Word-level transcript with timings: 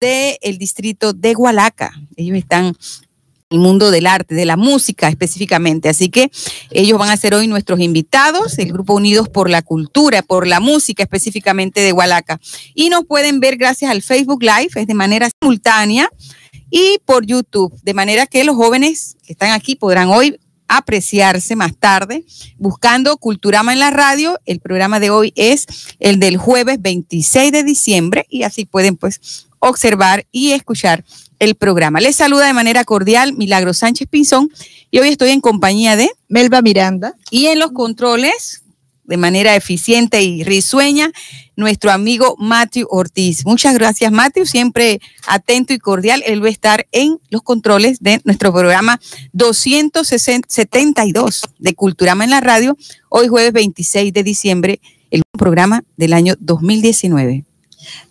del 0.00 0.58
distrito 0.58 1.12
de 1.12 1.34
Hualaca. 1.34 1.92
Ellos 2.16 2.36
están 2.36 2.76
el 3.50 3.58
mundo 3.58 3.90
del 3.90 4.06
arte, 4.06 4.34
de 4.34 4.44
la 4.44 4.56
música 4.56 5.08
específicamente. 5.08 5.88
Así 5.88 6.10
que 6.10 6.30
ellos 6.70 6.98
van 6.98 7.10
a 7.10 7.16
ser 7.16 7.34
hoy 7.34 7.46
nuestros 7.46 7.80
invitados, 7.80 8.58
el 8.58 8.72
Grupo 8.72 8.94
Unidos 8.94 9.28
por 9.28 9.48
la 9.48 9.62
Cultura, 9.62 10.22
por 10.22 10.46
la 10.46 10.60
música 10.60 11.02
específicamente 11.02 11.80
de 11.80 11.92
Hualaca. 11.92 12.40
Y 12.74 12.90
nos 12.90 13.04
pueden 13.04 13.40
ver 13.40 13.56
gracias 13.56 13.90
al 13.90 14.02
Facebook 14.02 14.42
Live, 14.42 14.70
es 14.74 14.86
de 14.86 14.94
manera 14.94 15.28
simultánea, 15.40 16.10
y 16.70 16.98
por 17.06 17.24
YouTube, 17.24 17.74
de 17.82 17.94
manera 17.94 18.26
que 18.26 18.44
los 18.44 18.56
jóvenes 18.56 19.16
que 19.24 19.32
están 19.32 19.52
aquí 19.52 19.74
podrán 19.74 20.08
hoy 20.08 20.38
apreciarse 20.68 21.56
más 21.56 21.74
tarde 21.78 22.26
buscando 22.58 23.16
Culturama 23.16 23.72
en 23.72 23.78
la 23.78 23.90
radio. 23.90 24.38
El 24.44 24.60
programa 24.60 25.00
de 25.00 25.08
hoy 25.08 25.32
es 25.34 25.66
el 25.98 26.18
del 26.18 26.36
jueves 26.36 26.82
26 26.82 27.52
de 27.52 27.64
diciembre 27.64 28.26
y 28.28 28.42
así 28.42 28.66
pueden 28.66 28.96
pues 28.96 29.47
observar 29.60 30.26
y 30.32 30.52
escuchar 30.52 31.04
el 31.38 31.54
programa. 31.54 32.00
Les 32.00 32.16
saluda 32.16 32.46
de 32.46 32.52
manera 32.52 32.84
cordial 32.84 33.34
Milagro 33.34 33.74
Sánchez 33.74 34.08
Pinzón 34.08 34.50
y 34.90 34.98
hoy 34.98 35.08
estoy 35.08 35.30
en 35.30 35.40
compañía 35.40 35.96
de 35.96 36.10
Melba 36.28 36.62
Miranda 36.62 37.14
y 37.30 37.46
en 37.46 37.58
los 37.58 37.72
controles 37.72 38.62
de 39.08 39.16
manera 39.16 39.56
eficiente 39.56 40.22
y 40.22 40.44
risueña 40.44 41.10
nuestro 41.56 41.90
amigo 41.90 42.36
Matthew 42.38 42.86
Ortiz. 42.90 43.46
Muchas 43.46 43.72
gracias 43.74 44.12
Matthew, 44.12 44.44
siempre 44.44 45.00
atento 45.26 45.72
y 45.72 45.78
cordial. 45.78 46.22
Él 46.26 46.42
va 46.42 46.48
a 46.48 46.50
estar 46.50 46.86
en 46.92 47.18
los 47.30 47.40
controles 47.42 48.00
de 48.00 48.20
nuestro 48.24 48.52
programa 48.52 49.00
272 49.32 51.48
de 51.58 51.74
Culturama 51.74 52.24
en 52.24 52.30
la 52.30 52.40
radio, 52.40 52.76
hoy 53.08 53.28
jueves 53.28 53.54
26 53.54 54.12
de 54.12 54.22
diciembre, 54.22 54.80
el 55.10 55.22
programa 55.38 55.84
del 55.96 56.12
año 56.12 56.34
2019. 56.38 57.47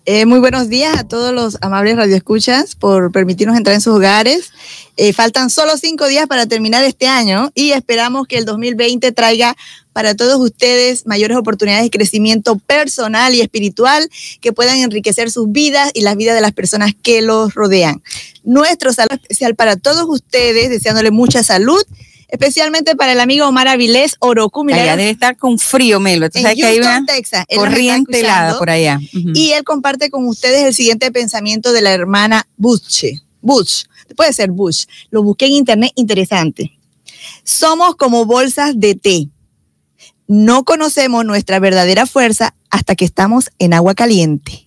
Eh, 0.05 0.25
muy 0.25 0.39
buenos 0.39 0.69
días 0.69 0.97
a 0.97 1.03
todos 1.05 1.33
los 1.33 1.57
amables 1.61 1.97
radioescuchas 1.97 2.75
por 2.75 3.11
permitirnos 3.11 3.57
entrar 3.57 3.73
en 3.73 3.81
sus 3.81 3.93
hogares. 3.93 4.51
Eh, 4.95 5.11
faltan 5.13 5.49
solo 5.49 5.77
cinco 5.77 6.07
días 6.07 6.27
para 6.27 6.45
terminar 6.45 6.83
este 6.83 7.07
año 7.07 7.51
y 7.55 7.71
esperamos 7.71 8.27
que 8.27 8.37
el 8.37 8.45
2020 8.45 9.11
traiga 9.11 9.55
para 9.93 10.15
todos 10.15 10.39
ustedes 10.39 11.05
mayores 11.05 11.37
oportunidades 11.37 11.83
de 11.83 11.89
crecimiento 11.89 12.57
personal 12.57 13.35
y 13.35 13.41
espiritual 13.41 14.09
que 14.41 14.53
puedan 14.53 14.77
enriquecer 14.77 15.29
sus 15.29 15.51
vidas 15.51 15.91
y 15.93 16.01
las 16.01 16.15
vidas 16.15 16.35
de 16.35 16.41
las 16.41 16.53
personas 16.53 16.93
que 17.01 17.21
los 17.21 17.53
rodean. 17.53 18.01
Nuestro 18.43 18.93
saludo 18.93 19.15
especial 19.15 19.55
para 19.55 19.75
todos 19.75 20.05
ustedes, 20.07 20.69
deseándole 20.69 21.11
mucha 21.11 21.43
salud 21.43 21.83
especialmente 22.27 22.95
para 22.95 23.13
el 23.13 23.19
amigo 23.19 23.47
Omar 23.47 23.67
Avilés 23.67 24.15
Orocu. 24.19 24.65
Allá 24.71 24.95
debe 24.97 25.09
estar 25.09 25.37
con 25.37 25.59
frío, 25.59 25.99
Melo. 25.99 26.27
en 26.33 26.43
Houston, 26.43 26.65
hay 26.65 26.79
una 26.79 27.05
Texas. 27.05 27.45
corriente 27.53 28.19
helada 28.19 28.57
por 28.57 28.69
allá. 28.69 28.99
Y 29.11 29.51
él 29.51 29.63
comparte 29.63 30.09
con 30.09 30.27
ustedes 30.27 30.63
el 30.65 30.73
siguiente 30.73 31.11
pensamiento 31.11 31.71
de 31.71 31.81
la 31.81 31.93
hermana 31.93 32.47
Bush. 32.57 33.05
Bush, 33.41 33.83
puede 34.15 34.33
ser 34.33 34.51
Bush. 34.51 34.85
Lo 35.09 35.23
busqué 35.23 35.45
en 35.45 35.53
internet, 35.53 35.91
interesante. 35.95 36.77
Somos 37.43 37.95
como 37.95 38.25
bolsas 38.25 38.79
de 38.79 38.95
té. 38.95 39.29
No 40.27 40.65
conocemos 40.65 41.23
nuestra 41.23 41.59
verdadera 41.59 42.05
fuerza 42.05 42.53
hasta 42.69 42.95
que 42.95 43.05
estamos 43.05 43.49
en 43.59 43.73
agua 43.73 43.95
caliente. 43.95 44.66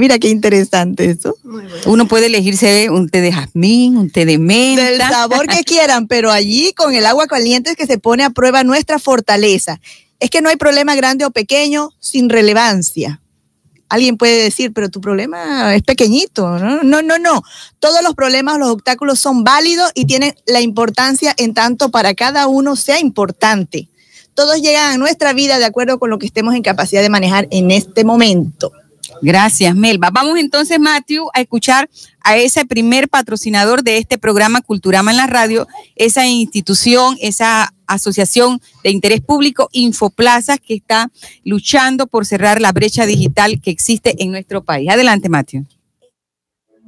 Mira 0.00 0.18
qué 0.18 0.30
interesante 0.30 1.10
eso. 1.10 1.36
Uno 1.84 2.08
puede 2.08 2.26
elegirse 2.26 2.88
un 2.88 3.10
té 3.10 3.20
de 3.20 3.32
jazmín, 3.32 3.98
un 3.98 4.08
té 4.08 4.24
de 4.24 4.38
menta. 4.38 4.82
Del 4.82 4.98
sabor 4.98 5.46
que 5.46 5.62
quieran, 5.62 6.08
pero 6.08 6.30
allí 6.30 6.72
con 6.72 6.94
el 6.94 7.04
agua 7.04 7.26
caliente 7.26 7.72
es 7.72 7.76
que 7.76 7.86
se 7.86 7.98
pone 7.98 8.24
a 8.24 8.30
prueba 8.30 8.64
nuestra 8.64 8.98
fortaleza. 8.98 9.78
Es 10.18 10.30
que 10.30 10.40
no 10.40 10.48
hay 10.48 10.56
problema 10.56 10.94
grande 10.94 11.26
o 11.26 11.30
pequeño 11.30 11.90
sin 11.98 12.30
relevancia. 12.30 13.20
Alguien 13.90 14.16
puede 14.16 14.42
decir, 14.42 14.72
pero 14.72 14.88
tu 14.88 15.02
problema 15.02 15.74
es 15.74 15.82
pequeñito. 15.82 16.58
No, 16.58 16.82
no, 16.82 17.02
no. 17.02 17.18
no. 17.18 17.42
Todos 17.78 18.02
los 18.02 18.14
problemas, 18.14 18.58
los 18.58 18.70
obstáculos 18.70 19.18
son 19.18 19.44
válidos 19.44 19.92
y 19.94 20.06
tienen 20.06 20.34
la 20.46 20.62
importancia 20.62 21.34
en 21.36 21.52
tanto 21.52 21.90
para 21.90 22.14
cada 22.14 22.46
uno 22.46 22.74
sea 22.74 23.00
importante. 23.00 23.90
Todos 24.32 24.62
llegan 24.62 24.94
a 24.94 24.96
nuestra 24.96 25.34
vida 25.34 25.58
de 25.58 25.66
acuerdo 25.66 25.98
con 25.98 26.08
lo 26.08 26.18
que 26.18 26.24
estemos 26.24 26.54
en 26.54 26.62
capacidad 26.62 27.02
de 27.02 27.10
manejar 27.10 27.48
en 27.50 27.70
este 27.70 28.04
momento. 28.04 28.72
Gracias, 29.22 29.74
Melba. 29.74 30.10
Vamos 30.10 30.38
entonces, 30.38 30.78
Matthew, 30.78 31.28
a 31.34 31.40
escuchar 31.40 31.88
a 32.22 32.36
ese 32.36 32.64
primer 32.64 33.08
patrocinador 33.08 33.82
de 33.82 33.98
este 33.98 34.18
programa 34.18 34.60
Culturama 34.60 35.10
en 35.10 35.18
la 35.18 35.26
radio, 35.26 35.66
esa 35.96 36.26
institución, 36.26 37.16
esa 37.20 37.72
asociación 37.86 38.60
de 38.84 38.90
interés 38.90 39.20
público, 39.20 39.68
Infoplaza, 39.72 40.58
que 40.58 40.74
está 40.74 41.10
luchando 41.44 42.06
por 42.06 42.24
cerrar 42.24 42.60
la 42.60 42.72
brecha 42.72 43.06
digital 43.06 43.60
que 43.60 43.70
existe 43.70 44.22
en 44.22 44.30
nuestro 44.30 44.62
país. 44.62 44.88
Adelante, 44.88 45.28
Matthew. 45.28 45.66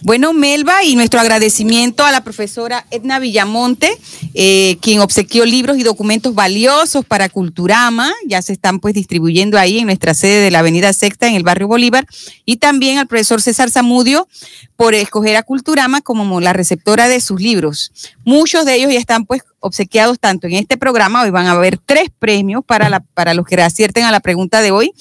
Bueno, 0.00 0.32
Melba, 0.32 0.84
y 0.84 0.96
nuestro 0.96 1.20
agradecimiento 1.20 2.04
a 2.04 2.12
la 2.12 2.24
profesora 2.24 2.86
Edna 2.90 3.18
Villamonte, 3.18 3.90
eh, 4.34 4.78
quien 4.80 5.00
obsequió 5.00 5.44
libros 5.44 5.76
y 5.78 5.82
documentos 5.82 6.34
valiosos 6.34 7.04
para 7.04 7.28
Culturama. 7.28 8.12
Ya 8.26 8.42
se 8.42 8.52
están 8.52 8.80
pues 8.80 8.94
distribuyendo 8.94 9.58
ahí 9.58 9.78
en 9.78 9.86
nuestra 9.86 10.14
sede 10.14 10.40
de 10.40 10.50
la 10.50 10.60
Avenida 10.60 10.92
Sexta 10.92 11.28
en 11.28 11.34
el 11.34 11.42
barrio 11.42 11.68
Bolívar. 11.68 12.06
Y 12.44 12.56
también 12.56 12.98
al 12.98 13.06
profesor 13.06 13.42
César 13.42 13.70
Zamudio 13.70 14.28
por 14.76 14.94
escoger 14.94 15.36
a 15.36 15.42
Culturama 15.42 16.00
como 16.00 16.40
la 16.40 16.52
receptora 16.52 17.08
de 17.08 17.20
sus 17.20 17.40
libros. 17.40 17.92
Muchos 18.24 18.64
de 18.64 18.76
ellos 18.76 18.92
ya 18.92 18.98
están 18.98 19.26
pues 19.26 19.42
obsequiados 19.60 20.18
tanto 20.18 20.46
en 20.46 20.54
este 20.54 20.76
programa. 20.76 21.22
Hoy 21.22 21.30
van 21.30 21.46
a 21.46 21.52
haber 21.52 21.78
tres 21.78 22.08
premios 22.18 22.64
para, 22.64 22.88
la, 22.88 23.00
para 23.00 23.34
los 23.34 23.46
que 23.46 23.60
acierten 23.60 24.04
a 24.04 24.10
la 24.10 24.20
pregunta 24.20 24.60
de 24.60 24.70
hoy 24.70 24.92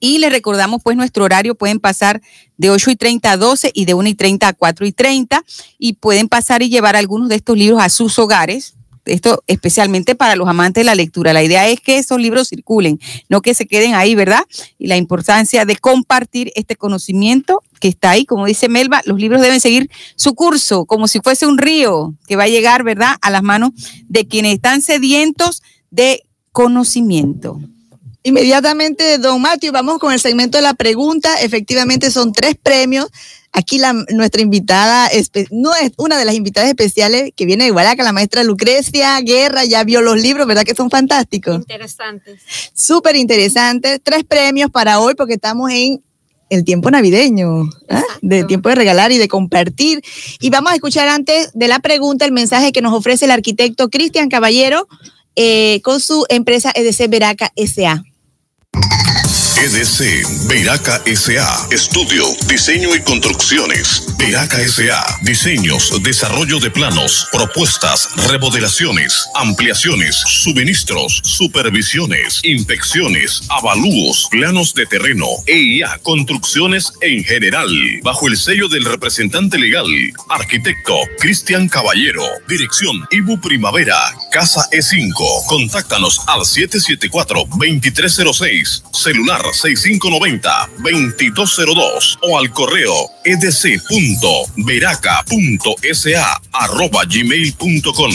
y 0.00 0.18
le 0.18 0.30
recordamos 0.30 0.82
pues 0.82 0.96
nuestro 0.96 1.24
horario, 1.24 1.54
pueden 1.54 1.80
pasar 1.80 2.20
de 2.56 2.70
8 2.70 2.90
y 2.90 2.96
30 2.96 3.32
a 3.32 3.36
12 3.36 3.70
y 3.74 3.84
de 3.84 3.94
1 3.94 4.08
y 4.08 4.14
30 4.14 4.48
a 4.48 4.52
4 4.52 4.86
y 4.86 4.92
30 4.92 5.44
y 5.78 5.94
pueden 5.94 6.28
pasar 6.28 6.62
y 6.62 6.68
llevar 6.68 6.96
algunos 6.96 7.28
de 7.28 7.36
estos 7.36 7.56
libros 7.56 7.80
a 7.80 7.88
sus 7.88 8.18
hogares. 8.18 8.74
Esto 9.04 9.42
especialmente 9.46 10.14
para 10.14 10.36
los 10.36 10.48
amantes 10.48 10.82
de 10.82 10.84
la 10.84 10.94
lectura. 10.94 11.32
La 11.32 11.42
idea 11.42 11.66
es 11.68 11.80
que 11.80 11.98
esos 11.98 12.20
libros 12.20 12.48
circulen, 12.48 13.00
no 13.28 13.40
que 13.40 13.54
se 13.54 13.66
queden 13.66 13.94
ahí, 13.94 14.14
¿verdad? 14.14 14.42
Y 14.78 14.86
la 14.86 14.96
importancia 14.96 15.64
de 15.64 15.76
compartir 15.76 16.52
este 16.54 16.76
conocimiento 16.76 17.62
que 17.80 17.88
está 17.88 18.10
ahí, 18.10 18.26
como 18.26 18.44
dice 18.44 18.68
Melba, 18.68 19.00
los 19.06 19.18
libros 19.18 19.40
deben 19.40 19.60
seguir 19.60 19.90
su 20.16 20.34
curso, 20.34 20.84
como 20.84 21.08
si 21.08 21.20
fuese 21.20 21.46
un 21.46 21.58
río 21.58 22.14
que 22.26 22.36
va 22.36 22.44
a 22.44 22.48
llegar, 22.48 22.82
¿verdad?, 22.82 23.16
a 23.22 23.30
las 23.30 23.42
manos 23.42 23.70
de 24.08 24.26
quienes 24.26 24.54
están 24.54 24.82
sedientos 24.82 25.62
de 25.90 26.24
conocimiento. 26.52 27.60
Inmediatamente, 28.28 29.16
don 29.16 29.40
Matthew, 29.40 29.72
vamos 29.72 29.98
con 29.98 30.12
el 30.12 30.20
segmento 30.20 30.58
de 30.58 30.62
la 30.62 30.74
pregunta. 30.74 31.40
Efectivamente, 31.40 32.10
son 32.10 32.34
tres 32.34 32.56
premios. 32.62 33.06
Aquí 33.52 33.78
la, 33.78 33.94
nuestra 34.10 34.42
invitada, 34.42 35.08
no 35.50 35.74
es 35.74 35.92
una 35.96 36.18
de 36.18 36.26
las 36.26 36.34
invitadas 36.34 36.68
especiales 36.68 37.32
que 37.34 37.46
viene 37.46 37.64
de 37.64 37.70
Guaraca, 37.70 38.02
la 38.02 38.12
maestra 38.12 38.44
Lucrecia 38.44 39.18
Guerra, 39.22 39.64
ya 39.64 39.82
vio 39.82 40.02
los 40.02 40.20
libros, 40.20 40.46
¿verdad 40.46 40.64
que 40.64 40.74
son 40.74 40.90
fantásticos? 40.90 41.56
Interesantes. 41.56 42.42
Súper 42.74 43.16
interesantes. 43.16 43.98
Tres 44.02 44.24
premios 44.24 44.70
para 44.70 45.00
hoy 45.00 45.14
porque 45.14 45.32
estamos 45.32 45.70
en 45.70 46.02
el 46.50 46.64
tiempo 46.64 46.90
navideño, 46.90 47.70
¿ah? 47.88 48.02
de 48.20 48.44
tiempo 48.44 48.68
de 48.68 48.74
regalar 48.74 49.10
y 49.10 49.16
de 49.16 49.28
compartir. 49.28 50.02
Y 50.38 50.50
vamos 50.50 50.72
a 50.72 50.74
escuchar 50.74 51.08
antes 51.08 51.50
de 51.54 51.66
la 51.66 51.78
pregunta 51.78 52.26
el 52.26 52.32
mensaje 52.32 52.72
que 52.72 52.82
nos 52.82 52.92
ofrece 52.92 53.24
el 53.24 53.30
arquitecto 53.30 53.88
Cristian 53.88 54.28
Caballero 54.28 54.86
eh, 55.34 55.80
con 55.82 55.98
su 56.00 56.26
empresa 56.28 56.72
EDC 56.74 57.08
Veraca 57.08 57.50
SA. 57.56 58.04
EDC 59.56 60.46
Veraca 60.48 61.02
SA. 61.14 61.68
Estudio, 61.70 62.24
diseño 62.46 62.94
y 62.94 63.02
construcciones 63.02 64.06
S.A. 64.20 65.18
Diseños, 65.22 65.90
desarrollo 66.02 66.58
de 66.60 66.70
planos, 66.70 67.26
propuestas, 67.32 68.10
remodelaciones, 68.28 69.24
ampliaciones, 69.34 70.16
suministros, 70.16 71.20
supervisiones, 71.24 72.40
inspecciones, 72.44 73.42
avalúos, 73.48 74.28
planos 74.30 74.74
de 74.74 74.84
terreno, 74.86 75.26
EIA, 75.46 75.98
construcciones 76.02 76.92
en 77.00 77.24
general, 77.24 77.70
bajo 78.02 78.28
el 78.28 78.36
sello 78.36 78.68
del 78.68 78.84
representante 78.84 79.58
legal, 79.58 79.86
arquitecto 80.28 80.94
Cristian 81.20 81.66
Caballero. 81.68 82.22
Dirección 82.48 83.06
Ibu 83.10 83.40
Primavera, 83.40 83.96
Casa 84.30 84.68
E5. 84.72 85.46
Contáctanos 85.46 86.20
al 86.26 86.40
774-2306, 86.40 88.82
celular 88.92 89.40
6590-2202 89.42 92.18
o 92.22 92.38
al 92.38 92.52
correo 92.52 93.10
edc.veraca.sa 94.08 96.40
arroba 96.52 97.04
gmail.com. 97.04 98.12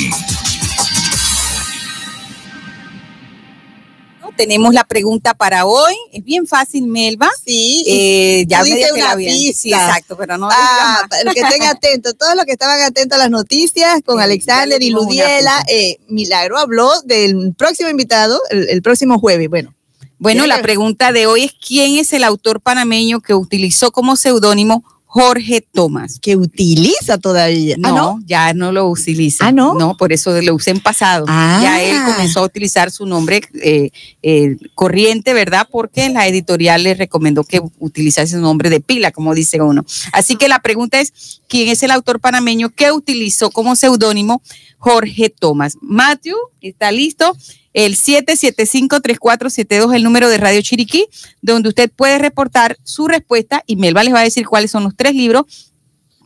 tenemos 4.35 4.73
la 4.73 4.83
pregunta 4.83 5.35
para 5.35 5.67
hoy. 5.67 5.93
Es 6.11 6.23
bien 6.23 6.47
fácil, 6.47 6.87
Melba. 6.87 7.29
Sí, 7.45 7.85
eh, 7.87 8.45
ya 8.47 8.63
me 8.63 8.91
una 8.91 9.15
pista. 9.15 9.59
Sí, 9.59 9.71
exacto, 9.71 10.17
pero 10.17 10.39
no. 10.39 10.49
Ah, 10.51 11.07
que 11.33 11.39
estén 11.39 11.61
atentos, 11.61 12.17
todos 12.17 12.35
los 12.35 12.43
que 12.45 12.53
estaban 12.53 12.81
atentos 12.81 13.15
a 13.15 13.19
las 13.19 13.29
noticias 13.29 14.01
con 14.03 14.19
Alexander 14.19 14.81
y 14.81 14.89
Ludiela, 14.89 15.63
eh, 15.67 15.99
Milagro 16.07 16.57
habló 16.57 16.89
del 17.03 17.53
próximo 17.55 17.89
invitado 17.89 18.41
el, 18.49 18.81
próximo 18.81 19.19
jueves. 19.19 19.49
Bueno. 19.49 19.75
Bueno, 20.17 20.47
la 20.47 20.63
pregunta 20.63 21.11
de 21.11 21.27
hoy 21.27 21.43
es 21.43 21.51
quién 21.51 21.97
es 21.97 22.11
el 22.13 22.23
autor 22.23 22.59
panameño 22.59 23.19
que 23.19 23.35
utilizó 23.35 23.91
como 23.91 24.15
seudónimo 24.15 24.83
Jorge 25.13 25.61
Tomás. 25.61 26.17
Que 26.19 26.35
utiliza 26.35 27.19
todavía. 27.19 27.75
Ah, 27.83 27.91
no, 27.91 28.19
ya 28.25 28.51
no 28.55 28.71
lo 28.71 28.89
utiliza. 28.89 29.45
Ah, 29.45 29.51
no. 29.51 29.75
No, 29.75 29.95
por 29.95 30.11
eso 30.11 30.41
lo 30.41 30.55
usé 30.55 30.71
en 30.71 30.79
pasado. 30.79 31.27
Ya 31.27 31.83
él 31.83 31.97
ah. 31.99 32.11
comenzó 32.11 32.39
a 32.39 32.43
utilizar 32.43 32.89
su 32.89 33.05
nombre 33.05 33.43
eh, 33.61 33.91
eh, 34.23 34.57
corriente, 34.73 35.33
¿verdad? 35.33 35.67
Porque 35.71 36.09
la 36.09 36.27
editorial 36.27 36.81
le 36.81 36.95
recomendó 36.95 37.43
que 37.43 37.61
utilizase 37.77 38.33
su 38.33 38.41
nombre 38.41 38.71
de 38.71 38.79
pila, 38.79 39.11
como 39.11 39.35
dice 39.35 39.61
uno. 39.61 39.85
Así 40.13 40.35
que 40.35 40.47
la 40.47 40.63
pregunta 40.63 40.99
es: 40.99 41.41
¿quién 41.47 41.69
es 41.69 41.83
el 41.83 41.91
autor 41.91 42.19
panameño 42.19 42.71
que 42.71 42.91
utilizó 42.91 43.51
como 43.51 43.75
seudónimo 43.75 44.41
Jorge 44.79 45.29
Tomás? 45.29 45.77
Matthew, 45.79 46.37
¿está 46.59 46.91
listo? 46.91 47.37
El 47.73 47.97
775-3472, 47.97 49.95
el 49.95 50.03
número 50.03 50.29
de 50.29 50.37
Radio 50.37 50.61
Chiriquí, 50.61 51.07
donde 51.41 51.69
usted 51.69 51.91
puede 51.91 52.19
reportar 52.19 52.77
su 52.83 53.07
respuesta 53.07 53.63
y 53.65 53.75
Melba 53.75 54.03
les 54.03 54.13
va 54.13 54.19
a 54.19 54.23
decir 54.23 54.47
cuáles 54.47 54.71
son 54.71 54.83
los 54.83 54.95
tres 54.95 55.15
libros 55.15 55.45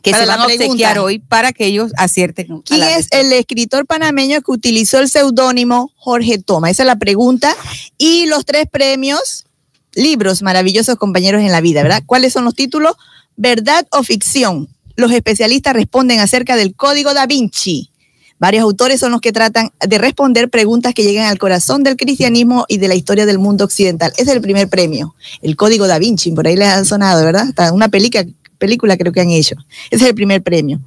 que 0.02 0.14
se 0.14 0.26
van 0.26 0.40
a 0.40 0.46
obsequiar 0.46 0.98
hoy 0.98 1.18
para 1.18 1.52
que 1.52 1.66
ellos 1.66 1.92
acierten. 1.96 2.62
¿Quién 2.62 2.82
es 2.82 3.08
el 3.10 3.32
escritor 3.32 3.86
panameño 3.86 4.40
que 4.42 4.52
utilizó 4.52 4.98
el 5.00 5.08
seudónimo 5.08 5.92
Jorge 5.96 6.38
Toma? 6.38 6.70
Esa 6.70 6.84
es 6.84 6.86
la 6.86 6.98
pregunta. 6.98 7.54
Y 7.96 8.26
los 8.26 8.44
tres 8.44 8.66
premios, 8.70 9.46
libros 9.94 10.42
maravillosos 10.42 10.96
compañeros 10.96 11.42
en 11.42 11.50
la 11.50 11.60
vida, 11.60 11.82
¿verdad? 11.82 12.02
¿Cuáles 12.06 12.32
son 12.32 12.44
los 12.44 12.54
títulos? 12.54 12.94
¿Verdad 13.36 13.86
o 13.90 14.02
ficción? 14.02 14.68
Los 14.94 15.10
especialistas 15.12 15.74
responden 15.74 16.20
acerca 16.20 16.56
del 16.56 16.74
Código 16.74 17.14
da 17.14 17.26
Vinci. 17.26 17.90
Varios 18.38 18.62
autores 18.62 19.00
son 19.00 19.12
los 19.12 19.20
que 19.20 19.32
tratan 19.32 19.72
de 19.80 19.98
responder 19.98 20.48
preguntas 20.48 20.94
que 20.94 21.02
llegan 21.02 21.26
al 21.26 21.38
corazón 21.38 21.82
del 21.82 21.96
cristianismo 21.96 22.64
y 22.68 22.78
de 22.78 22.88
la 22.88 22.94
historia 22.94 23.26
del 23.26 23.38
mundo 23.38 23.64
occidental. 23.64 24.12
Es 24.16 24.28
el 24.28 24.40
primer 24.40 24.68
premio, 24.68 25.14
el 25.42 25.56
Código 25.56 25.86
da 25.86 25.98
Vinci, 25.98 26.30
por 26.32 26.46
ahí 26.46 26.56
les 26.56 26.68
han 26.68 26.86
sonado, 26.86 27.24
¿verdad? 27.24 27.48
Una 27.72 27.88
película, 27.88 28.24
película 28.58 28.96
creo 28.96 29.12
que 29.12 29.20
han 29.20 29.30
hecho. 29.30 29.56
Ese 29.90 30.04
es 30.04 30.10
el 30.10 30.14
primer 30.14 30.42
premio. 30.42 30.80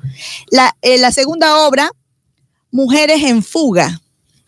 La, 0.49 0.75
eh, 0.81 0.97
la 0.97 1.11
segunda 1.11 1.67
obra, 1.67 1.91
Mujeres 2.71 3.21
en 3.23 3.43
Fuga, 3.43 4.01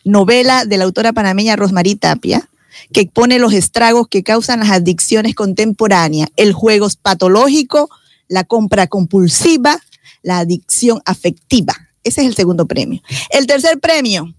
novela 0.04 0.64
de 0.64 0.78
la 0.78 0.84
autora 0.84 1.12
panameña 1.12 1.56
Rosmarie 1.56 1.96
Tapia, 1.96 2.48
que 2.92 3.00
expone 3.00 3.38
los 3.38 3.52
estragos 3.52 4.08
que 4.08 4.22
causan 4.22 4.60
las 4.60 4.70
adicciones 4.70 5.34
contemporáneas, 5.34 6.30
el 6.36 6.52
juego 6.52 6.88
patológico, 7.02 7.90
la 8.28 8.44
compra 8.44 8.86
compulsiva, 8.86 9.78
la 10.22 10.38
adicción 10.38 11.02
afectiva. 11.04 11.83
Ese 12.04 12.20
es 12.20 12.26
el 12.28 12.34
segundo 12.34 12.66
premio. 12.66 13.02
El 13.30 13.46
tercer 13.46 13.80
premio, 13.80 14.32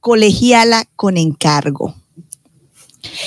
colegiala 0.00 0.86
con 0.96 1.16
encargo. 1.16 1.94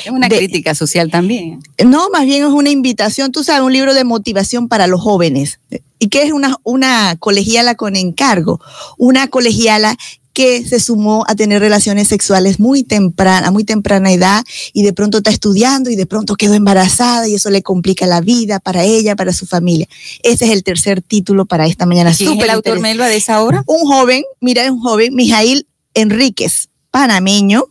Es 0.05 0.11
una 0.11 0.27
crítica 0.27 0.75
social 0.75 1.09
también. 1.09 1.61
No, 1.85 2.09
más 2.09 2.25
bien 2.25 2.43
es 2.43 2.49
una 2.51 2.69
invitación, 2.69 3.31
tú 3.31 3.43
sabes, 3.43 3.61
un 3.61 3.73
libro 3.73 3.93
de 3.93 4.03
motivación 4.03 4.67
para 4.67 4.87
los 4.87 5.01
jóvenes. 5.01 5.59
¿Y 5.99 6.09
qué 6.09 6.23
es 6.23 6.31
una, 6.31 6.57
una 6.63 7.15
colegiala 7.17 7.75
con 7.75 7.95
encargo? 7.95 8.59
Una 8.97 9.27
colegiala 9.27 9.95
que 10.37 10.63
se 10.63 10.79
sumó 10.79 11.25
a 11.27 11.33
tener 11.33 11.59
relaciones 11.61 12.09
sexuales 12.09 12.59
muy 12.59 12.83
temprana, 12.83 13.47
a 13.47 13.51
muy 13.51 13.63
temprana 13.63 14.11
edad, 14.11 14.45
y 14.71 14.83
de 14.83 14.93
pronto 14.93 15.17
está 15.17 15.31
estudiando 15.31 15.89
y 15.89 15.95
de 15.95 16.05
pronto 16.05 16.35
quedó 16.35 16.53
embarazada 16.53 17.27
y 17.27 17.33
eso 17.33 17.49
le 17.49 17.63
complica 17.63 18.05
la 18.05 18.21
vida 18.21 18.59
para 18.59 18.83
ella, 18.83 19.15
para 19.15 19.33
su 19.33 19.47
familia. 19.47 19.87
Ese 20.21 20.45
es 20.45 20.51
el 20.51 20.63
tercer 20.63 21.01
título 21.01 21.47
para 21.47 21.65
esta 21.65 21.87
mañana. 21.87 22.13
¿Quién 22.15 22.37
es 22.37 22.43
el 22.43 22.51
autor 22.51 22.79
Melba 22.81 23.07
de 23.07 23.15
esa 23.15 23.41
obra? 23.41 23.63
Un 23.65 23.87
joven, 23.87 24.25
mira, 24.39 24.63
es 24.63 24.69
un 24.69 24.79
joven, 24.79 25.15
Mijail 25.15 25.65
Enríquez, 25.95 26.69
panameño, 26.91 27.63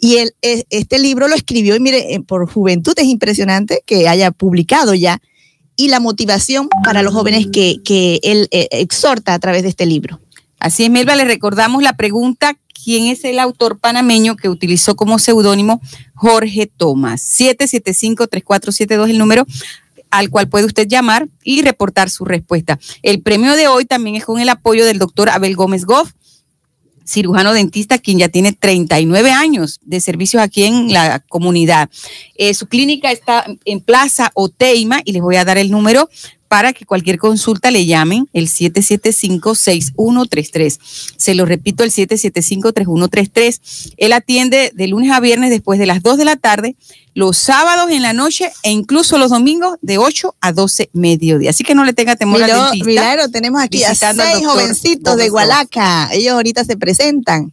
y 0.00 0.16
él, 0.16 0.32
e, 0.40 0.64
este 0.70 0.98
libro 0.98 1.28
lo 1.28 1.34
escribió, 1.34 1.76
y 1.76 1.80
mire, 1.80 2.14
eh, 2.14 2.20
por 2.20 2.50
juventud 2.50 2.94
es 2.96 3.04
impresionante 3.04 3.82
que 3.84 4.08
haya 4.08 4.30
publicado 4.30 4.94
ya, 4.94 5.20
y 5.76 5.88
la 5.88 6.00
motivación 6.00 6.70
para 6.84 7.02
los 7.02 7.12
jóvenes 7.12 7.48
que, 7.52 7.82
que 7.84 8.18
él 8.22 8.48
eh, 8.50 8.68
exhorta 8.70 9.34
a 9.34 9.38
través 9.38 9.62
de 9.62 9.68
este 9.68 9.84
libro. 9.84 10.20
Así 10.64 10.82
es, 10.84 10.90
Melba, 10.90 11.14
le 11.14 11.26
recordamos 11.26 11.82
la 11.82 11.92
pregunta, 11.92 12.56
¿quién 12.72 13.08
es 13.08 13.22
el 13.24 13.38
autor 13.38 13.78
panameño 13.78 14.34
que 14.34 14.48
utilizó 14.48 14.96
como 14.96 15.18
seudónimo 15.18 15.82
Jorge 16.14 16.72
Tomás? 16.74 17.20
775-3472 17.38 19.10
el 19.10 19.18
número 19.18 19.44
al 20.08 20.30
cual 20.30 20.48
puede 20.48 20.64
usted 20.64 20.88
llamar 20.88 21.28
y 21.42 21.60
reportar 21.60 22.08
su 22.08 22.24
respuesta. 22.24 22.78
El 23.02 23.20
premio 23.20 23.56
de 23.56 23.68
hoy 23.68 23.84
también 23.84 24.16
es 24.16 24.24
con 24.24 24.40
el 24.40 24.48
apoyo 24.48 24.86
del 24.86 24.98
doctor 24.98 25.28
Abel 25.28 25.54
Gómez 25.54 25.84
Goff, 25.84 26.12
cirujano 27.06 27.52
dentista, 27.52 27.98
quien 27.98 28.20
ya 28.20 28.30
tiene 28.30 28.54
39 28.54 29.32
años 29.32 29.80
de 29.82 30.00
servicios 30.00 30.42
aquí 30.42 30.64
en 30.64 30.94
la 30.94 31.20
comunidad. 31.28 31.90
Eh, 32.36 32.54
su 32.54 32.68
clínica 32.68 33.12
está 33.12 33.44
en 33.66 33.80
Plaza 33.82 34.30
Oteima 34.32 35.02
y 35.04 35.12
les 35.12 35.20
voy 35.20 35.36
a 35.36 35.44
dar 35.44 35.58
el 35.58 35.70
número 35.70 36.08
para 36.54 36.72
que 36.72 36.86
cualquier 36.86 37.18
consulta 37.18 37.72
le 37.72 37.84
llamen 37.84 38.28
el 38.32 38.46
775-6133. 38.46 40.78
Se 41.16 41.34
lo 41.34 41.46
repito, 41.46 41.82
el 41.82 41.90
775-3133. 41.90 43.94
Él 43.96 44.12
atiende 44.12 44.70
de 44.72 44.86
lunes 44.86 45.10
a 45.10 45.18
viernes 45.18 45.50
después 45.50 45.80
de 45.80 45.86
las 45.86 46.00
2 46.00 46.16
de 46.16 46.24
la 46.24 46.36
tarde, 46.36 46.76
los 47.12 47.38
sábados 47.38 47.90
en 47.90 48.02
la 48.02 48.12
noche 48.12 48.52
e 48.62 48.70
incluso 48.70 49.18
los 49.18 49.30
domingos 49.30 49.78
de 49.82 49.98
8 49.98 50.36
a 50.40 50.52
12 50.52 50.90
mediodía. 50.92 51.50
Así 51.50 51.64
que 51.64 51.74
no 51.74 51.84
le 51.84 51.92
tenga 51.92 52.14
temor 52.14 52.40
al 52.40 52.52
dentista. 52.52 52.86
Milagro, 52.86 53.28
tenemos 53.30 53.60
aquí 53.60 53.82
a 53.82 53.96
seis 53.96 54.46
jovencitos 54.46 55.16
de 55.16 55.30
Gualaca. 55.30 56.08
Ellos 56.12 56.34
ahorita 56.34 56.64
se 56.64 56.76
presentan. 56.76 57.52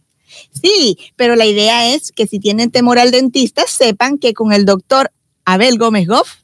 Sí, 0.52 0.96
pero 1.16 1.34
la 1.34 1.46
idea 1.46 1.92
es 1.92 2.12
que 2.12 2.28
si 2.28 2.38
tienen 2.38 2.70
temor 2.70 3.00
al 3.00 3.10
dentista, 3.10 3.64
sepan 3.66 4.18
que 4.18 4.32
con 4.32 4.52
el 4.52 4.64
doctor 4.64 5.10
Abel 5.44 5.76
Gómez 5.76 6.06
Goff 6.06 6.34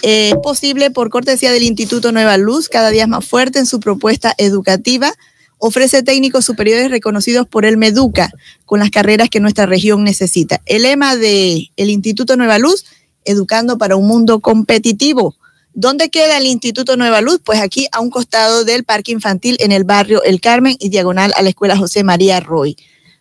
Eh, 0.03 0.35
posible 0.43 0.91
por 0.91 1.09
cortesía 1.09 1.51
del 1.51 1.63
Instituto 1.63 2.11
Nueva 2.11 2.37
Luz, 2.37 2.69
cada 2.69 2.91
día 2.91 3.07
más 3.07 3.25
fuerte 3.25 3.57
en 3.57 3.65
su 3.65 3.79
propuesta 3.79 4.33
educativa. 4.37 5.11
Ofrece 5.57 6.03
técnicos 6.03 6.45
superiores 6.45 6.91
reconocidos 6.91 7.47
por 7.47 7.65
el 7.65 7.77
Meduca 7.77 8.31
con 8.65 8.79
las 8.79 8.91
carreras 8.91 9.29
que 9.29 9.39
nuestra 9.39 9.65
región 9.65 10.03
necesita. 10.03 10.61
El 10.65 10.83
lema 10.83 11.15
del 11.17 11.71
el 11.75 11.89
Instituto 11.89 12.37
Nueva 12.37 12.59
Luz, 12.59 12.85
educando 13.25 13.79
para 13.79 13.95
un 13.95 14.07
mundo 14.07 14.39
competitivo. 14.39 15.35
¿Dónde 15.73 16.09
queda 16.09 16.37
el 16.37 16.45
Instituto 16.45 16.95
Nueva 16.95 17.21
Luz? 17.21 17.41
Pues 17.43 17.59
aquí 17.59 17.87
a 17.91 17.99
un 17.99 18.11
costado 18.11 18.65
del 18.65 18.83
Parque 18.83 19.11
Infantil 19.11 19.57
en 19.59 19.71
el 19.71 19.83
barrio 19.83 20.23
El 20.23 20.39
Carmen 20.39 20.77
y 20.79 20.89
diagonal 20.89 21.33
a 21.35 21.41
la 21.41 21.49
Escuela 21.49 21.75
José 21.75 22.03
María 22.03 22.39
Roy. 22.39 22.77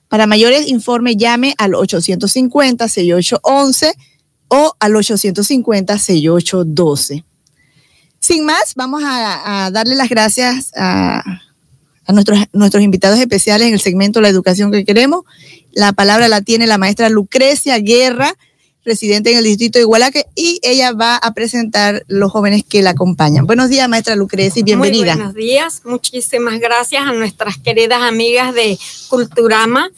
Para 0.09 0.27
mayores 0.27 0.69
informes 0.69 1.17
llame 1.17 1.55
al 1.59 1.73
850-6811 1.73 3.95
o 4.49 4.75
al 4.79 4.93
850-6812. 4.95 7.25
Sin 8.21 8.45
más, 8.45 8.75
vamos 8.75 9.03
a, 9.05 9.71
darle 9.73 9.95
las 9.95 10.09
gracias 10.09 10.73
a, 10.75 11.23
nuestros, 12.09 12.41
nuestros 12.53 12.83
invitados 12.83 13.17
especiales 13.19 13.69
en 13.69 13.75
el 13.75 13.81
segmento 13.81 14.21
La 14.21 14.29
Educación 14.29 14.73
que 14.73 14.85
queremos. 14.85 15.23
La 15.73 15.93
palabra 15.93 16.27
la 16.29 16.41
tiene 16.41 16.67
la 16.67 16.79
maestra 16.79 17.11
Lucrecia 17.11 17.79
Guerra 17.79 18.35
residente 18.85 19.33
en 19.33 19.39
el 19.39 19.45
distrito 19.45 19.79
de 19.79 19.83
Igualaque, 19.83 20.27
y 20.35 20.61
ella 20.63 20.93
va 20.93 21.17
a 21.17 21.35
presentar 21.35 22.05
los 22.09 22.31
jóvenes 22.33 22.65
que 22.69 22.83
la 22.83 22.91
acompañan. 22.91 23.47
Buenos 23.47 23.69
días, 23.69 23.89
maestra 23.89 24.17
Lucrecia, 24.17 24.61
y 24.61 24.63
bienvenida. 24.63 25.15
buenos 25.15 25.35
días, 25.35 25.83
muchísimas 25.85 26.59
gracias 26.61 27.03
a 27.03 27.13
nuestras 27.13 27.59
queridas 27.59 28.03
amigas 28.03 28.55
de 28.55 28.79
Culturama 29.09 29.91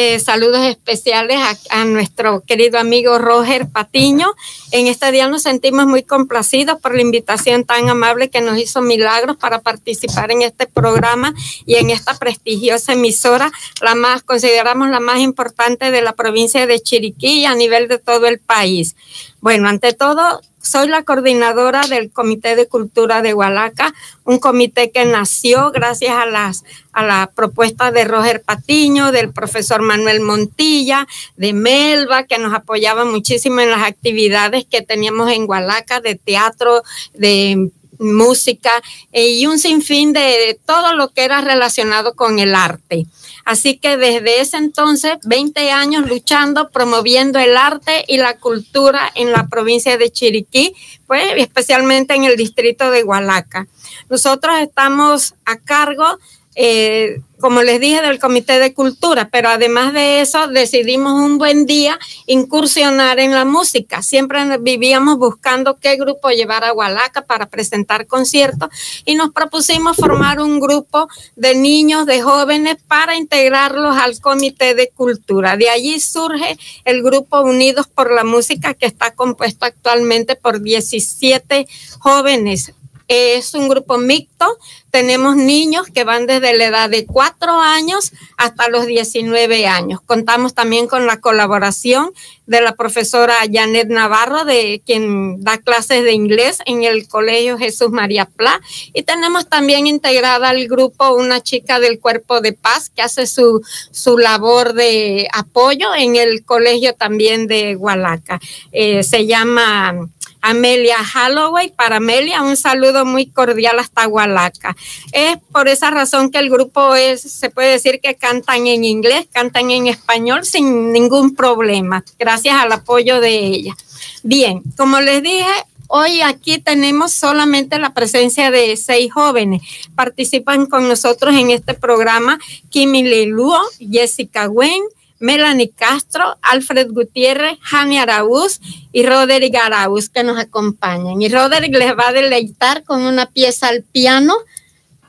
eh, 0.00 0.20
saludos 0.20 0.64
especiales 0.64 1.40
a, 1.70 1.84
nuestro 1.84 2.40
querido 2.42 2.78
amigo 2.78 3.18
Roger 3.18 3.68
Patiño. 3.68 4.32
En 4.70 4.86
este 4.86 5.10
día 5.10 5.26
nos 5.26 5.42
sentimos 5.42 5.86
muy 5.86 6.04
complacidos 6.04 6.80
por 6.80 6.94
la 6.94 7.02
invitación 7.02 7.64
tan 7.64 7.88
amable 7.88 8.30
que 8.30 8.40
nos 8.40 8.58
hizo 8.58 8.80
Milagros 8.80 9.36
para 9.38 9.60
participar 9.60 10.30
en 10.30 10.42
este 10.42 10.68
programa 10.68 11.34
y 11.66 11.74
en 11.74 11.90
esta 11.90 12.16
prestigiosa 12.16 12.92
emisora, 12.92 13.50
la 13.80 13.96
más, 13.96 14.22
consideramos 14.22 14.88
la 14.88 15.00
más 15.00 15.18
importante 15.18 15.90
de 15.90 16.00
la 16.00 16.12
provincia 16.12 16.68
de 16.68 16.78
Chiriquí 16.78 17.44
a 17.44 17.56
nivel 17.56 17.88
de 17.88 17.98
todo 17.98 18.28
el 18.28 18.38
país. 18.38 18.94
Bueno, 19.40 19.68
ante 19.68 19.94
todo, 19.94 20.40
soy 20.68 20.88
la 20.88 21.02
coordinadora 21.02 21.80
del 21.86 22.10
Comité 22.10 22.54
de 22.54 22.68
Cultura 22.68 23.22
de 23.22 23.32
Hualaca, 23.32 23.94
un 24.24 24.38
comité 24.38 24.90
que 24.90 25.06
nació 25.06 25.70
gracias 25.70 26.14
a, 26.14 26.26
las, 26.26 26.64
a 26.92 27.02
la 27.02 27.30
propuesta 27.34 27.90
de 27.90 28.04
Roger 28.04 28.42
Patiño, 28.42 29.10
del 29.10 29.32
profesor 29.32 29.80
Manuel 29.80 30.20
Montilla, 30.20 31.08
de 31.36 31.54
Melba, 31.54 32.24
que 32.24 32.38
nos 32.38 32.52
apoyaba 32.52 33.06
muchísimo 33.06 33.60
en 33.60 33.70
las 33.70 33.82
actividades 33.82 34.66
que 34.66 34.82
teníamos 34.82 35.30
en 35.30 35.48
Hualaca, 35.48 36.00
de 36.00 36.16
teatro, 36.16 36.82
de 37.14 37.70
música 37.98 38.70
eh, 39.12 39.28
y 39.28 39.46
un 39.46 39.58
sinfín 39.58 40.12
de 40.12 40.58
todo 40.66 40.94
lo 40.94 41.08
que 41.08 41.24
era 41.24 41.40
relacionado 41.40 42.14
con 42.14 42.38
el 42.38 42.54
arte. 42.54 43.06
Así 43.48 43.78
que 43.78 43.96
desde 43.96 44.42
ese 44.42 44.58
entonces, 44.58 45.16
20 45.24 45.70
años 45.70 46.06
luchando, 46.06 46.68
promoviendo 46.68 47.38
el 47.38 47.56
arte 47.56 48.04
y 48.06 48.18
la 48.18 48.36
cultura 48.36 49.10
en 49.14 49.32
la 49.32 49.46
provincia 49.46 49.96
de 49.96 50.12
Chiriquí, 50.12 50.74
pues 51.06 51.32
especialmente 51.38 52.14
en 52.14 52.24
el 52.24 52.36
distrito 52.36 52.90
de 52.90 53.04
Hualaca. 53.04 53.66
Nosotros 54.10 54.58
estamos 54.60 55.34
a 55.46 55.56
cargo 55.56 56.18
eh, 56.60 57.20
como 57.40 57.62
les 57.62 57.78
dije, 57.78 58.02
del 58.02 58.18
Comité 58.18 58.58
de 58.58 58.74
Cultura, 58.74 59.28
pero 59.30 59.48
además 59.48 59.92
de 59.92 60.20
eso 60.20 60.48
decidimos 60.48 61.12
un 61.12 61.38
buen 61.38 61.66
día 61.66 61.96
incursionar 62.26 63.20
en 63.20 63.30
la 63.30 63.44
música. 63.44 64.02
Siempre 64.02 64.58
vivíamos 64.58 65.18
buscando 65.18 65.78
qué 65.78 65.94
grupo 65.94 66.30
llevar 66.30 66.64
a 66.64 66.72
Hualaca 66.72 67.26
para 67.26 67.46
presentar 67.46 68.08
conciertos 68.08 68.70
y 69.04 69.14
nos 69.14 69.30
propusimos 69.30 69.96
formar 69.96 70.40
un 70.40 70.58
grupo 70.58 71.08
de 71.36 71.54
niños, 71.54 72.06
de 72.06 72.22
jóvenes, 72.22 72.76
para 72.88 73.14
integrarlos 73.14 73.96
al 73.96 74.18
Comité 74.20 74.74
de 74.74 74.90
Cultura. 74.90 75.56
De 75.56 75.70
allí 75.70 76.00
surge 76.00 76.58
el 76.84 77.04
grupo 77.04 77.40
Unidos 77.40 77.86
por 77.86 78.12
la 78.12 78.24
Música, 78.24 78.74
que 78.74 78.86
está 78.86 79.12
compuesto 79.12 79.64
actualmente 79.64 80.34
por 80.34 80.60
17 80.60 81.68
jóvenes 82.00 82.72
es 83.08 83.54
un 83.54 83.68
grupo 83.68 83.98
mixto. 83.98 84.58
Tenemos 84.90 85.36
niños 85.36 85.86
que 85.92 86.04
van 86.04 86.26
desde 86.26 86.56
la 86.56 86.66
edad 86.66 86.90
de 86.90 87.04
4 87.06 87.60
años 87.60 88.12
hasta 88.36 88.68
los 88.68 88.86
19 88.86 89.66
años. 89.66 90.00
Contamos 90.00 90.54
también 90.54 90.86
con 90.86 91.06
la 91.06 91.20
colaboración 91.20 92.12
de 92.46 92.62
la 92.62 92.74
profesora 92.74 93.34
Janet 93.50 93.88
Navarro, 93.88 94.46
de 94.46 94.82
quien 94.84 95.42
da 95.44 95.58
clases 95.58 96.04
de 96.04 96.12
inglés 96.12 96.60
en 96.64 96.84
el 96.84 97.06
Colegio 97.06 97.58
Jesús 97.58 97.90
María 97.90 98.24
Pla. 98.24 98.60
Y 98.94 99.02
tenemos 99.02 99.48
también 99.48 99.86
integrada 99.86 100.48
al 100.48 100.66
grupo 100.66 101.10
una 101.10 101.42
chica 101.42 101.80
del 101.80 102.00
Cuerpo 102.00 102.40
de 102.40 102.54
Paz 102.54 102.90
que 102.90 103.02
hace 103.02 103.26
su, 103.26 103.62
su 103.90 104.16
labor 104.16 104.72
de 104.72 105.28
apoyo 105.32 105.94
en 105.94 106.16
el 106.16 106.44
colegio 106.44 106.94
también 106.94 107.46
de 107.46 107.76
Hualaca. 107.76 108.40
Eh, 108.72 109.02
se 109.02 109.26
llama 109.26 110.08
Amelia 110.40 110.96
Holloway. 111.14 111.70
Para 111.70 111.96
Amelia, 111.96 112.42
un 112.42 112.56
saludo 112.56 113.04
muy 113.04 113.26
cordial 113.26 113.78
hasta 113.78 114.06
Hualaca. 114.06 114.76
Es 115.12 115.38
por 115.52 115.68
esa 115.68 115.90
razón 115.90 116.30
que 116.30 116.38
el 116.38 116.50
grupo 116.50 116.94
es, 116.94 117.22
se 117.22 117.50
puede 117.50 117.72
decir 117.72 118.00
que 118.02 118.14
cantan 118.16 118.66
en 118.66 118.84
inglés, 118.84 119.26
cantan 119.32 119.70
en 119.70 119.86
español 119.86 120.44
sin 120.44 120.92
ningún 120.92 121.34
problema, 121.34 122.04
gracias 122.18 122.56
al 122.56 122.72
apoyo 122.72 123.20
de 123.20 123.38
ella. 123.38 123.76
Bien, 124.22 124.62
como 124.76 125.00
les 125.00 125.22
dije, 125.22 125.46
Hoy 125.90 126.20
aquí 126.20 126.58
tenemos 126.58 127.14
solamente 127.14 127.78
la 127.78 127.94
presencia 127.94 128.50
de 128.50 128.76
seis 128.76 129.10
jóvenes. 129.10 129.62
Participan 129.94 130.66
con 130.66 130.86
nosotros 130.86 131.34
en 131.34 131.50
este 131.50 131.72
programa 131.72 132.38
Kimi 132.68 133.02
Leluo, 133.04 133.58
Jessica 133.78 134.50
Wen, 134.50 134.82
Melanie 135.20 135.70
Castro, 135.70 136.36
Alfred 136.42 136.90
Gutiérrez, 136.90 137.58
Jani 137.60 137.98
Araúz 137.98 138.60
y 138.92 139.04
Roderick 139.04 139.56
Araúz 139.56 140.08
que 140.08 140.22
nos 140.22 140.38
acompañan. 140.38 141.20
Y 141.20 141.28
Roderick 141.28 141.74
les 141.74 141.92
va 141.92 142.08
a 142.08 142.12
deleitar 142.12 142.84
con 142.84 143.02
una 143.02 143.26
pieza 143.26 143.68
al 143.68 143.82
piano 143.82 144.34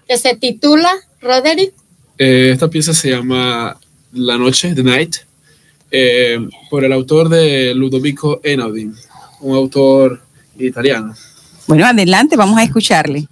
que 0.08 0.18
se 0.18 0.36
titula, 0.36 0.92
Roderick. 1.22 1.74
Eh, 2.18 2.50
esta 2.54 2.68
pieza 2.68 2.94
se 2.94 3.12
llama 3.12 3.78
La 4.14 4.38
Noche, 4.38 4.74
The 4.74 4.84
Night, 4.84 5.16
eh, 5.92 6.40
por 6.70 6.84
el 6.84 6.94
autor 6.94 7.30
de 7.30 7.74
Ludovico 7.76 8.42
Einaudi, 8.44 8.92
un 9.42 9.56
autor 9.56 10.22
italiano. 10.58 11.16
Bueno, 11.68 11.86
adelante, 11.86 12.36
vamos 12.36 12.58
a 12.58 12.64
escucharle. 12.64 13.28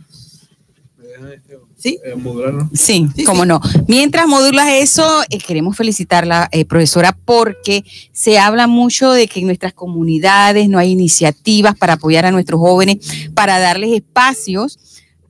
Sí. 1.88 2.00
Eh, 2.04 3.10
sí, 3.16 3.24
cómo 3.26 3.46
no. 3.46 3.62
Mientras 3.88 4.28
modulas 4.28 4.68
eso, 4.70 5.24
eh, 5.30 5.38
queremos 5.38 5.78
felicitarla, 5.78 6.50
eh, 6.52 6.66
profesora, 6.66 7.18
porque 7.26 7.84
se 8.12 8.40
habla 8.40 8.68
mucho 8.68 9.12
de 9.12 9.28
que 9.28 9.40
en 9.40 9.48
nuestras 9.48 9.74
comunidades 9.74 10.70
no 10.70 10.80
hay 10.80 10.92
iniciativas 10.92 11.76
para 11.76 11.94
apoyar 11.94 12.26
a 12.26 12.32
nuestros 12.32 12.60
jóvenes, 12.60 12.98
para 13.34 13.60
darles 13.60 13.94
espacios 13.94 14.80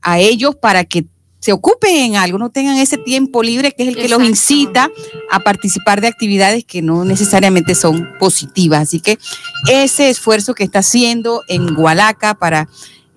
a 0.02 0.20
ellos 0.20 0.56
para 0.56 0.84
que 0.86 1.06
se 1.40 1.54
ocupen 1.54 1.96
en 1.96 2.16
algo, 2.16 2.38
no 2.38 2.50
tengan 2.50 2.78
ese 2.78 2.98
tiempo 2.98 3.44
libre 3.44 3.72
que 3.72 3.84
es 3.84 3.90
el 3.90 3.96
que 3.96 4.10
los 4.10 4.22
incita 4.24 4.90
a 5.32 5.40
participar 5.40 6.02
de 6.02 6.08
actividades 6.08 6.66
que 6.66 6.82
no 6.82 7.06
necesariamente 7.06 7.76
son 7.76 8.10
positivas. 8.20 8.82
Así 8.82 9.00
que 9.00 9.18
ese 9.70 10.10
esfuerzo 10.10 10.54
que 10.56 10.64
está 10.64 10.80
haciendo 10.80 11.44
en 11.48 11.78
Hualaca 11.78 12.34
para 12.34 12.68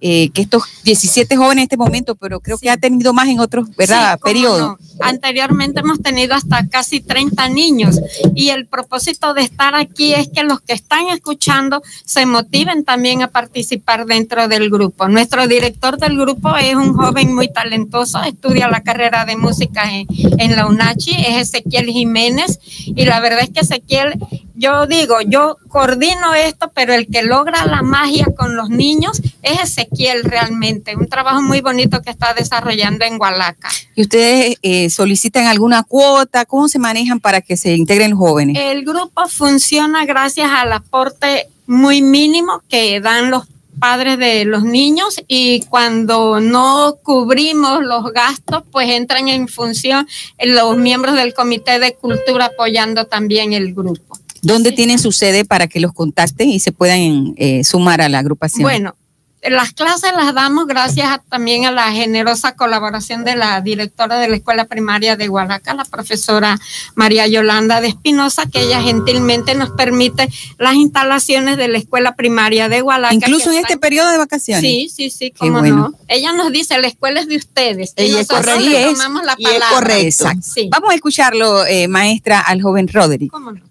eh, 0.01 0.31
que 0.31 0.43
estos 0.43 0.63
17 0.85 1.37
jóvenes 1.37 1.59
en 1.59 1.63
este 1.65 1.77
momento, 1.77 2.15
pero 2.15 2.41
creo 2.41 2.59
que 2.59 2.71
ha 2.71 2.77
tenido 2.77 3.13
más 3.13 3.29
en 3.29 3.41
otros 3.41 3.69
¿verdad? 3.77 4.19
periodos. 4.19 4.79
Anteriormente 5.01 5.81
hemos 5.81 6.01
tenido 6.01 6.35
hasta 6.35 6.67
casi 6.69 7.01
30 7.01 7.49
niños 7.49 8.01
y 8.35 8.51
el 8.51 8.67
propósito 8.67 9.35
de 9.35 9.43
estar 9.43 9.75
aquí 9.75 10.15
es 10.15 10.29
que 10.29 10.43
los 10.43 10.61
que 10.61 10.73
están 10.73 11.09
escuchando 11.09 11.83
se 12.05 12.27
motiven 12.27 12.85
también 12.85 13.23
a 13.23 13.29
participar 13.29 14.07
dentro 14.07 14.49
del 14.49 14.71
grupo. 14.71 15.09
Nuestro 15.09 15.47
director 15.47 15.99
del 15.99 16.19
grupo 16.19 16.57
es 16.57 16.75
un 16.75 16.95
joven 16.95 17.35
muy 17.35 17.53
talentoso, 17.53 18.23
estudia 18.23 18.69
la 18.69 18.83
carrera 18.83 19.25
de 19.25 19.37
música 19.37 19.91
en, 19.91 20.07
en 20.39 20.57
la 20.57 20.67
UNACHI, 20.67 21.13
es 21.27 21.49
Ezequiel 21.49 21.87
Jiménez 21.87 22.59
y 22.87 23.05
la 23.05 23.21
verdad 23.21 23.41
es 23.43 23.51
que 23.51 23.61
Ezequiel 23.61 24.19
yo 24.61 24.87
digo, 24.87 25.17
yo 25.27 25.57
coordino 25.69 26.35
esto, 26.35 26.71
pero 26.75 26.93
el 26.93 27.07
que 27.07 27.23
logra 27.23 27.65
la 27.65 27.81
magia 27.81 28.27
con 28.37 28.57
los 28.57 28.69
niños 28.69 29.23
es 29.43 29.61
Ezequiel 29.63 30.23
realmente. 30.25 30.95
Un 30.97 31.09
trabajo 31.09 31.41
muy 31.41 31.63
bonito 31.63 32.03
que 32.03 32.11
está 32.11 32.35
desarrollando 32.35 33.07
en 33.07 33.19
Hualaca. 33.19 33.71
¿Y 33.95 34.03
ustedes 34.03 34.59
eh, 34.61 34.91
solicitan 34.91 35.47
alguna 35.47 35.83
cuota? 35.83 36.45
¿Cómo 36.45 36.69
se 36.69 36.79
manejan 36.79 37.21
para 37.21 37.41
que 37.41 37.57
se 37.57 37.75
integren 37.75 38.15
jóvenes? 38.15 38.59
El 38.61 38.85
grupo 38.85 39.29
funciona 39.29 40.05
gracias 40.05 40.51
al 40.51 40.75
aporte 40.75 41.49
muy 41.67 42.03
mínimo 42.03 42.63
que 42.69 43.01
dan 43.01 43.31
los 43.31 43.45
padres 43.81 44.19
de 44.19 44.45
los 44.45 44.63
niños 44.63 45.23
y 45.27 45.63
cuando 45.71 46.39
no 46.39 46.99
cubrimos 47.03 47.83
los 47.83 48.13
gastos, 48.13 48.63
pues 48.71 48.91
entran 48.91 49.29
en 49.29 49.49
función 49.49 50.07
los 50.39 50.77
miembros 50.77 51.17
del 51.17 51.33
Comité 51.33 51.79
de 51.79 51.95
Cultura 51.95 52.47
apoyando 52.47 53.07
también 53.07 53.55
el 53.55 53.73
grupo. 53.73 54.20
¿Dónde 54.43 54.73
tienen 54.73 54.99
su 54.99 55.13
sede 55.13 55.45
para 55.45 55.67
que 55.67 55.81
los 55.81 55.93
contacten 55.93 56.49
y 56.49 56.61
se 56.61 56.73
puedan 56.73 57.35
eh, 57.37 57.65
sumar 57.65 58.01
a 58.01 58.09
la 58.09 58.19
agrupación? 58.19 58.63
Bueno, 58.63 58.95
las 59.43 59.73
clases 59.73 60.13
las 60.15 60.35
damos 60.35 60.67
gracias 60.67 61.21
también 61.31 61.65
a 61.65 61.71
la 61.71 61.91
generosa 61.93 62.57
colaboración 62.57 63.25
de 63.25 63.37
la 63.37 63.61
directora 63.63 64.19
de 64.19 64.29
la 64.29 64.37
Escuela 64.37 64.67
Primaria 64.67 65.17
de 65.17 65.31
Hualaca, 65.31 65.73
la 65.73 65.87
profesora 65.87 66.61
María 66.95 67.27
Yolanda 67.27 67.81
de 67.81 67.89
Espinosa, 67.89 68.45
que 68.47 68.61
ella 68.61 68.83
gentilmente 68.83 69.55
nos 69.55 69.71
permite 69.71 70.29
las 70.59 70.75
instalaciones 70.75 71.57
de 71.57 71.69
la 71.69 71.79
Escuela 71.79 72.15
Primaria 72.17 72.69
de 72.69 72.83
Hualaca. 72.83 73.15
Incluso 73.15 73.51
en 73.51 73.59
este 73.59 73.79
periodo 73.79 74.11
de 74.11 74.19
vacaciones. 74.19 74.63
Sí, 74.63 74.91
sí, 74.95 75.09
sí, 75.09 75.33
cómo 75.37 75.63
no. 75.63 75.95
Ella 76.09 76.33
nos 76.33 76.53
dice, 76.53 76.79
la 76.79 76.89
escuela 76.89 77.21
es 77.21 77.29
de 77.29 77.37
ustedes. 77.37 77.95
y 77.97 78.11
nosotros 78.11 78.63
le 78.63 78.85
tomamos 78.85 79.25
la 79.25 79.37
palabra. 79.37 79.99
Es 79.99 80.23
Vamos 80.71 80.91
a 80.91 80.95
escucharlo, 80.95 81.65
eh, 81.65 81.89
maestra, 81.89 82.41
al 82.41 82.61
joven 82.61 82.89
Roderick. 82.89 83.31
¿Cómo 83.31 83.53
no? 83.53 83.70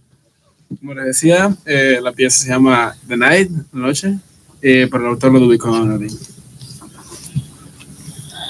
Como 0.80 0.94
les 0.94 1.06
decía, 1.08 1.54
eh, 1.66 2.00
la 2.02 2.14
pieza 2.14 2.44
se 2.44 2.50
llama 2.50 2.96
The 3.06 3.18
Night, 3.18 3.52
la 3.74 3.80
noche 3.82 4.18
eh, 4.62 4.88
por 4.90 5.02
el 5.02 5.08
autor 5.08 5.34
Ludovico 5.34 5.76
Einaudi. 5.76 6.08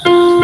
Melba, 0.06 0.39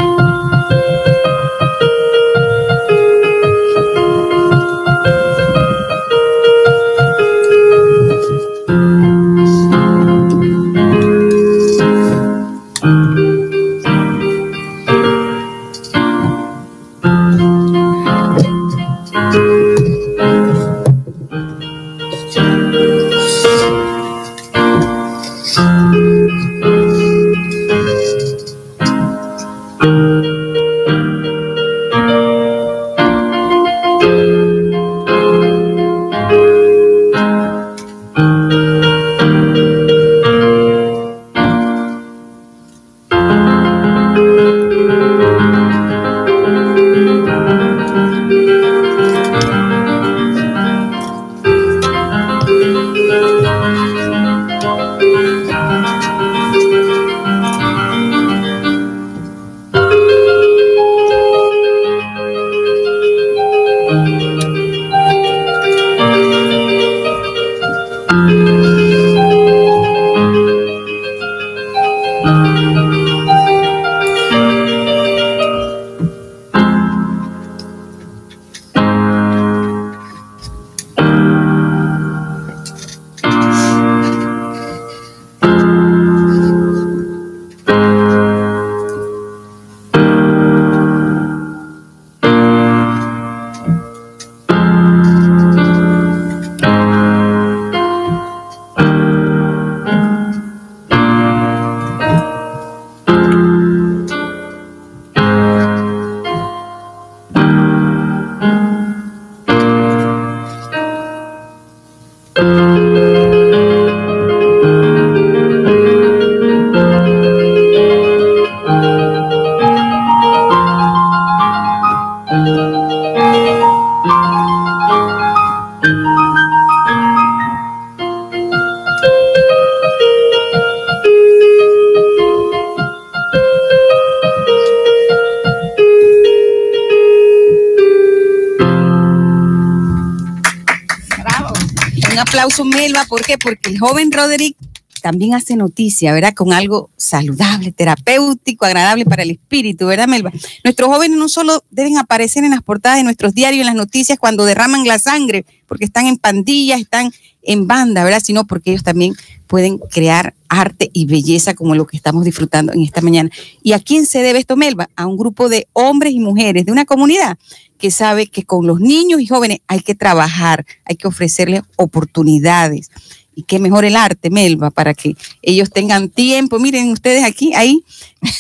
joven 143.88 144.12
Roderick 144.12 144.58
también 145.04 145.36
hace 145.36 145.56
noticia, 145.56 146.12
¿verdad? 146.12 146.34
Con 146.34 146.52
algo 146.52 146.90
saludable, 146.98 147.72
terapéutico, 147.72 148.66
agradable 148.66 149.06
para 149.06 149.22
el 149.22 149.30
espíritu, 149.30 149.86
¿verdad, 149.86 150.08
Melba? 150.08 150.32
Nuestros 150.64 150.90
jóvenes 150.90 151.20
no 151.20 151.30
solo 151.30 151.64
deben 151.70 152.00
aparecer 152.00 152.44
en 152.44 152.50
las 152.50 152.64
portadas 152.64 152.98
de 152.98 153.04
nuestros 153.04 153.36
diarios, 153.36 153.60
en 153.60 153.68
las 153.68 153.76
noticias, 153.76 154.18
cuando 154.18 154.46
derraman 154.46 154.88
la 154.88 154.98
sangre, 154.98 155.46
porque 155.68 155.86
están 155.86 156.08
en 156.08 156.18
pandillas, 156.18 156.82
están 156.82 157.12
en 157.44 157.68
banda, 157.68 158.04
¿verdad? 158.04 158.22
Sino 158.24 158.46
porque 158.46 158.72
ellos 158.72 158.82
también 158.82 159.14
pueden 159.46 159.78
crear 159.78 160.34
arte 160.50 160.90
y 160.92 161.06
belleza 161.06 161.54
como 161.54 161.76
lo 161.76 161.86
que 161.86 161.98
estamos 161.98 162.26
disfrutando 162.26 162.74
en 162.74 162.82
esta 162.82 163.02
mañana. 163.02 163.30
¿Y 163.62 163.74
a 163.74 163.80
quién 163.80 164.08
se 164.08 164.24
debe 164.24 164.40
esto, 164.40 164.58
Melba? 164.58 164.90
A 164.96 165.06
un 165.06 165.18
grupo 165.18 165.50
de 165.50 165.68
hombres 165.74 166.14
y 166.14 166.20
mujeres 166.20 166.66
de 166.66 166.72
una 166.72 166.86
comunidad 166.86 167.38
que 167.78 167.92
sabe 167.92 168.26
que 168.26 168.44
con 168.44 168.66
los 168.66 168.80
niños 168.80 169.22
y 169.22 169.28
jóvenes 169.28 169.60
hay 169.68 169.82
que 169.82 169.94
trabajar, 169.94 170.66
hay 170.86 170.96
que 170.96 171.08
ofrecerles 171.08 171.62
oportunidades. 171.76 172.90
Y 173.36 173.44
qué 173.44 173.60
mejor 173.60 173.86
el 173.86 173.96
arte, 173.96 174.30
Melba, 174.30 174.72
para 174.72 174.94
que 174.94 175.16
ellos 175.42 175.70
tengan 175.70 176.10
tiempo. 176.10 176.58
Miren 176.58 176.92
ustedes 176.92 177.24
aquí, 177.24 177.54
hay 177.54 177.84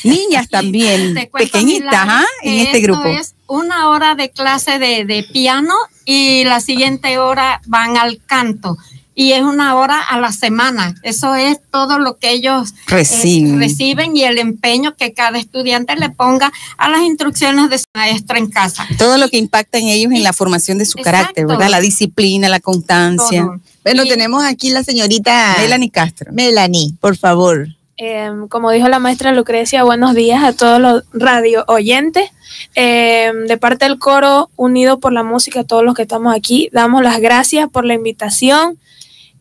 niñas 0.03 0.47
también, 0.49 1.15
pequeñitas, 1.33 1.93
¿ah? 1.93 2.25
en 2.41 2.59
este 2.65 2.79
grupo. 2.79 3.05
Es 3.05 3.35
una 3.47 3.89
hora 3.89 4.15
de 4.15 4.29
clase 4.29 4.79
de, 4.79 5.05
de 5.05 5.23
piano 5.23 5.73
y 6.05 6.45
la 6.45 6.61
siguiente 6.61 7.17
hora 7.17 7.61
van 7.67 7.97
al 7.97 8.21
canto 8.25 8.77
y 9.15 9.31
es 9.31 9.41
una 9.41 9.75
hora 9.75 10.01
a 10.01 10.19
la 10.19 10.31
semana. 10.31 10.93
Eso 11.01 11.33
es 11.35 11.57
todo 11.71 11.97
lo 11.97 12.17
que 12.17 12.31
ellos 12.31 12.71
eh, 12.71 12.75
reciben. 12.87 13.59
reciben 13.59 14.15
y 14.15 14.23
el 14.23 14.37
empeño 14.37 14.95
que 14.95 15.13
cada 15.13 15.39
estudiante 15.39 15.95
le 15.95 16.09
ponga 16.09 16.51
a 16.77 16.89
las 16.89 17.01
instrucciones 17.01 17.69
de 17.69 17.79
su 17.79 17.85
maestra 17.93 18.37
en 18.37 18.49
casa. 18.49 18.85
Todo 18.97 19.17
lo 19.17 19.29
que 19.29 19.37
impacta 19.37 19.77
en 19.77 19.87
ellos 19.87 20.11
en 20.11 20.23
la 20.23 20.33
formación 20.33 20.77
de 20.77 20.85
su 20.85 20.97
carácter, 20.99 21.47
¿verdad? 21.47 21.69
La 21.69 21.79
disciplina, 21.79 22.49
la 22.49 22.59
constancia. 22.59 23.47
Bueno, 23.85 24.03
tenemos 24.05 24.43
aquí 24.43 24.71
la 24.71 24.83
señorita 24.83 25.57
Melanie 25.59 25.91
Castro. 25.91 26.33
Melanie, 26.33 26.95
por 26.99 27.15
favor. 27.15 27.67
Em, 27.97 28.47
como 28.47 28.71
dijo 28.71 28.89
la 28.89 28.97
maestra 28.97 29.31
Lucrecia, 29.31 29.83
buenos 29.83 30.15
días 30.15 30.43
a 30.43 30.53
todos 30.53 30.81
los 30.81 31.03
radio 31.13 31.63
oyentes. 31.67 32.31
Em, 32.73 33.45
de 33.45 33.57
parte 33.57 33.85
del 33.85 33.99
coro 33.99 34.49
Unido 34.55 34.99
por 34.99 35.13
la 35.13 35.21
Música, 35.21 35.59
a 35.59 35.63
todos 35.65 35.83
los 35.83 35.93
que 35.93 36.01
estamos 36.01 36.35
aquí, 36.35 36.67
damos 36.73 37.03
las 37.03 37.19
gracias 37.19 37.69
por 37.69 37.85
la 37.85 37.93
invitación 37.93 38.79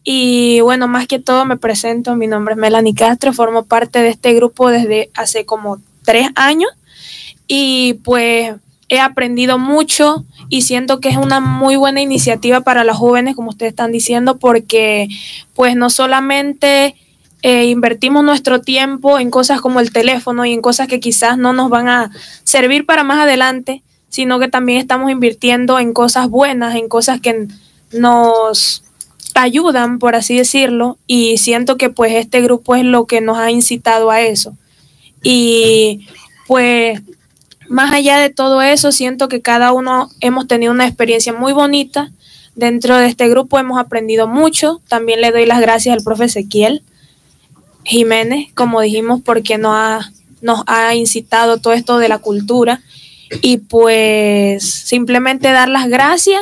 y 0.02 0.61
bueno, 0.61 0.88
más 0.88 1.07
que 1.07 1.18
todo 1.18 1.46
me 1.46 1.57
presento, 1.57 2.14
mi 2.14 2.26
nombre 2.26 2.52
es 2.52 2.59
Melanie 2.59 2.94
Castro, 2.94 3.33
formo 3.33 3.64
parte 3.64 4.00
de 4.00 4.11
este 4.11 4.35
grupo 4.35 4.68
desde 4.68 5.11
hace 5.14 5.46
como 5.46 5.80
tres 6.04 6.28
años 6.35 6.70
y 7.48 7.94
pues 8.04 8.52
he 8.88 9.01
aprendido 9.01 9.59
mucho 9.59 10.25
y 10.49 10.62
siento 10.62 11.01
que 11.01 11.09
es 11.09 11.16
una 11.16 11.40
muy 11.40 11.77
buena 11.77 12.01
iniciativa 12.01 12.61
para 12.61 12.85
los 12.85 12.97
jóvenes, 12.97 13.35
como 13.35 13.51
ustedes 13.51 13.70
están 13.70 13.92
diciendo, 13.92 14.38
porque 14.38 15.09
pues 15.55 15.77
no 15.77 15.90
solamente 15.90 16.94
eh, 17.42 17.66
invertimos 17.66 18.25
nuestro 18.25 18.61
tiempo 18.61 19.18
en 19.18 19.31
cosas 19.31 19.61
como 19.61 19.81
el 19.81 19.92
teléfono 19.92 20.44
y 20.44 20.53
en 20.53 20.62
cosas 20.62 20.88
que 20.88 21.01
quizás 21.01 21.37
no 21.38 21.53
nos 21.53 21.70
van 21.70 21.88
a 21.88 22.11
servir 22.42 22.87
para 22.87 23.05
más 23.05 23.18
adelante, 23.18 23.83
sino 24.09 24.38
que 24.38 24.49
también 24.49 24.79
estamos 24.79 25.11
invirtiendo 25.11 25.79
en 25.79 25.92
cosas 25.92 26.29
buenas, 26.29 26.75
en 26.75 26.88
cosas 26.88 27.20
que 27.20 27.49
nos 27.92 28.85
ayudan, 29.35 29.99
por 29.99 30.14
así 30.14 30.37
decirlo, 30.37 30.99
y 31.07 31.38
siento 31.38 31.77
que 31.77 31.90
pues 31.90 32.12
este 32.12 32.40
grupo 32.40 32.77
es 32.77 32.85
lo 32.85 33.07
que 33.07 33.20
nos 33.20 33.38
ha 33.38 33.51
incitado 33.51 34.11
a 34.11 34.20
eso. 34.20 34.57
Y 35.23 36.07
pues 36.47 37.03
más 37.68 37.92
allá 37.92 38.18
de 38.18 38.31
todo 38.31 38.62
eso, 38.62 38.92
siento 38.92 39.29
que 39.29 39.40
cada 39.40 39.72
uno 39.72 40.11
hemos 40.20 40.46
tenido 40.46 40.72
una 40.72 40.87
experiencia 40.87 41.33
muy 41.33 41.53
bonita. 41.53 42.11
Dentro 42.55 42.96
de 42.96 43.07
este 43.07 43.29
grupo 43.29 43.59
hemos 43.59 43.79
aprendido 43.79 44.29
mucho. 44.29 44.81
También 44.88 45.20
le 45.20 45.33
doy 45.33 45.46
las 45.46 45.61
gracias 45.61 45.96
al 45.96 46.05
profe 46.05 46.24
Ezequiel 46.24 46.83
Jiménez, 47.85 48.48
como 48.55 48.81
dijimos, 48.81 49.20
porque 49.24 49.59
nos 49.59 49.72
ha, 49.74 50.12
nos 50.40 50.62
ha 50.66 50.94
incitado 50.94 51.59
todo 51.59 51.72
esto 51.72 51.98
de 51.98 52.09
la 52.09 52.18
cultura. 52.18 52.81
Y 53.42 53.59
pues 53.59 54.62
simplemente 54.64 55.50
dar 55.50 55.68
las 55.68 55.88
gracias 55.88 56.40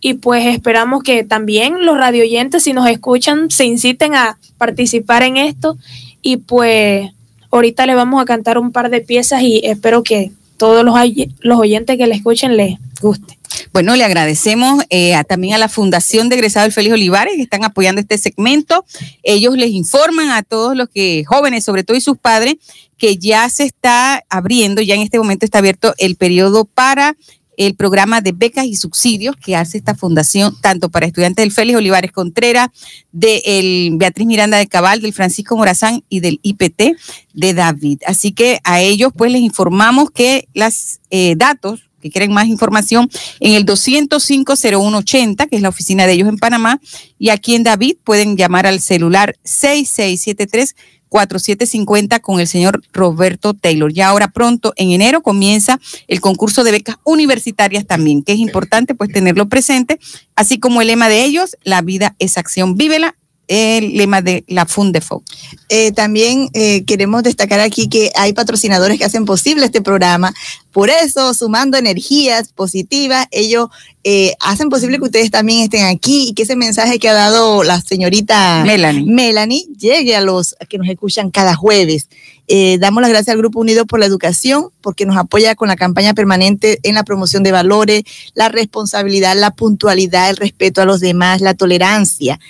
y 0.00 0.14
pues 0.14 0.46
esperamos 0.46 1.02
que 1.02 1.24
también 1.24 1.84
los 1.84 1.98
radioyentes, 1.98 2.62
si 2.62 2.72
nos 2.72 2.88
escuchan, 2.88 3.50
se 3.50 3.66
inciten 3.66 4.14
a 4.14 4.38
participar 4.56 5.22
en 5.22 5.36
esto. 5.36 5.76
Y 6.22 6.38
pues 6.38 7.10
ahorita 7.50 7.84
le 7.86 7.94
vamos 7.94 8.22
a 8.22 8.24
cantar 8.24 8.56
un 8.56 8.72
par 8.72 8.90
de 8.90 9.02
piezas 9.02 9.42
y 9.42 9.60
espero 9.64 10.02
que 10.02 10.32
todos 10.60 10.84
los, 10.84 10.94
los 11.40 11.58
oyentes 11.58 11.96
que 11.96 12.06
le 12.06 12.14
escuchen 12.14 12.54
les 12.54 12.76
guste. 13.00 13.38
Bueno, 13.72 13.96
le 13.96 14.04
agradecemos 14.04 14.84
eh, 14.90 15.14
también 15.26 15.54
a 15.54 15.58
la 15.58 15.70
Fundación 15.70 16.28
de 16.28 16.36
Egresado 16.36 16.64
del 16.64 16.72
Félix 16.72 16.92
Olivares 16.92 17.34
que 17.36 17.42
están 17.42 17.64
apoyando 17.64 18.02
este 18.02 18.18
segmento. 18.18 18.84
Ellos 19.22 19.56
les 19.56 19.70
informan 19.70 20.28
a 20.28 20.42
todos 20.42 20.76
los 20.76 20.90
que 20.90 21.24
jóvenes, 21.26 21.64
sobre 21.64 21.82
todo 21.82 21.96
y 21.96 22.02
sus 22.02 22.18
padres, 22.18 22.56
que 22.98 23.16
ya 23.16 23.48
se 23.48 23.64
está 23.64 24.22
abriendo, 24.28 24.82
ya 24.82 24.96
en 24.96 25.00
este 25.00 25.18
momento 25.18 25.46
está 25.46 25.60
abierto 25.60 25.94
el 25.96 26.16
periodo 26.16 26.66
para 26.66 27.16
el 27.56 27.74
programa 27.74 28.20
de 28.20 28.32
becas 28.32 28.66
y 28.66 28.76
subsidios 28.76 29.36
que 29.36 29.56
hace 29.56 29.78
esta 29.78 29.94
fundación, 29.94 30.54
tanto 30.60 30.88
para 30.88 31.06
estudiantes 31.06 31.42
del 31.42 31.52
Félix 31.52 31.78
Olivares 31.78 32.12
Contreras, 32.12 32.68
del 33.12 33.92
Beatriz 33.96 34.26
Miranda 34.26 34.58
de 34.58 34.66
Cabal, 34.66 35.00
del 35.00 35.12
Francisco 35.12 35.56
Morazán 35.56 36.04
y 36.08 36.20
del 36.20 36.40
IPT 36.42 36.96
de 37.34 37.54
David. 37.54 38.00
Así 38.06 38.32
que 38.32 38.60
a 38.64 38.80
ellos 38.80 39.12
pues 39.16 39.32
les 39.32 39.42
informamos 39.42 40.10
que 40.10 40.48
los 40.54 41.00
eh, 41.10 41.34
datos 41.36 41.90
que 42.00 42.10
quieren 42.10 42.32
más 42.32 42.46
información 42.46 43.10
en 43.40 43.52
el 43.52 43.66
205-0180, 43.66 45.48
que 45.48 45.56
es 45.56 45.62
la 45.62 45.68
oficina 45.68 46.06
de 46.06 46.14
ellos 46.14 46.28
en 46.28 46.38
Panamá, 46.38 46.80
y 47.18 47.28
aquí 47.28 47.54
en 47.54 47.62
David 47.62 47.96
pueden 48.02 48.36
llamar 48.36 48.66
al 48.66 48.80
celular 48.80 49.36
6673 49.44 50.76
4750 51.10 52.20
con 52.20 52.40
el 52.40 52.46
señor 52.46 52.82
Roberto 52.92 53.52
Taylor. 53.52 53.92
Ya 53.92 54.08
ahora 54.08 54.28
pronto, 54.28 54.72
en 54.76 54.92
enero, 54.92 55.20
comienza 55.20 55.78
el 56.08 56.22
concurso 56.22 56.64
de 56.64 56.70
becas 56.70 56.96
universitarias 57.04 57.86
también, 57.86 58.22
que 58.22 58.32
es 58.32 58.38
importante 58.38 58.94
pues 58.94 59.12
tenerlo 59.12 59.48
presente, 59.48 59.98
así 60.34 60.58
como 60.58 60.80
el 60.80 60.86
lema 60.86 61.10
de 61.10 61.24
ellos, 61.24 61.56
la 61.64 61.82
vida 61.82 62.16
es 62.18 62.38
acción, 62.38 62.76
vívela, 62.76 63.16
el 63.50 63.96
lema 63.96 64.22
de 64.22 64.44
la 64.46 64.64
Fundefo. 64.64 65.24
Eh, 65.68 65.90
también 65.90 66.48
eh, 66.54 66.84
queremos 66.84 67.24
destacar 67.24 67.58
aquí 67.58 67.88
que 67.88 68.12
hay 68.14 68.32
patrocinadores 68.32 68.96
que 68.96 69.04
hacen 69.04 69.24
posible 69.24 69.64
este 69.64 69.82
programa. 69.82 70.32
Por 70.70 70.88
eso, 70.88 71.34
sumando 71.34 71.76
energías 71.76 72.52
positivas, 72.52 73.26
ellos 73.32 73.68
eh, 74.04 74.34
hacen 74.38 74.68
posible 74.68 74.98
que 74.98 75.04
ustedes 75.04 75.32
también 75.32 75.62
estén 75.62 75.84
aquí 75.86 76.28
y 76.28 76.32
que 76.34 76.44
ese 76.44 76.54
mensaje 76.54 77.00
que 77.00 77.08
ha 77.08 77.12
dado 77.12 77.64
la 77.64 77.80
señorita 77.80 78.62
Melanie, 78.64 79.04
Melanie 79.04 79.66
llegue 79.76 80.14
a 80.14 80.20
los 80.20 80.54
que 80.68 80.78
nos 80.78 80.88
escuchan 80.88 81.32
cada 81.32 81.56
jueves. 81.56 82.08
Eh, 82.52 82.78
damos 82.80 83.00
las 83.00 83.10
gracias 83.10 83.32
al 83.32 83.38
Grupo 83.38 83.60
Unido 83.60 83.86
por 83.86 84.00
la 84.00 84.06
Educación 84.06 84.70
porque 84.80 85.06
nos 85.06 85.16
apoya 85.16 85.54
con 85.54 85.68
la 85.68 85.76
campaña 85.76 86.14
permanente 86.14 86.80
en 86.82 86.96
la 86.96 87.04
promoción 87.04 87.44
de 87.44 87.52
valores, 87.52 88.02
la 88.34 88.48
responsabilidad, 88.48 89.36
la 89.36 89.52
puntualidad, 89.52 90.30
el 90.30 90.36
respeto 90.36 90.82
a 90.82 90.84
los 90.84 90.98
demás, 90.98 91.40
la 91.42 91.54
tolerancia. 91.54 92.40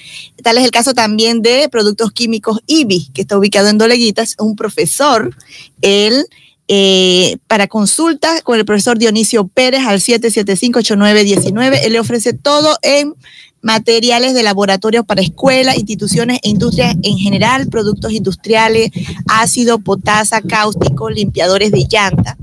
Tal 0.42 0.56
es 0.56 0.64
el 0.64 0.70
caso 0.70 0.94
también 0.94 1.42
de 1.42 1.68
Productos 1.68 2.12
Químicos 2.12 2.60
IBI, 2.66 3.10
que 3.12 3.20
está 3.20 3.36
ubicado 3.36 3.68
en 3.68 3.76
Doleguitas, 3.76 4.36
un 4.38 4.56
profesor, 4.56 5.36
él... 5.82 6.24
Eh, 6.72 7.38
para 7.48 7.66
consulta 7.66 8.42
con 8.42 8.56
el 8.56 8.64
profesor 8.64 8.96
Dionisio 8.96 9.48
Pérez 9.48 9.80
al 9.88 9.98
775-8919. 9.98 11.80
Él 11.82 11.94
le 11.94 11.98
ofrece 11.98 12.32
todo 12.32 12.78
en 12.82 13.16
materiales 13.62 14.34
de 14.34 14.42
laboratorio 14.42 15.04
para 15.04 15.22
escuelas, 15.22 15.76
instituciones 15.76 16.38
e 16.42 16.48
industrias 16.50 16.94
en 17.02 17.18
general, 17.18 17.68
productos 17.68 18.12
industriales, 18.12 18.90
ácido, 19.26 19.78
potasa, 19.78 20.40
cáustico, 20.40 21.10
limpiadores 21.10 21.70
de 21.70 21.86
llanta. 21.88 22.36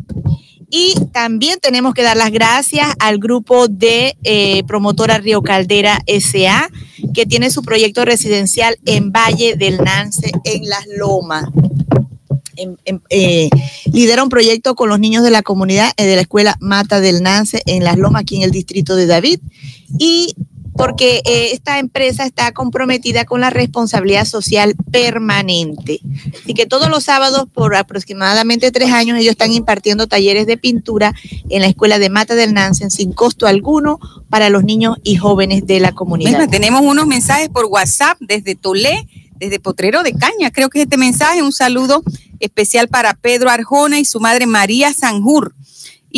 Y 0.70 0.96
también 1.14 1.60
tenemos 1.62 1.94
que 1.94 2.04
dar 2.04 2.18
las 2.18 2.32
gracias 2.32 2.88
al 3.00 3.20
grupo 3.20 3.70
de 3.70 4.18
eh, 4.24 4.64
promotora 4.66 5.18
Río 5.18 5.42
Caldera 5.42 6.02
SA, 6.08 6.70
que 7.14 7.26
tiene 7.26 7.52
su 7.52 7.64
proyecto 7.64 8.04
residencial 8.04 8.78
en 8.86 9.12
Valle 9.14 9.56
del 9.56 9.78
Nance, 9.78 10.32
en 10.44 10.68
Las 10.68 10.86
Lomas. 10.98 11.46
eh, 13.10 13.50
lidera 13.94 14.24
un 14.24 14.30
proyecto 14.30 14.76
con 14.76 14.90
los 14.90 15.00
niños 15.00 15.24
de 15.24 15.30
la 15.32 15.42
comunidad 15.42 15.92
eh, 15.96 16.06
de 16.06 16.16
la 16.16 16.22
escuela 16.22 16.58
Mata 16.60 17.00
del 17.00 17.24
Nance 17.24 17.62
en 17.66 17.86
Las 17.86 17.98
Lomas, 17.98 18.24
aquí 18.24 18.36
en 18.36 18.42
el 18.42 18.52
distrito 18.52 18.98
de 18.98 19.06
David. 19.06 19.40
Y 19.98 20.36
porque 20.78 21.22
eh, 21.26 21.50
esta 21.54 21.80
empresa 21.80 22.26
está 22.26 22.52
comprometida 22.52 23.26
con 23.26 23.42
la 23.42 23.50
responsabilidad 23.50 24.26
social 24.26 24.76
permanente. 24.92 26.00
Así 26.42 26.54
que 26.54 26.66
todos 26.66 26.90
los 26.90 27.04
sábados, 27.04 27.48
por 27.52 27.76
aproximadamente 27.76 28.72
tres 28.72 28.92
años, 28.92 29.18
ellos 29.18 29.32
están 29.32 29.52
impartiendo 29.52 30.08
talleres 30.08 30.46
de 30.46 30.58
pintura 30.58 31.14
en 31.50 31.62
la 31.62 31.68
escuela 31.68 32.00
de 32.00 32.10
Mata 32.10 32.36
del 32.36 32.54
Nansen 32.54 32.92
sin 32.92 33.12
costo 33.12 33.48
alguno 33.48 34.00
para 34.30 34.50
los 34.50 34.64
niños 34.64 34.98
y 35.04 35.16
jóvenes 35.16 35.66
de 35.66 35.80
la 35.80 35.94
comunidad. 35.94 36.48
Tenemos 36.50 36.82
unos 36.82 37.08
mensajes 37.08 37.50
por 37.50 37.66
WhatsApp 37.66 38.18
desde 38.20 38.56
Tolé, 38.56 39.08
desde 39.36 39.60
Potrero 39.60 40.04
de 40.04 40.14
Caña. 40.14 40.52
Creo 40.52 40.70
que 40.70 40.80
es 40.80 40.84
este 40.84 40.98
mensaje, 40.98 41.42
un 41.42 41.54
saludo 41.54 42.04
especial 42.40 42.88
para 42.88 43.16
Pedro 43.16 43.50
Arjona 43.50 44.00
y 44.00 44.06
su 44.06 44.20
madre 44.20 44.46
María 44.46 44.94
Sanjur. 44.94 45.56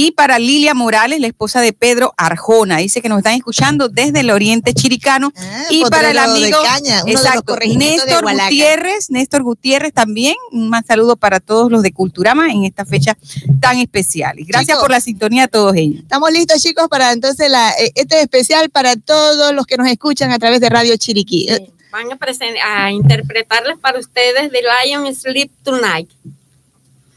Y 0.02 0.12
para 0.12 0.40
Lilia 0.40 0.74
Morales, 0.74 1.20
la 1.20 1.28
esposa 1.28 1.60
de 1.60 1.74
Pedro 1.74 2.14
Arjona, 2.16 2.78
dice 2.78 3.02
que 3.02 3.10
nos 3.10 3.18
están 3.18 3.34
escuchando 3.34 3.90
desde 3.90 4.22
el 4.22 4.32
oriente 4.32 4.74
chiricano. 4.74 5.34
Ah, 5.36 5.66
y 5.70 5.84
para 5.90 6.12
el 6.12 6.18
amigo 6.18 6.58
Caña, 6.64 7.02
exacto, 7.06 7.58
Néstor. 7.58 8.24
Gutiérrez, 8.24 9.10
Néstor 9.10 9.44
Gutiérrez 9.44 9.92
también. 9.92 10.36
Un 10.54 10.70
más 10.70 10.86
saludo 10.86 11.18
para 11.18 11.42
todos 11.42 11.70
los 11.70 11.84
de 11.84 11.92
Culturama 11.92 12.50
en 12.50 12.64
esta 12.64 12.86
fecha 12.86 13.18
tan 13.60 13.78
especial. 13.80 14.40
Y 14.40 14.46
gracias 14.46 14.78
Chicos. 14.78 14.84
por 14.84 14.92
la 14.92 15.02
sintonía 15.02 15.44
a 15.44 15.48
todos 15.50 15.76
ellos. 15.76 16.00
Estamos 16.04 16.32
listos, 16.32 16.62
chicos, 16.62 16.88
para 16.88 17.12
entonces 17.12 17.52
la, 17.52 17.72
eh, 17.72 17.92
este 17.96 18.20
es 18.20 18.22
especial 18.22 18.70
para 18.70 18.96
todos 18.96 19.54
los 19.54 19.66
que 19.66 19.76
nos 19.76 19.90
escuchan 19.90 20.32
a 20.32 20.40
través 20.40 20.62
de 20.62 20.70
Radio 20.70 20.96
Chiriquí. 20.96 21.50
Van 21.92 22.08
a, 22.10 22.86
a 22.86 22.92
interpretarles 22.94 23.78
para 23.80 24.00
ustedes 24.00 24.50
The 24.50 24.62
Lion 24.62 25.14
Sleep 25.14 25.52
Tonight. 25.62 26.10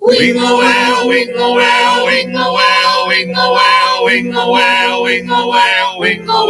wing 0.00 0.36
a 0.38 0.56
well, 0.56 1.08
wing 1.08 1.36
a 1.36 1.52
well, 1.52 2.06
wing 2.06 2.34
a 2.34 2.52
well, 2.52 3.06
wing 3.08 3.36
a 3.36 3.52
well, 3.52 4.04
wing 4.04 4.32
a 4.34 4.48
wing 5.02 5.30
a 5.30 5.46
wing 6.00 6.28
a 6.28 6.46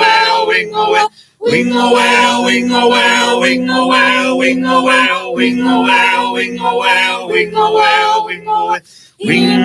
wing 0.47 0.75
a 0.75 0.91
well. 0.91 1.06
Wing 1.47 1.71
a 1.71 1.75
well, 1.75 2.45
wing 2.45 2.73
a 2.73 2.89
well, 2.89 3.41
wing 3.41 3.71
a 3.71 3.87
well, 3.87 4.37
wing 4.37 4.65
a 4.65 4.67
well, 4.67 4.67
wing 4.67 4.67
a 4.67 4.83
well, 4.83 5.33
wing 5.33 5.61
a 5.61 5.81
well, 5.81 6.35
wing 6.35 6.59
a 6.59 6.77
well, 6.77 7.29
wing 7.31 7.55
a 7.55 7.55
well. 7.55 8.25
wing 8.27 8.47
a 8.47 8.59
well, 8.59 8.91
wing 9.21 9.47
a 9.47 9.61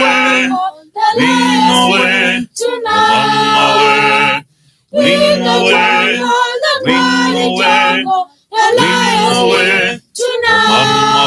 wow, 0.00 0.72
wing 1.16 1.36
a 1.68 1.92
wow, 1.92 2.46
tonight. 2.56 4.44
Wing 4.92 5.42
a 5.42 5.62
well, 5.62 6.24
wing 6.82 7.36
a 7.36 7.52
wow, 7.52 8.28
wing 8.72 9.28
a 9.28 9.46
well 9.46 10.00
tonight. 10.14 11.20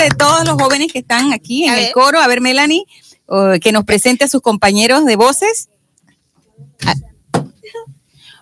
De 0.00 0.08
todos 0.10 0.44
los 0.46 0.60
jóvenes 0.60 0.92
que 0.92 1.00
están 1.00 1.32
aquí 1.32 1.64
en 1.64 1.70
A 1.70 1.78
el 1.78 1.84
ver. 1.84 1.92
coro. 1.92 2.20
A 2.20 2.26
ver, 2.26 2.40
Melanie, 2.40 2.84
que 3.60 3.72
nos 3.72 3.84
presente 3.84 4.24
a 4.24 4.28
sus 4.28 4.40
compañeros 4.40 5.04
de 5.04 5.16
voces. 5.16 5.68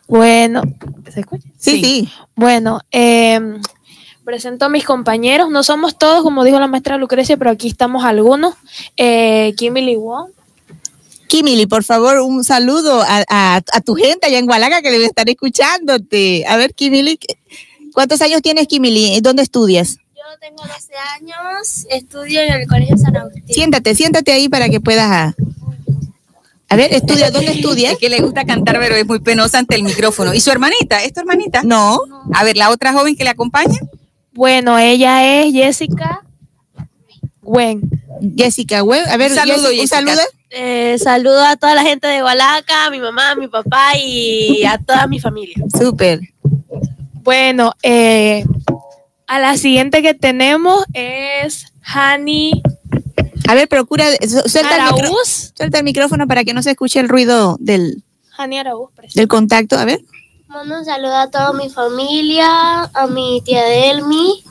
Bueno, 0.09 0.63
¿se 1.13 1.21
escucha? 1.21 1.49
Sí, 1.59 1.71
Sí. 1.73 1.83
sí. 1.85 2.09
Bueno, 2.35 2.81
eh, 2.91 3.39
presento 4.25 4.65
a 4.65 4.69
mis 4.69 4.85
compañeros. 4.85 5.51
No 5.51 5.63
somos 5.63 5.97
todos, 5.99 6.23
como 6.25 6.43
dijo 6.45 6.59
la 6.59 6.67
maestra 6.67 6.97
Lucrecia, 6.97 7.37
pero 7.37 7.51
aquí 7.51 7.69
estamos 7.69 8.05
algunos. 8.05 8.55
Eh, 8.97 9.55
Kimberly 9.57 9.97
Wong. 9.97 10.31
Kimili, 11.29 11.67
por 11.67 11.85
favor, 11.85 12.19
un 12.23 12.43
saludo 12.43 13.03
a, 13.03 13.23
a- 13.29 13.63
a 13.73 13.81
tu 13.83 13.95
gente 13.95 14.27
allá 14.27 14.39
en 14.39 14.49
Hualaca 14.49 14.83
que 14.83 14.91
debe 14.91 15.05
estar 15.05 15.29
escuchándote. 15.31 16.45
A 16.49 16.57
ver, 16.57 16.75
Kimili, 16.75 17.19
¿qué- 17.19 17.39
¿cuántos 17.95 18.21
años 18.21 18.43
tienes, 18.43 18.67
Kimili? 18.67 19.21
¿Dónde 19.21 19.43
estudias? 19.45 19.99
Yo 20.31 20.39
tengo 20.39 20.63
12 20.63 20.93
años, 21.19 21.87
estudio 21.91 22.41
en 22.43 22.53
el 22.53 22.69
Colegio 22.69 22.97
San 22.97 23.17
Agustín. 23.17 23.43
Siéntate, 23.49 23.97
siéntate 23.97 24.31
ahí 24.31 24.49
para 24.49 24.69
que 24.69 24.81
puedas. 24.81 25.11
A, 25.11 25.35
a 26.69 26.77
ver, 26.77 26.95
estudia, 26.95 27.33
¿dónde 27.33 27.51
estudias? 27.51 27.95
Es 27.95 27.99
que 27.99 28.09
le 28.09 28.21
gusta 28.21 28.45
cantar, 28.45 28.79
pero 28.79 28.95
es 28.95 29.05
muy 29.05 29.19
penosa 29.19 29.59
ante 29.59 29.75
el 29.75 29.83
micrófono. 29.83 30.33
¿Y 30.33 30.41
su 30.41 30.53
hermanita? 30.53 31.03
¿Es 31.03 31.15
tu 31.15 31.21
hermanita? 31.21 31.63
No. 31.65 31.99
A 32.33 32.45
ver, 32.45 32.57
la 32.57 32.71
otra 32.71 32.93
joven 32.93 33.17
que 33.17 33.25
le 33.25 33.31
acompaña. 33.31 33.81
Bueno, 34.33 34.79
ella 34.79 35.43
es 35.43 35.53
Jessica 35.53 36.23
Wen. 37.43 37.81
Jessica, 38.37 38.83
güey. 38.83 39.01
A 39.09 39.17
ver, 39.17 39.33
Un 39.33 39.37
saludo, 39.37 39.57
Jessica, 39.71 39.71
un 39.73 39.77
Jessica. 39.81 39.97
saludo. 39.97 40.23
Eh, 40.51 40.97
saludo 41.03 41.45
a 41.45 41.57
toda 41.57 41.75
la 41.75 41.83
gente 41.83 42.07
de 42.07 42.23
Hualaca, 42.23 42.87
a 42.87 42.91
mi 42.91 43.01
mamá, 43.01 43.33
a 43.33 43.35
mi 43.35 43.49
papá 43.49 43.97
y 43.99 44.63
a 44.65 44.79
toda 44.79 45.09
mi 45.09 45.19
familia. 45.19 45.57
Súper. 45.77 46.21
Bueno, 47.15 47.73
eh, 47.83 48.45
a 49.31 49.39
la 49.39 49.57
siguiente 49.57 50.03
que 50.03 50.15
tenemos 50.15 50.85
es 50.93 51.67
Hani 51.83 52.63
A 53.49 53.55
ver, 53.55 53.69
procura, 53.69 54.05
su- 54.23 54.49
suelta 54.49 54.77
el, 54.77 54.83
micro- 54.95 55.15
suelta 55.57 55.79
el 55.79 55.85
micrófono 55.85 56.27
para 56.27 56.43
que 56.45 56.53
no 56.53 56.63
se 56.63 56.71
escuche 56.71 56.99
el 57.01 57.09
ruido 57.09 57.57
del, 57.61 58.03
Hani 58.37 58.59
Araúz, 58.59 58.91
del 59.15 59.29
contacto. 59.29 59.79
A 59.79 59.85
ver. 59.85 60.01
Mando 60.49 60.79
un 60.81 60.85
saludo 60.85 61.15
a 61.17 61.31
toda 61.31 61.53
mi 61.53 61.69
familia, 61.71 62.83
a 62.93 63.07
mi 63.07 63.41
tía 63.45 63.63
Delmi 63.65 64.43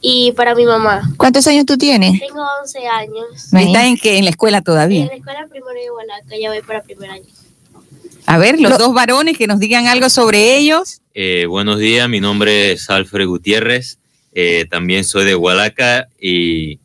y 0.00 0.32
para 0.32 0.54
mi 0.56 0.64
mamá. 0.66 1.02
¿Cuántos 1.16 1.46
años 1.46 1.64
tú 1.64 1.78
tienes? 1.78 2.18
Tengo 2.18 2.44
11 2.62 2.86
años. 2.88 3.52
¿Está 3.52 3.86
en, 3.86 3.96
que, 3.96 4.18
en 4.18 4.24
la 4.24 4.30
escuela 4.30 4.58
En 4.58 4.64
todavía? 4.64 5.06
la 5.06 5.14
escuela 5.14 5.46
primero 5.48 5.72
de 5.80 5.90
Hualaca, 5.92 6.36
ya 6.40 6.48
voy 6.50 6.60
para 6.62 6.82
primer 6.82 7.10
año. 7.10 7.24
A 8.26 8.38
ver, 8.38 8.58
los 8.60 8.72
Lo- 8.72 8.78
dos 8.78 8.94
varones 8.94 9.38
que 9.38 9.46
nos 9.46 9.60
digan 9.60 9.86
algo 9.86 10.10
sobre 10.10 10.56
ellos. 10.56 11.00
Eh, 11.14 11.46
buenos 11.46 11.78
días, 11.78 12.08
mi 12.08 12.20
nombre 12.20 12.72
es 12.72 12.90
Alfred 12.90 13.26
Gutiérrez, 13.28 13.98
eh, 14.34 14.66
también 14.68 15.04
soy 15.04 15.24
de 15.24 15.36
Hualaca 15.36 16.08
y 16.20 16.80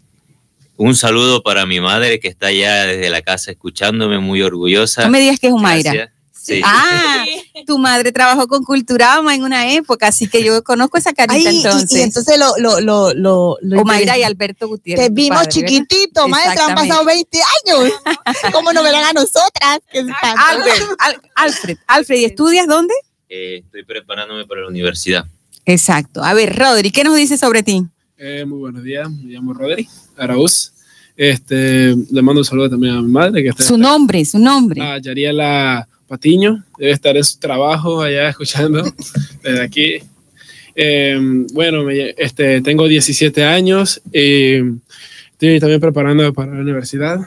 un 0.77 0.95
saludo 0.95 1.41
para 1.43 1.65
mi 1.65 1.81
madre 1.81 2.19
que 2.19 2.27
está 2.27 2.47
allá 2.47 2.85
desde 2.85 3.09
la 3.09 3.21
casa 3.21 3.51
escuchándome, 3.51 4.19
muy 4.19 4.41
orgullosa. 4.41 5.03
No 5.03 5.09
me 5.09 5.19
digas 5.19 5.39
que 5.39 5.47
es 5.47 5.53
Humaira. 5.53 6.13
Sí. 6.31 6.61
Ah, 6.63 7.25
tu 7.67 7.77
madre 7.77 8.11
trabajó 8.11 8.47
con 8.47 8.63
Culturama 8.63 9.35
en 9.35 9.43
una 9.43 9.73
época, 9.73 10.07
así 10.07 10.27
que 10.27 10.43
yo 10.43 10.63
conozco 10.63 10.97
esa 10.97 11.13
carita 11.13 11.49
Ay, 11.49 11.57
entonces. 11.57 11.99
Y, 11.99 12.01
entonces 12.01 12.39
lo, 12.39 12.57
lo, 12.57 12.79
lo, 12.79 13.13
lo, 13.13 13.57
lo 13.61 13.81
Humaira 13.81 14.17
y 14.17 14.23
Alberto 14.23 14.67
Gutiérrez. 14.67 15.07
Te 15.07 15.13
vimos 15.13 15.47
chiquitito, 15.49 16.27
maestra, 16.27 16.67
han 16.67 16.75
pasado 16.75 17.03
20 17.03 17.39
años. 17.67 17.93
¿Cómo 18.53 18.71
no 18.73 18.81
verán 18.83 19.03
a 19.03 19.13
nosotras? 19.13 19.79
Qué 19.91 19.99
espanto. 19.99 20.41
Albert, 20.47 20.81
Al- 20.99 21.21
Alfred, 21.35 21.77
Alfred, 21.87 22.17
¿y 22.19 22.25
estudias 22.25 22.67
dónde? 22.67 22.93
Eh, 23.27 23.61
estoy 23.65 23.83
preparándome 23.83 24.45
para 24.47 24.61
la 24.61 24.67
universidad. 24.69 25.25
Exacto. 25.73 26.23
A 26.23 26.33
ver, 26.33 26.55
Rodri, 26.57 26.89
¿qué 26.89 27.03
nos 27.03 27.15
dices 27.15 27.39
sobre 27.39 27.61
ti? 27.61 27.85
Eh, 28.17 28.43
muy 28.43 28.57
buenos 28.57 28.81
días, 28.83 29.07
me 29.11 29.31
llamo 29.31 29.53
Rodri 29.53 29.87
Araúz. 30.17 30.71
Este, 31.15 31.93
le 32.11 32.21
mando 32.23 32.41
un 32.41 32.45
saludo 32.45 32.71
también 32.71 32.95
a 32.95 33.01
mi 33.03 33.07
madre 33.11 33.43
que 33.43 33.49
está 33.49 33.61
Su 33.63 33.77
nombre, 33.77 34.25
su 34.25 34.39
nombre. 34.39 34.81
a 34.81 34.97
Yariela 34.97 35.87
Patiño, 36.07 36.63
debe 36.79 36.91
estar 36.91 37.15
en 37.15 37.23
su 37.23 37.37
trabajo 37.37 38.01
allá 38.01 38.29
escuchando 38.29 38.83
desde 39.43 39.61
aquí. 39.61 39.97
Eh, 40.75 41.45
bueno, 41.53 41.83
me- 41.83 42.15
este, 42.17 42.61
tengo 42.61 42.87
17 42.87 43.43
años 43.43 44.01
y 44.11 44.55
estoy 45.33 45.59
también 45.59 45.79
preparando 45.79 46.33
para 46.33 46.55
la 46.55 46.61
universidad. 46.61 47.19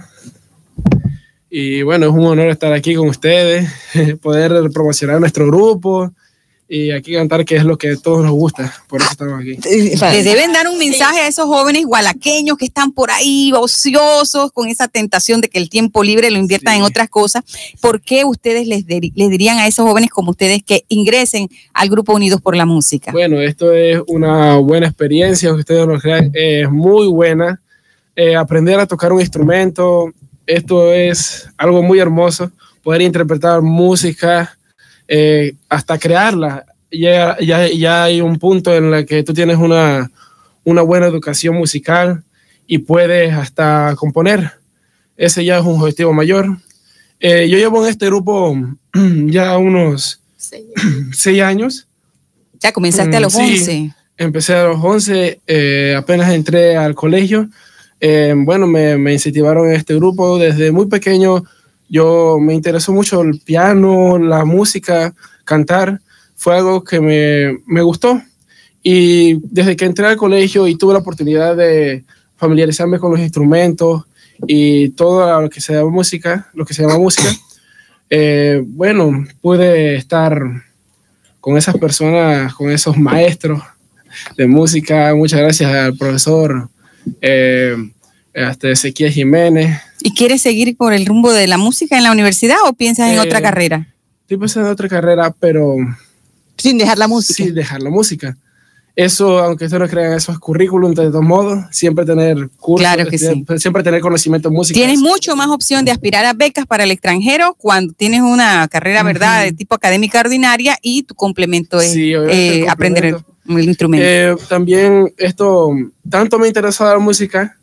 Y 1.49 1.83
bueno, 1.83 2.07
es 2.07 2.13
un 2.13 2.25
honor 2.27 2.49
estar 2.49 2.73
aquí 2.73 2.97
con 2.97 3.09
ustedes, 3.09 3.71
poder 4.21 4.69
promocionar 4.73 5.21
nuestro 5.21 5.47
grupo 5.47 6.13
y 6.69 6.91
aquí 6.91 7.13
cantar, 7.13 7.45
que 7.45 7.57
es 7.57 7.65
lo 7.65 7.77
que 7.77 7.91
a 7.91 7.97
todos 7.97 8.23
nos 8.23 8.33
gusta. 8.33 8.73
Por 8.89 9.03
eso 9.03 9.11
estamos 9.11 9.41
aquí. 9.41 9.59
Le 9.69 10.23
deben 10.23 10.53
dar 10.55 10.69
un 10.69 10.79
mensaje 10.79 11.21
a 11.21 11.29
esos 11.29 11.45
jóvenes 11.45 11.85
gualaqueños 11.85 12.57
que 12.57 12.65
están 12.65 12.93
por 12.93 13.11
ahí 13.11 13.53
ociosos 13.55 14.53
con 14.53 14.69
esa 14.69 14.89
tentación 14.89 15.43
de 15.43 15.49
que 15.51 15.59
el 15.59 15.69
tiempo 15.69 16.03
libre 16.03 16.31
lo 16.31 16.39
inviertan 16.39 16.75
Sí. 16.75 16.79
en 16.79 16.85
otras 16.85 17.09
cosas. 17.11 17.43
¿Por 17.81 18.01
qué 18.01 18.25
ustedes 18.25 18.67
les, 18.67 18.85
les 18.87 19.31
dirían 19.31 19.59
a 19.59 19.67
esos 19.67 19.87
jóvenes 19.87 20.09
como 20.11 20.31
ustedes 20.31 20.63
que 20.63 20.85
ingresen 20.89 21.49
al 21.75 21.91
grupo 21.91 22.15
Unidos 22.15 22.41
por 22.41 22.57
la 22.57 22.65
Música? 22.65 23.13
Bueno, 23.13 23.41
esto 23.41 23.73
es 23.73 24.01
una 24.09 24.57
buena 24.57 24.87
experiencia, 24.87 25.53
ustedes 25.53 25.87
no 25.87 25.95
lo 25.95 26.01
crean, 26.01 26.31
es 26.33 26.71
muy 26.71 27.07
buena. 27.09 27.61
Eh, 28.17 28.35
aprender 28.37 28.79
a 28.81 28.87
tocar 28.87 29.13
un 29.13 29.21
instrumento, 29.21 30.11
esto 30.47 30.93
es 30.93 31.49
algo 31.59 31.83
muy 31.83 31.99
hermoso, 31.99 32.51
poder 32.83 33.03
interpretar 33.03 33.61
música, 33.63 34.57
eh, 35.15 35.53
hasta 35.69 35.99
crearla. 35.99 36.65
Ya, 36.91 37.37
ya, 37.39 37.69
ya 37.69 38.05
hay 38.05 38.23
un 38.23 38.39
punto 38.39 38.75
en 38.75 38.95
el 38.95 39.05
que 39.05 39.23
tú 39.23 39.35
tienes 39.35 39.59
una, 39.59 40.11
una 40.65 40.81
buena 40.81 41.07
educación 41.07 41.55
musical 41.57 42.23
y 42.67 42.79
puedes 42.79 43.35
hasta 43.35 43.95
componer. 43.97 44.53
Ese 45.19 45.45
ya 45.45 45.59
es 45.59 45.65
un 45.67 45.79
objetivo 45.79 46.15
mayor. 46.15 46.57
Eh, 47.21 47.47
yo 47.51 47.59
llevo 47.59 47.85
en 47.85 47.91
este 47.91 48.07
grupo 48.07 48.57
ya 49.27 49.59
unos 49.59 50.23
seis 51.13 51.43
años. 51.43 51.87
Ya 52.59 52.73
comenzaste 52.73 53.15
a 53.15 53.21
Mm, 53.21 53.23
los 53.23 53.33
sí. 53.35 53.41
11. 53.41 53.95
Empecé 54.17 54.55
a 54.55 54.65
los 54.65 54.83
11, 54.83 55.41
eh, 55.47 55.95
apenas 55.97 56.33
entré 56.33 56.77
al 56.77 56.95
colegio. 56.95 57.51
Eh, 58.01 58.33
bueno, 58.35 58.67
me, 58.67 58.97
me 58.97 59.13
incentivaron 59.13 59.69
en 59.69 59.75
este 59.75 59.95
grupo 59.95 60.39
desde 60.39 60.73
muy 60.73 60.87
pequeño. 60.87 61.45
Yo 61.93 62.39
me 62.41 62.55
interesó 62.55 62.91
mucho 62.95 63.21
el 63.21 63.39
piano, 63.41 64.19
la 64.19 64.47
música, 64.47 65.15
cantar. 65.45 66.01
Fue 66.35 66.57
algo 66.57 66.83
que 66.83 67.03
me, 67.03 67.61
me 67.67 67.83
gustó. 67.83 68.19
Y 68.83 69.35
desde 69.43 69.77
que 69.77 69.85
entré 69.85 70.07
al 70.07 70.17
colegio 70.17 70.67
y 70.67 70.77
tuve 70.77 70.95
la 70.95 71.01
oportunidad 71.01 71.55
de 71.55 72.03
familiarizarme 72.37 72.99
con 72.99 73.11
los 73.11 73.21
instrumentos 73.21 74.05
y 74.47 74.89
todo 74.93 75.43
lo 75.43 75.51
que 75.51 75.61
se 75.61 75.75
llama 75.75 75.91
música, 75.91 76.49
lo 76.55 76.65
que 76.65 76.73
se 76.73 76.81
llama 76.81 76.97
música, 76.97 77.29
eh, 78.09 78.63
bueno, 78.65 79.27
pude 79.43 79.97
estar 79.97 80.43
con 81.41 81.59
esas 81.59 81.77
personas, 81.77 82.55
con 82.55 82.71
esos 82.71 82.97
maestros 82.97 83.61
de 84.35 84.47
música. 84.47 85.15
Muchas 85.15 85.41
gracias 85.41 85.71
al 85.71 85.95
profesor 85.95 86.71
eh, 87.21 87.77
este, 88.33 88.71
Ezequiel 88.71 89.13
Jiménez. 89.13 89.79
¿Y 90.03 90.15
quieres 90.15 90.43
seguir 90.43 90.77
por 90.77 90.93
el 90.93 91.07
rumbo 91.07 91.33
de 91.33 91.47
la 91.47 91.59
música 91.59 91.97
en 91.97 92.05
la 92.05 92.13
universidad 92.13 92.57
o 92.67 92.73
piensas 92.73 93.11
en 93.11 93.17
Eh, 93.17 93.21
otra 93.21 93.41
carrera? 93.41 93.89
Estoy 94.23 94.37
pensando 94.39 94.69
en 94.69 94.73
otra 94.73 94.89
carrera, 94.89 95.35
pero 95.39 95.77
Sin 96.57 96.79
dejar 96.79 96.99
la 96.99 97.09
música. 97.09 97.45
sin 97.45 97.55
dejar 97.55 97.83
la 97.83 97.91
música. 97.91 98.37
Eso, 98.95 99.39
aunque 99.39 99.65
ustedes 99.65 99.81
no 99.81 99.89
crean, 99.89 100.13
eso 100.13 100.33
es 100.33 100.39
currículum 100.39 100.93
de 100.93 101.07
todos 101.09 101.25
modos. 101.25 101.65
Siempre 101.71 102.05
tener 102.05 102.51
cursos, 102.59 102.87
Claro 102.87 103.09
que 103.09 103.17
siempre, 103.17 103.59
siempre 103.59 103.83
tener 103.83 104.03
conocimiento 104.03 104.51
de 104.51 104.55
música. 104.55 104.77
Tienes 104.79 105.01
mucho 105.01 105.35
más 105.35 105.49
opción 105.49 105.85
de 105.87 105.93
aspirar 105.93 106.27
a 106.27 106.35
becas 106.35 106.67
para 106.67 106.85
el 106.85 106.91
extranjero 106.91 107.55
cuando 107.59 107.95
tienes 107.95 108.21
una 108.21 108.69
carrera, 108.69 109.03
¿verdad?, 109.03 109.45
de 109.45 109.53
tipo 109.53 109.75
académica 109.75 110.21
ordinaria 110.21 110.77
y 110.83 111.05
tu 111.05 111.15
complemento 111.15 111.81
es 111.81 111.93
Sí, 111.93 112.13
eh, 112.13 112.63
el 112.65 112.69
aprender 112.69 113.17
el, 113.49 113.65
instrumento. 113.65 114.05
Eh, 114.07 114.37
también 114.51 115.11
esto, 115.17 115.71
tanto 116.09 116.39
me 116.39 116.47
interesó 116.49 116.85
la 116.85 116.99
música 116.99 117.57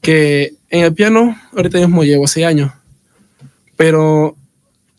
que 0.00 0.54
en 0.70 0.84
el 0.84 0.94
piano 0.94 1.36
ahorita 1.56 1.78
mismo 1.78 2.04
llevo 2.04 2.26
seis 2.26 2.46
años, 2.46 2.72
pero 3.76 4.36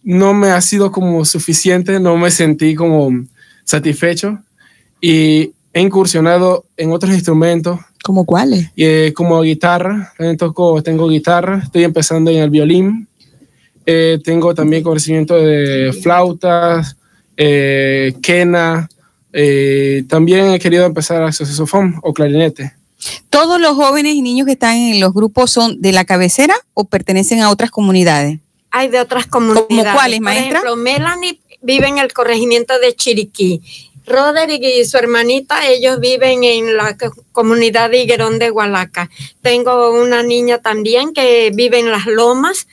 no 0.04 0.34
me 0.34 0.50
ha 0.52 0.62
sido 0.62 0.92
como 0.92 1.26
suficiente, 1.26 2.00
no 2.00 2.18
me 2.18 2.32
sentí 2.32 2.76
como 2.76 3.12
satisfecho 3.64 4.40
y 5.02 5.52
he 5.74 5.82
incursionado 5.82 6.66
en 6.78 6.92
otros 6.92 7.14
instrumentos 7.14 7.80
¿Cómo 8.04 8.26
cuáles? 8.26 8.72
eh, 8.76 9.14
como 9.16 9.42
guitarra, 9.42 10.14
también 10.18 10.38
toco, 10.38 10.82
tengo 10.82 11.08
guitarra, 11.10 11.62
estoy 11.64 11.84
empezando 11.84 12.32
en 12.32 12.38
el 12.38 12.50
violín, 12.50 13.08
Eh, 13.92 14.20
tengo 14.24 14.54
también 14.54 14.84
conocimiento 14.84 15.36
de 15.36 15.92
flautas, 16.04 16.96
eh, 17.36 18.14
quena, 18.22 18.88
eh, 19.34 20.04
también 20.08 20.52
he 20.52 20.60
querido 20.60 20.86
empezar 20.86 21.24
a 21.24 21.32
saxofón 21.32 21.96
o 22.04 22.14
clarinete. 22.14 22.74
¿Todos 23.30 23.60
los 23.60 23.76
jóvenes 23.76 24.16
y 24.16 24.22
niños 24.22 24.46
que 24.46 24.54
están 24.54 24.76
en 24.76 25.00
los 25.00 25.14
grupos 25.14 25.52
son 25.52 25.82
de 25.82 25.92
la 25.92 26.06
cabecera 26.06 26.56
o 26.74 26.86
pertenecen 26.86 27.42
a 27.42 27.50
otras 27.50 27.72
comunidades? 27.72 28.40
Hay 28.72 28.88
de 28.90 29.00
otras 29.00 29.26
comunidades. 29.26 29.94
cuáles, 29.94 30.20
Por 30.20 30.26
maestra? 30.26 30.50
ejemplo, 30.60 30.76
Melanie 30.76 31.40
vive 31.62 31.88
en 31.88 31.98
el 31.98 32.14
corregimiento 32.14 32.78
de 32.80 32.96
Chiriquí. 32.96 33.62
Roderick 34.06 34.64
y 34.64 34.86
su 34.86 34.98
hermanita, 34.98 35.68
ellos 35.68 36.00
viven 36.00 36.44
en 36.44 36.76
la 36.76 36.98
comunidad 37.32 37.92
de 37.92 38.02
Higuerón 38.02 38.40
de 38.40 38.50
Hualaca. 38.50 39.10
Tengo 39.42 39.92
una 39.92 40.24
niña 40.24 40.58
también 40.58 41.14
que 41.14 41.52
vive 41.54 41.80
en 41.80 41.92
Las 41.92 42.08
Lomas 42.08 42.68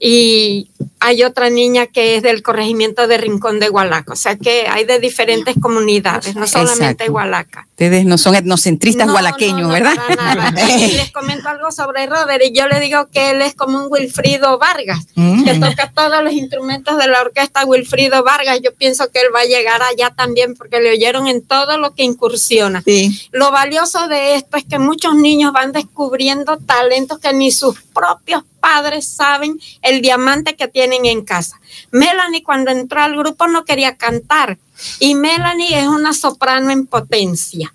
y 0.00 0.70
hay 1.00 1.24
otra 1.24 1.50
niña 1.50 1.86
que 1.86 2.16
es 2.16 2.22
del 2.22 2.42
corregimiento 2.42 3.06
de 3.06 3.18
Rincón 3.18 3.60
de 3.60 3.68
Hualaca, 3.68 4.12
o 4.12 4.16
sea 4.16 4.36
que 4.36 4.66
hay 4.68 4.84
de 4.84 4.98
diferentes 4.98 5.56
comunidades, 5.60 6.34
no 6.36 6.46
solamente 6.46 7.04
Exacto. 7.04 7.12
Hualaca. 7.12 7.67
Ustedes 7.78 8.06
no 8.06 8.18
son 8.18 8.34
etnocentristas 8.34 9.06
No, 9.06 9.14
hualaqueños, 9.14 9.60
no, 9.60 9.68
no, 9.68 9.72
¿verdad? 9.72 9.94
para 10.08 10.34
nada. 10.34 10.52
Y 10.78 10.96
les 10.96 11.12
comento 11.12 11.48
algo 11.48 11.70
sobre 11.70 12.06
Robert 12.06 12.42
y 12.44 12.50
yo 12.50 12.66
le 12.66 12.80
digo 12.80 13.06
que 13.06 13.30
él 13.30 13.40
es 13.40 13.54
como 13.54 13.78
un 13.78 13.86
Wilfrido 13.88 14.58
Vargas, 14.58 15.06
Mm. 15.14 15.44
que 15.44 15.54
toca 15.54 15.92
todos 15.94 16.24
los 16.24 16.32
instrumentos 16.32 16.98
de 16.98 17.06
la 17.06 17.20
orquesta 17.20 17.64
Wilfrido 17.64 18.24
Vargas. 18.24 18.58
Yo 18.64 18.74
pienso 18.74 19.12
que 19.12 19.20
él 19.20 19.26
va 19.32 19.42
a 19.42 19.44
llegar 19.44 19.80
allá 19.80 20.10
también 20.10 20.56
porque 20.56 20.80
le 20.80 20.90
oyeron 20.90 21.28
en 21.28 21.40
todo 21.40 21.78
lo 21.78 21.94
que 21.94 22.02
incursiona. 22.02 22.82
Sí. 22.84 23.16
Lo 23.30 23.52
valioso 23.52 24.08
de 24.08 24.34
esto 24.34 24.56
es 24.56 24.64
que 24.64 24.80
muchos 24.80 25.14
niños 25.14 25.52
van 25.52 25.70
descubriendo 25.70 26.56
talentos 26.56 27.20
que 27.20 27.32
ni 27.32 27.52
sus 27.52 27.80
propios 27.94 28.42
padres 28.58 29.06
saben 29.08 29.56
el 29.82 30.02
diamante 30.02 30.56
que 30.56 30.66
tienen 30.66 31.06
en 31.06 31.24
casa. 31.24 31.60
Melanie 31.92 32.42
cuando 32.42 32.72
entró 32.72 33.00
al 33.02 33.16
grupo 33.16 33.46
no 33.46 33.64
quería 33.64 33.96
cantar 33.96 34.58
y 35.00 35.14
Melanie 35.14 35.80
es 35.80 35.86
una 35.86 36.12
soprano 36.12 36.70
en 36.70 36.86
potencia. 36.86 37.72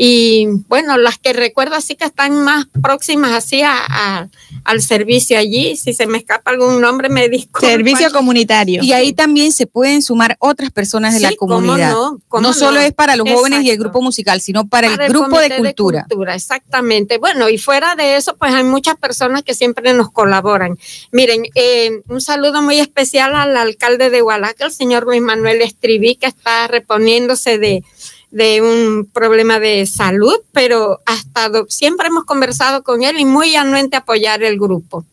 Y 0.00 0.46
bueno, 0.68 0.96
las 0.96 1.18
que 1.18 1.32
recuerdo 1.32 1.74
así 1.74 1.96
que 1.96 2.04
están 2.04 2.44
más 2.44 2.66
próximas 2.80 3.32
así 3.32 3.62
a- 3.62 3.72
a- 3.88 4.28
al 4.62 4.80
servicio 4.80 5.36
allí. 5.36 5.76
Si 5.76 5.92
se 5.92 6.06
me 6.06 6.18
escapa 6.18 6.52
algún 6.52 6.80
nombre, 6.80 7.08
me 7.08 7.28
disculpan. 7.28 7.68
Servicio 7.70 8.12
comunitario. 8.12 8.82
Y 8.84 8.92
ahí 8.92 9.12
también 9.12 9.50
se 9.50 9.66
pueden 9.66 10.00
sumar 10.02 10.36
otras 10.38 10.70
personas 10.70 11.14
de 11.14 11.20
la 11.20 11.32
cómo 11.36 11.56
comunidad. 11.56 11.90
no, 11.90 12.20
cómo 12.28 12.42
no 12.42 12.52
solo 12.54 12.78
no. 12.78 12.80
es 12.86 12.92
para 12.92 13.16
los 13.16 13.28
jóvenes 13.28 13.62
y 13.64 13.70
el 13.70 13.78
grupo 13.78 14.00
musical, 14.00 14.40
sino 14.40 14.68
para, 14.68 14.88
Para 14.88 15.06
el 15.06 15.12
grupo 15.12 15.36
de 15.40 15.48
Comité 15.48 15.56
cultura. 15.56 16.06
Exactamente. 16.36 17.18
Bueno, 17.18 17.48
y 17.48 17.58
fuera 17.58 17.96
de 17.96 18.14
eso, 18.16 18.36
pues 18.36 18.54
hay 18.54 18.62
muchas 18.62 18.96
personas 18.96 19.42
que 19.42 19.54
siempre 19.54 19.92
nos 19.94 20.12
colaboran. 20.12 20.78
Miren, 21.10 21.42
eh, 21.56 22.02
un 22.08 22.20
saludo 22.20 22.62
muy 22.62 22.78
especial 22.78 23.34
al 23.34 23.56
alcalde 23.56 24.10
de 24.10 24.22
Hualaca, 24.22 24.66
el 24.66 24.70
señor 24.72 25.04
Luis 25.04 25.20
Manuel 25.22 25.60
Estribí, 25.60 26.14
que 26.14 26.26
está 26.26 26.68
reponiéndose 26.68 27.58
de, 27.58 27.82
de 28.30 28.60
un 28.60 29.08
problema 29.12 29.58
de 29.58 29.86
salud, 29.86 30.36
pero 30.52 31.00
ha 31.06 31.14
estado, 31.14 31.66
siempre 31.68 32.08
hemos 32.08 32.24
conversado 32.24 32.82
con 32.82 33.02
él 33.02 33.18
y 33.18 33.24
muy 33.24 33.56
anuente 33.56 33.96
apoyar 33.96 34.42
el 34.42 34.58
grupo. 34.58 35.04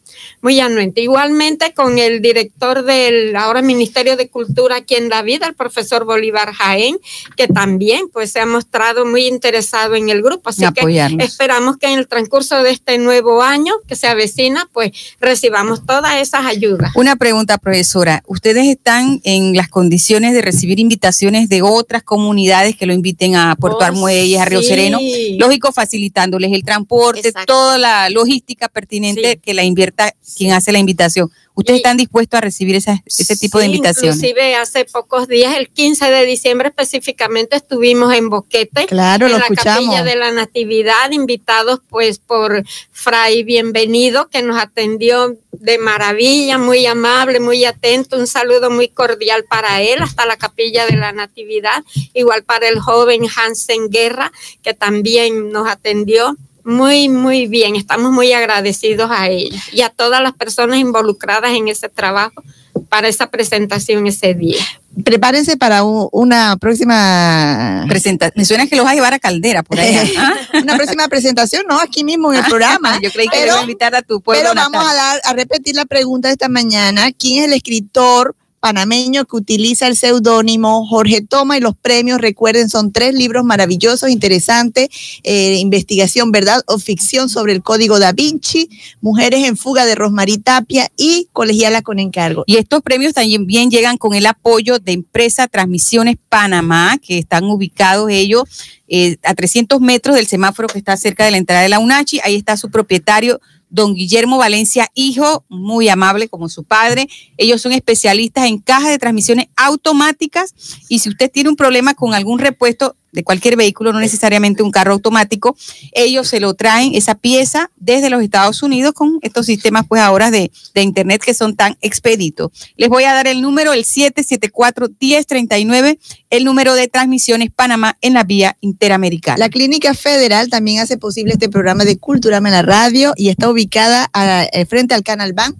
Muy 0.42 0.60
anuente. 0.60 1.02
Igualmente 1.02 1.74
con 1.74 1.98
el 2.00 2.22
director 2.22 2.84
del 2.84 3.36
ahora 3.36 3.62
Ministerio 3.62 4.16
de 4.18 4.30
Cultura 4.30 4.78
aquí 4.78 4.96
en 4.96 5.10
la 5.10 5.22
vida, 5.22 5.48
el 5.48 5.56
profesor 5.56 6.06
Bolívar 6.06 6.54
Jaén, 6.54 6.98
que 7.36 7.48
también 7.48 8.10
pues 8.12 8.32
se 8.32 8.40
ha 8.40 8.46
mostrado 8.46 9.06
muy 9.06 9.28
interesado 9.28 9.96
en 9.96 10.10
el 10.10 10.22
grupo. 10.22 10.50
Así 10.50 10.64
que 10.74 11.16
esperamos 11.20 11.78
que 11.78 11.88
en 11.88 12.00
el 12.00 12.08
transcurso 12.08 12.62
de 12.64 12.72
este 12.72 12.98
nuevo 12.98 13.42
año 13.42 13.74
que 13.88 13.96
se 13.96 14.08
avecina, 14.08 14.70
pues 14.74 14.92
recibamos 15.20 15.86
todas 15.86 16.16
esas 16.22 16.46
ayudas. 16.46 16.92
Una 16.96 17.16
pregunta, 17.16 17.58
profesora. 17.58 18.24
¿Ustedes 18.28 18.68
están 18.68 19.22
en 19.24 19.56
las 19.56 19.70
condiciones 19.70 20.34
de 20.34 20.42
recibir 20.42 20.80
invitaciones 20.80 21.50
de 21.50 21.62
otras 21.62 22.04
comunidades 22.04 22.76
que 22.76 22.86
lo 22.86 22.94
inviten 22.94 23.36
a 23.36 23.56
Puerto 23.56 23.80
Oh, 23.82 23.84
Armuelles, 23.84 24.40
a 24.40 24.46
Río 24.46 24.62
sí. 24.62 24.68
Sereno? 24.68 25.00
Lógico, 25.38 25.72
facilitándoles 25.72 26.52
el 26.54 26.64
transporte, 26.64 27.28
Exacto. 27.30 27.54
toda 27.54 27.78
la 27.78 28.10
logística 28.10 28.68
pertinente 28.70 29.32
Sí. 29.34 29.38
que 29.42 29.54
la 29.54 29.64
invierta 29.64 30.05
quien 30.38 30.54
hace 30.54 30.72
la 30.72 30.80
invitación. 30.80 31.32
¿Ustedes 31.58 31.78
Y- 31.78 31.80
están 31.84 31.96
dispuestos 31.96 32.38
a 32.38 32.42
recibir 32.42 32.76
esas- 32.76 33.00
ese 33.06 33.38
tipo 33.38 33.60
de 33.60 33.66
Sí, 33.66 33.72
invitaciones? 33.72 34.16
Inclusive 34.18 34.56
hace 34.56 34.84
pocos 34.84 35.30
días, 35.30 35.56
el 35.56 35.70
15 35.70 36.12
de 36.12 36.26
diciembre 36.26 36.68
específicamente, 36.68 37.56
estuvimos 37.56 38.14
en 38.14 38.30
Boquete. 38.30 38.88
Claro, 38.88 39.28
en 39.28 39.32
lo 39.32 39.38
la 39.38 39.46
escuchamos. 39.46 39.86
capilla 39.86 40.04
de 40.04 40.16
la 40.18 40.32
Natividad, 40.32 41.12
invitados 41.12 41.80
pues 41.88 42.20
por 42.20 42.64
Fray 42.92 43.44
Bienvenido, 43.44 44.28
que 44.30 44.42
nos 44.42 44.58
atendió 44.62 45.38
de 45.54 45.78
maravilla, 45.78 46.58
muy 46.58 46.86
amable, 46.86 47.40
muy 47.40 47.64
atento, 47.64 48.18
un 48.18 48.28
saludo 48.28 48.70
muy 48.70 48.90
cordial 48.90 49.46
para 49.50 49.82
él, 49.82 50.02
hasta 50.02 50.26
la 50.26 50.36
capilla 50.36 50.86
de 50.86 50.98
la 50.98 51.14
Natividad, 51.14 51.86
igual 52.14 52.44
para 52.44 52.68
el 52.68 52.80
joven 52.80 53.22
Hansen 53.34 53.90
Guerra, 53.90 54.34
que 54.62 54.74
también 54.74 55.52
nos 55.54 55.70
atendió. 55.70 56.36
Muy, 56.66 57.10
muy 57.10 57.46
bien. 57.48 57.76
Estamos 57.76 58.12
muy 58.12 58.34
agradecidos 58.34 59.10
a 59.12 59.30
ellos 59.30 59.62
y 59.72 59.82
a 59.82 59.90
todas 59.90 60.22
las 60.22 60.34
personas 60.34 60.80
involucradas 60.80 61.52
en 61.52 61.68
ese 61.68 61.90
trabajo. 61.90 62.44
para 62.90 63.08
esa 63.08 63.28
presentación 63.30 64.06
ese 64.08 64.34
día. 64.34 64.64
Prepárense 65.04 65.56
para 65.58 65.84
una 65.84 66.58
próxima 66.58 67.86
Presenta 67.88 68.32
me 68.36 68.44
suena 68.46 68.68
que 68.68 68.76
los 68.76 68.84
vas 68.84 68.92
a 68.94 68.96
llevar 68.96 69.14
a 69.14 69.20
Caldera 69.20 69.64
por 69.64 69.80
ahí. 69.80 69.96
¿ah? 70.18 70.34
una 70.62 70.76
próxima 70.76 71.08
presentación, 71.08 71.64
no 71.70 71.80
aquí 71.80 72.04
mismo 72.04 72.34
en 72.34 72.40
el 72.44 72.46
programa. 72.50 73.00
Yo 73.02 73.12
creí 73.12 73.28
que 73.28 73.38
Pero- 73.38 73.46
le 73.46 73.52
iba 73.52 73.60
a 73.60 73.62
invitar 73.62 73.96
a 73.96 74.02
tu 74.02 74.20
pueblo 74.22 74.50
Pero 74.52 74.56
vamos 74.56 74.86
a, 74.86 74.94
dar, 74.94 75.22
a 75.24 75.34
repetir 75.34 75.76
la 75.76 75.86
pregunta 75.86 76.28
de 76.30 76.34
esta 76.34 76.50
mañana. 76.50 77.12
¿Quién 77.18 77.44
es 77.44 77.48
el 77.50 77.54
escritor 77.54 78.36
panameño 78.66 79.26
que 79.26 79.36
utiliza 79.36 79.86
el 79.86 79.96
seudónimo 79.96 80.88
Jorge 80.88 81.22
Toma 81.22 81.56
y 81.56 81.62
los 81.62 81.76
premios? 81.76 82.20
Recuerden, 82.20 82.68
son 82.68 82.92
tres 82.92 83.14
libros 83.14 83.46
maravillosos, 83.46 84.10
interesantes. 84.10 84.90
eh, 85.22 85.58
investigación, 85.60 86.32
verdad 86.32 86.64
o 86.66 86.80
ficción 86.80 87.30
sobre 87.30 87.54
el 87.54 87.62
Código 87.62 88.00
da 88.00 88.12
Vinci, 88.12 88.68
Mujeres 89.02 89.48
en 89.48 89.56
fuga 89.56 89.86
de 89.86 89.94
Rosmarie 89.94 90.40
Tapia 90.40 90.90
y 90.98 91.30
Colegiala 91.32 91.84
con 91.84 92.00
encargo. 92.00 92.44
Y 92.48 92.56
estos 92.56 92.82
premios 92.82 93.14
también 93.14 93.70
llegan 93.70 93.98
con 93.98 94.16
el 94.16 94.26
apoyo 94.26 94.80
de 94.80 94.94
Empresa 94.94 95.48
Transmisiones 95.48 96.16
Panamá, 96.28 96.98
que 96.98 97.20
están 97.20 97.44
ubicados 97.44 98.10
ellos 98.10 98.46
eh, 98.88 99.18
a 99.24 99.36
300 99.36 99.80
metros 99.80 100.16
del 100.16 100.26
semáforo 100.26 100.68
que 100.68 100.80
está 100.80 100.98
cerca 100.98 101.26
de 101.26 101.32
la 101.32 101.38
entrada 101.38 101.62
de 101.62 101.70
la 101.70 101.78
UNACHI. 101.78 102.22
Ahí 102.24 102.36
está 102.36 102.58
su 102.58 102.72
propietario, 102.72 103.40
don 103.70 103.94
Guillermo 103.94 104.38
Valencia, 104.38 104.90
hijo, 104.94 105.44
muy 105.50 105.90
amable 105.90 106.30
como 106.30 106.50
su 106.50 106.64
padre. 106.64 107.08
Ellos 107.38 107.62
son 107.62 107.72
especialistas 107.72 108.48
en 108.48 108.60
cajas 108.60 108.90
de 108.90 109.00
transmisiones 109.00 109.48
automáticas 109.56 110.54
y 110.90 111.00
si 111.00 111.10
usted 111.10 111.32
tiene 111.32 111.50
un 111.50 111.56
problema 111.56 111.94
con 111.94 112.14
algún 112.14 112.40
repuesto 112.40 112.96
de 113.16 113.24
cualquier 113.24 113.56
vehículo, 113.56 113.92
no 113.94 114.00
necesariamente 114.00 114.62
un 114.62 114.70
carro 114.72 114.94
automático, 114.94 115.56
ellos 115.94 116.28
se 116.28 116.40
lo 116.40 116.54
traen 116.54 116.94
esa 116.94 117.16
pieza 117.16 117.72
desde 117.78 118.10
los 118.12 118.22
Estados 118.22 118.62
Unidos 118.62 118.94
con 118.94 119.18
estos 119.24 119.48
sistemas 119.48 119.86
pues 119.88 120.02
ahora 120.02 120.30
de, 120.30 120.52
de 120.74 120.82
internet 120.84 121.24
que 121.24 121.34
son 121.34 121.56
tan 121.56 121.78
expeditos. 121.82 122.52
Les 122.78 122.90
voy 122.90 123.06
a 123.06 123.14
dar 123.14 123.26
el 123.28 123.42
número, 123.42 123.74
el 123.74 123.86
774-1039, 123.86 125.98
el 126.30 126.44
número 126.44 126.74
de 126.76 126.88
transmisiones 126.88 127.50
Panamá 127.56 127.98
en 128.02 128.14
la 128.14 128.24
vía 128.24 128.58
interamericana. 128.62 129.38
La 129.38 129.50
Clínica 129.50 129.94
Federal 129.94 130.50
también 130.50 130.80
hace 130.82 130.98
posible 130.98 131.34
este 131.34 131.50
programa 131.50 131.86
de 131.86 131.98
Culturama 131.98 132.50
en 132.50 132.54
la 132.56 132.62
radio 132.62 133.14
y 133.16 133.30
está 133.30 133.50
ubicada 133.50 134.10
a- 134.14 134.44
eh, 134.52 134.66
frente 134.66 134.94
al 134.94 135.04
Canal 135.04 135.34
Ban, 135.34 135.56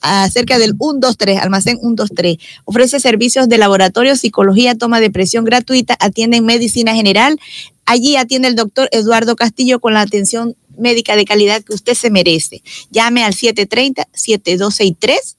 a 0.00 0.28
cerca 0.30 0.58
del 0.58 0.70
123, 0.70 1.38
almacén 1.38 1.78
123. 1.78 2.38
Ofrece 2.64 3.00
servicios 3.00 3.48
de 3.48 3.58
laboratorio, 3.58 4.16
psicología, 4.16 4.74
toma 4.74 5.00
de 5.00 5.10
presión 5.10 5.44
gratuita, 5.44 5.96
atiende 5.98 6.38
en 6.38 6.44
medicina 6.44 6.94
general. 6.94 7.38
Allí 7.84 8.16
atiende 8.16 8.48
el 8.48 8.56
doctor 8.56 8.88
Eduardo 8.92 9.36
Castillo 9.36 9.80
con 9.80 9.94
la 9.94 10.02
atención 10.02 10.56
médica 10.76 11.16
de 11.16 11.24
calidad 11.24 11.62
que 11.62 11.74
usted 11.74 11.94
se 11.94 12.10
merece. 12.10 12.62
Llame 12.90 13.24
al 13.24 13.34
730-7263. 13.34 15.38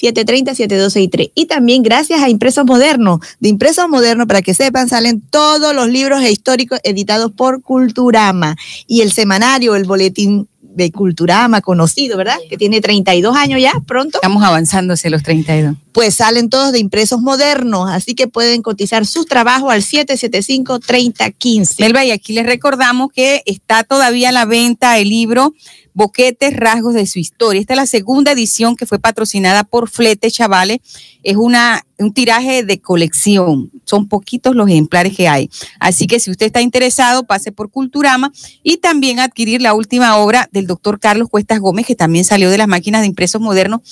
730-7263. 0.00 1.32
Y 1.34 1.46
también 1.46 1.82
gracias 1.82 2.22
a 2.22 2.28
Impresos 2.28 2.64
Modernos. 2.64 3.20
De 3.38 3.48
Impresos 3.48 3.88
Modernos, 3.88 4.26
para 4.26 4.42
que 4.42 4.54
sepan, 4.54 4.88
salen 4.88 5.20
todos 5.20 5.74
los 5.74 5.88
libros 5.88 6.22
históricos 6.22 6.80
editados 6.84 7.32
por 7.32 7.62
Culturama. 7.62 8.56
Y 8.86 9.02
el 9.02 9.12
semanario, 9.12 9.76
el 9.76 9.84
boletín 9.84 10.48
de 10.74 10.90
Culturama, 10.92 11.60
conocido, 11.60 12.16
¿verdad? 12.16 12.38
Que 12.48 12.56
tiene 12.56 12.80
32 12.80 13.36
años 13.36 13.60
ya, 13.60 13.72
pronto. 13.86 14.18
Estamos 14.18 14.42
avanzando 14.42 14.94
hacia 14.94 15.10
los 15.10 15.22
32. 15.22 15.74
Pues 15.92 16.14
salen 16.14 16.48
todos 16.48 16.72
de 16.72 16.78
Impresos 16.78 17.20
Modernos, 17.20 17.90
así 17.90 18.14
que 18.14 18.28
pueden 18.28 18.62
cotizar 18.62 19.04
sus 19.06 19.26
trabajos 19.26 19.72
al 19.72 19.82
775-3015. 19.82 21.80
Melba, 21.80 22.04
y 22.04 22.12
aquí 22.12 22.32
les 22.32 22.46
recordamos 22.46 23.10
que 23.12 23.42
está 23.46 23.84
todavía 23.84 24.30
a 24.30 24.32
la 24.32 24.44
venta 24.44 24.98
el 24.98 25.08
libro 25.08 25.52
Boquetes, 26.00 26.56
Rasgos 26.56 26.94
de 26.94 27.06
su 27.06 27.18
Historia. 27.18 27.60
Esta 27.60 27.74
es 27.74 27.76
la 27.76 27.84
segunda 27.84 28.32
edición 28.32 28.74
que 28.74 28.86
fue 28.86 28.98
patrocinada 28.98 29.64
por 29.64 29.90
Flete 29.90 30.30
Chavales. 30.30 30.78
Es 31.22 31.36
una, 31.36 31.84
un 31.98 32.14
tiraje 32.14 32.64
de 32.64 32.80
colección. 32.80 33.70
Son 33.84 34.08
poquitos 34.08 34.56
los 34.56 34.66
ejemplares 34.66 35.14
que 35.14 35.28
hay. 35.28 35.50
Así 35.78 36.06
que 36.06 36.18
si 36.18 36.30
usted 36.30 36.46
está 36.46 36.62
interesado, 36.62 37.24
pase 37.24 37.52
por 37.52 37.70
Culturama 37.70 38.32
y 38.62 38.78
también 38.78 39.20
adquirir 39.20 39.60
la 39.60 39.74
última 39.74 40.16
obra 40.16 40.48
del 40.52 40.66
doctor 40.66 40.98
Carlos 40.98 41.28
Cuestas 41.28 41.60
Gómez, 41.60 41.84
que 41.84 41.94
también 41.94 42.24
salió 42.24 42.48
de 42.48 42.56
las 42.56 42.68
máquinas 42.68 43.02
de 43.02 43.06
impresos 43.06 43.42
modernos, 43.42 43.82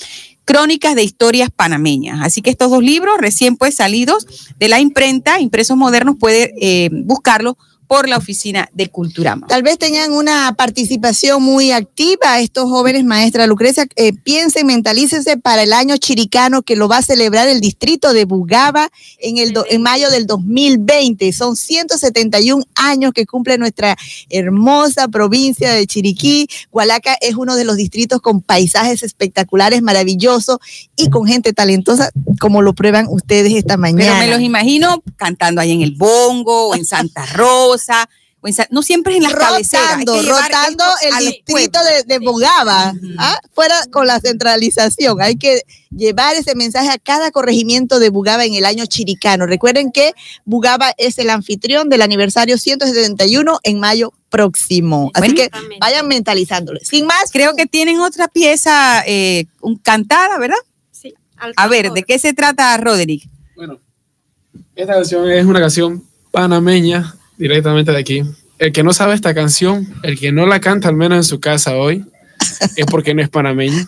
Crónicas 0.47 0.95
de 0.95 1.05
Historias 1.05 1.51
Panameñas. 1.55 2.21
Así 2.23 2.41
que 2.41 2.49
estos 2.49 2.71
dos 2.71 2.83
libros, 2.83 3.19
recién 3.19 3.59
pues 3.59 3.75
salidos 3.75 4.27
de 4.59 4.69
la 4.69 4.81
imprenta, 4.81 5.41
impresos 5.41 5.77
modernos, 5.77 6.17
puede 6.19 6.55
eh, 6.59 6.89
buscarlos 7.05 7.57
por 7.89 8.09
la 8.09 8.19
oficina 8.19 8.69
de 8.75 8.89
Culturama. 8.91 9.47
Tal 9.49 9.63
vez 9.63 9.79
tengan 9.79 10.13
una 10.13 10.55
participación 10.57 11.43
muy 11.43 11.73
activa 11.73 12.39
estos 12.41 12.65
jóvenes, 12.69 13.05
maestra 13.05 13.47
Lucrecia. 13.47 13.87
Eh, 13.97 14.13
piensen, 14.13 14.67
mentalícense 14.67 15.39
para 15.39 15.63
el 15.63 15.73
año 15.73 15.97
chiricano 15.97 16.63
que 16.63 16.77
lo 16.77 16.87
va 16.87 16.99
a 16.99 17.03
celebrar 17.03 17.49
el 17.49 17.61
distrito 17.61 18.13
de 18.13 18.27
Bugaba 18.27 18.91
en, 19.19 19.39
el 19.39 19.53
do- 19.55 19.65
en 19.69 19.81
mayo 19.83 20.11
del 20.11 20.27
2020. 20.27 21.33
Son 21.33 21.57
171 21.57 22.63
años 22.75 23.13
que 23.15 23.25
cumple 23.27 23.57
nuestra 23.59 23.97
hermosa 24.29 25.09
provincia 25.09 25.73
de 25.73 25.87
Chiriquí. 25.87 26.47
Hualaca 26.71 27.17
es 27.21 27.35
uno 27.37 27.57
de 27.57 27.65
los 27.65 27.77
distritos 27.77 28.21
con 28.21 28.43
paisajes 28.43 29.03
espectaculares, 29.03 29.81
maravillosos 29.83 30.59
y 30.97 31.09
con 31.09 31.27
gente 31.27 31.53
talentosa, 31.55 32.11
como 32.41 32.61
lo 32.63 32.75
prueban 32.75 33.07
ustedes 33.09 33.55
esta 33.55 33.77
mañana. 33.79 34.17
Pero 34.19 34.19
me 34.27 34.31
los 34.31 34.41
imagino 34.43 35.03
cantando 35.17 35.61
ahí 35.61 35.73
en 35.73 35.83
el 35.83 35.93
Bongo 35.93 36.69
o 36.69 36.75
en 36.75 36.85
Santa 36.85 37.25
Rosa. 37.27 37.78
O 38.41 38.47
en 38.47 38.55
Sa- 38.55 38.69
no 38.71 38.83
siempre 38.83 39.15
es 39.15 39.17
en 39.17 39.25
las 39.25 39.33
rotando, 39.33 40.15
rotando 40.23 40.85
el 41.03 41.27
distrito 41.27 41.81
de, 41.83 42.05
de 42.05 42.19
Bogaba, 42.21 42.95
¿ah? 43.19 43.41
fuera 43.53 43.75
con 43.91 44.07
la 44.07 44.21
centralización. 44.21 45.21
Hay 45.21 45.35
que 45.37 45.63
llevar 45.91 46.37
ese 46.37 46.55
mensaje 46.55 46.89
a 46.89 46.99
cada 46.99 47.33
corregimiento 47.33 47.99
de 47.99 48.11
Bugaba 48.11 48.45
en 48.45 48.55
el 48.55 48.65
año 48.65 48.87
chiricano. 48.87 49.45
Recuerden 49.47 49.91
que 49.91 50.13
Bugaba 50.45 50.93
es 50.99 51.19
el 51.19 51.31
anfitrión 51.31 51.89
del 51.89 52.01
aniversario 52.01 52.59
171 52.59 53.59
en 53.65 53.81
mayo 53.81 54.13
próximo. 54.29 55.11
Así 55.15 55.33
Bueno. 55.33 55.35
que 55.35 55.51
vayan 55.81 56.07
mentalizándolo. 56.07 56.79
Sin 56.85 57.07
más, 57.07 57.33
Creo 57.33 57.57
que 57.57 57.67
tienen 57.67 57.99
otra 57.99 58.29
pieza 58.29 59.03
eh, 59.05 59.47
un- 59.61 59.79
cantada, 59.79 60.39
¿verdad? 60.39 60.59
Sí, 60.93 61.13
al 61.39 61.55
A 61.57 61.67
ver. 61.67 61.91
¿de 61.91 62.05
qué 62.05 62.21
se 62.21 62.33
trata, 62.35 62.77
Roderick? 62.77 63.29
Bueno, 63.57 63.81
esta 64.77 64.95
canción 64.95 65.29
es 65.29 65.45
una 65.45 65.59
canción 65.59 66.05
panameña 66.31 67.17
directamente 67.39 67.93
de 67.93 67.99
aquí. 67.99 68.23
El 68.59 68.73
que 68.73 68.83
no 68.83 68.93
sabe 68.93 69.15
esta 69.15 69.35
canción, 69.35 69.89
el 70.03 70.19
que 70.19 70.33
no 70.33 70.47
la 70.47 70.61
canta 70.61 70.89
al 70.89 70.97
menos 70.97 71.17
en 71.17 71.25
su 71.25 71.41
casa 71.41 71.77
hoy, 71.77 72.05
es 72.77 72.87
porque 72.87 73.15
no 73.15 73.23
es 73.23 73.29
panameño. 73.29 73.87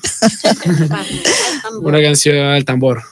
Una 1.82 2.00
canción 2.00 2.36
al 2.36 2.64
tambor. 2.64 3.02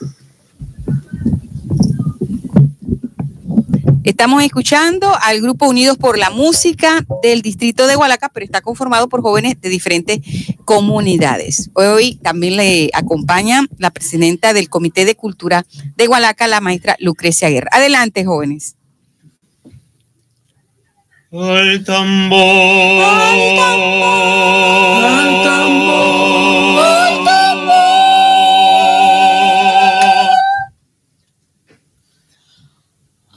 Estamos 4.04 4.42
escuchando 4.42 5.12
al 5.20 5.42
grupo 5.42 5.68
Unidos 5.68 5.98
por 5.98 6.16
la 6.16 6.30
Música 6.30 7.04
del 7.22 7.42
distrito 7.42 7.86
de 7.86 7.94
Hualaca, 7.94 8.30
pero 8.30 8.46
está 8.46 8.62
conformado 8.62 9.08
por 9.08 9.20
jóvenes 9.20 9.60
de 9.60 9.68
diferentes 9.68 10.20
comunidades. 10.64 11.68
Hoy 11.74 12.14
también 12.22 12.56
le 12.56 12.88
acompaña 12.94 13.66
la 13.76 13.90
presidenta 13.90 14.54
del 14.54 14.70
Comité 14.70 15.04
de 15.04 15.14
Cultura 15.14 15.66
de 15.96 16.08
Hualaca, 16.08 16.46
la 16.46 16.62
maestra 16.62 16.96
Lucrecia 17.00 17.50
Guerra. 17.50 17.68
Adelante, 17.70 18.24
jóvenes. 18.24 18.77
Al 21.30 21.84
tambor. 21.84 23.04
Al 23.04 23.20
tambor. 25.44 25.98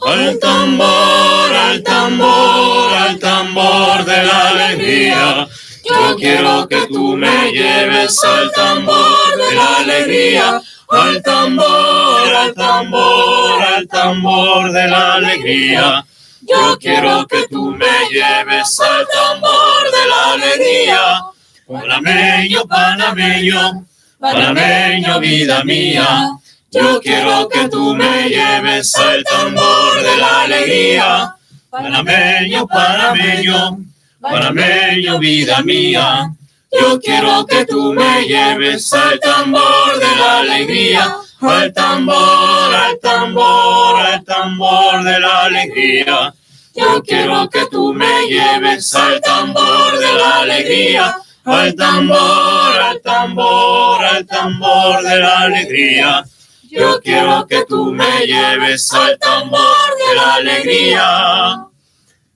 Al 0.08 0.39
tambor, 0.39 1.54
al 1.54 1.84
tambor, 1.84 2.94
al 2.94 3.20
tambor 3.20 4.06
de 4.06 4.24
la 4.24 4.50
alegría. 4.52 5.48
Yo 5.84 6.16
quiero 6.16 6.70
que 6.70 6.88
tú 6.88 7.18
me 7.18 7.52
lleves 7.52 8.24
al 8.24 8.54
tambor 8.54 9.36
de 9.36 9.54
la 9.54 9.78
alegría. 9.80 10.62
Al 10.88 11.22
tambor, 11.22 12.36
al 12.36 12.54
tambor, 12.54 13.62
al 13.62 13.86
tambor 13.89 14.72
de 14.72 14.88
la 14.88 15.16
alegría. 15.16 16.06
Yo 16.52 16.78
quiero 16.80 17.26
que 17.28 17.47
tú 17.47 17.72
me 17.72 18.10
lleves 18.12 18.80
al 18.82 19.08
tambor 19.08 19.84
de 19.95 20.10
la 20.10 20.34
alegría. 20.34 21.22
Panameño, 21.66 22.66
panameño, 22.68 23.86
panameño, 24.20 25.20
vida 25.22 25.64
mía. 25.64 26.30
Yo 26.70 26.99
quiero 26.99 27.47
que 27.47 27.70
tú 27.70 27.95
me 27.95 28.28
lleves 28.28 28.93
al 28.95 29.24
tambor 29.24 30.02
de 30.02 30.18
la 30.18 30.41
alegría. 30.41 31.36
Panameño, 31.70 32.68
panameño, 32.68 33.78
panameño, 34.20 35.20
vida 35.20 35.62
mía. 35.62 36.34
Yo 36.70 36.99
quiero 36.99 37.45
que 37.45 37.66
tú 37.66 37.93
me 37.93 38.24
lleves 38.24 38.91
al 38.91 39.20
tambor 39.22 39.97
de 39.97 40.16
la 40.18 40.39
alegría. 40.39 41.16
Al 41.39 41.74
tambor, 41.74 42.76
al 42.76 42.99
tambor, 42.99 43.99
al 44.06 44.24
tambor 44.26 45.04
de 45.04 45.20
la 45.20 45.43
alegría. 45.45 46.34
Yo 46.74 47.03
quiero 47.03 47.49
que 47.49 47.65
tú 47.67 47.93
me 47.93 48.28
lleves 48.28 48.95
al 48.95 49.19
tambor 49.22 49.97
de 49.99 50.13
la 50.13 50.39
alegría. 50.39 51.17
Al 51.43 51.76
tambor, 51.76 52.80
al 52.82 53.01
tambor, 53.01 54.05
al 54.05 54.26
tambor 54.26 55.03
de 55.03 55.17
la 55.19 55.39
alegría. 55.39 56.24
Yo 56.69 57.01
quiero 57.01 57.45
que 57.47 57.65
tú 57.65 57.91
me 57.91 58.26
lleves 58.26 58.93
al 58.93 59.19
tambor 59.19 59.97
de 59.97 60.15
la 60.15 60.36
alegría. 60.36 61.67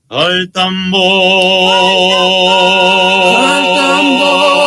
Al 0.10 0.52
tambor. 0.52 1.76
Al 3.46 3.76
tambor. 3.76 4.66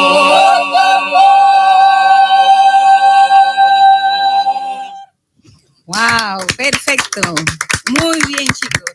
Wow, 5.86 6.46
perfecto. 6.56 7.34
Muy 8.00 8.18
bien, 8.28 8.46
chicos. 8.46 8.87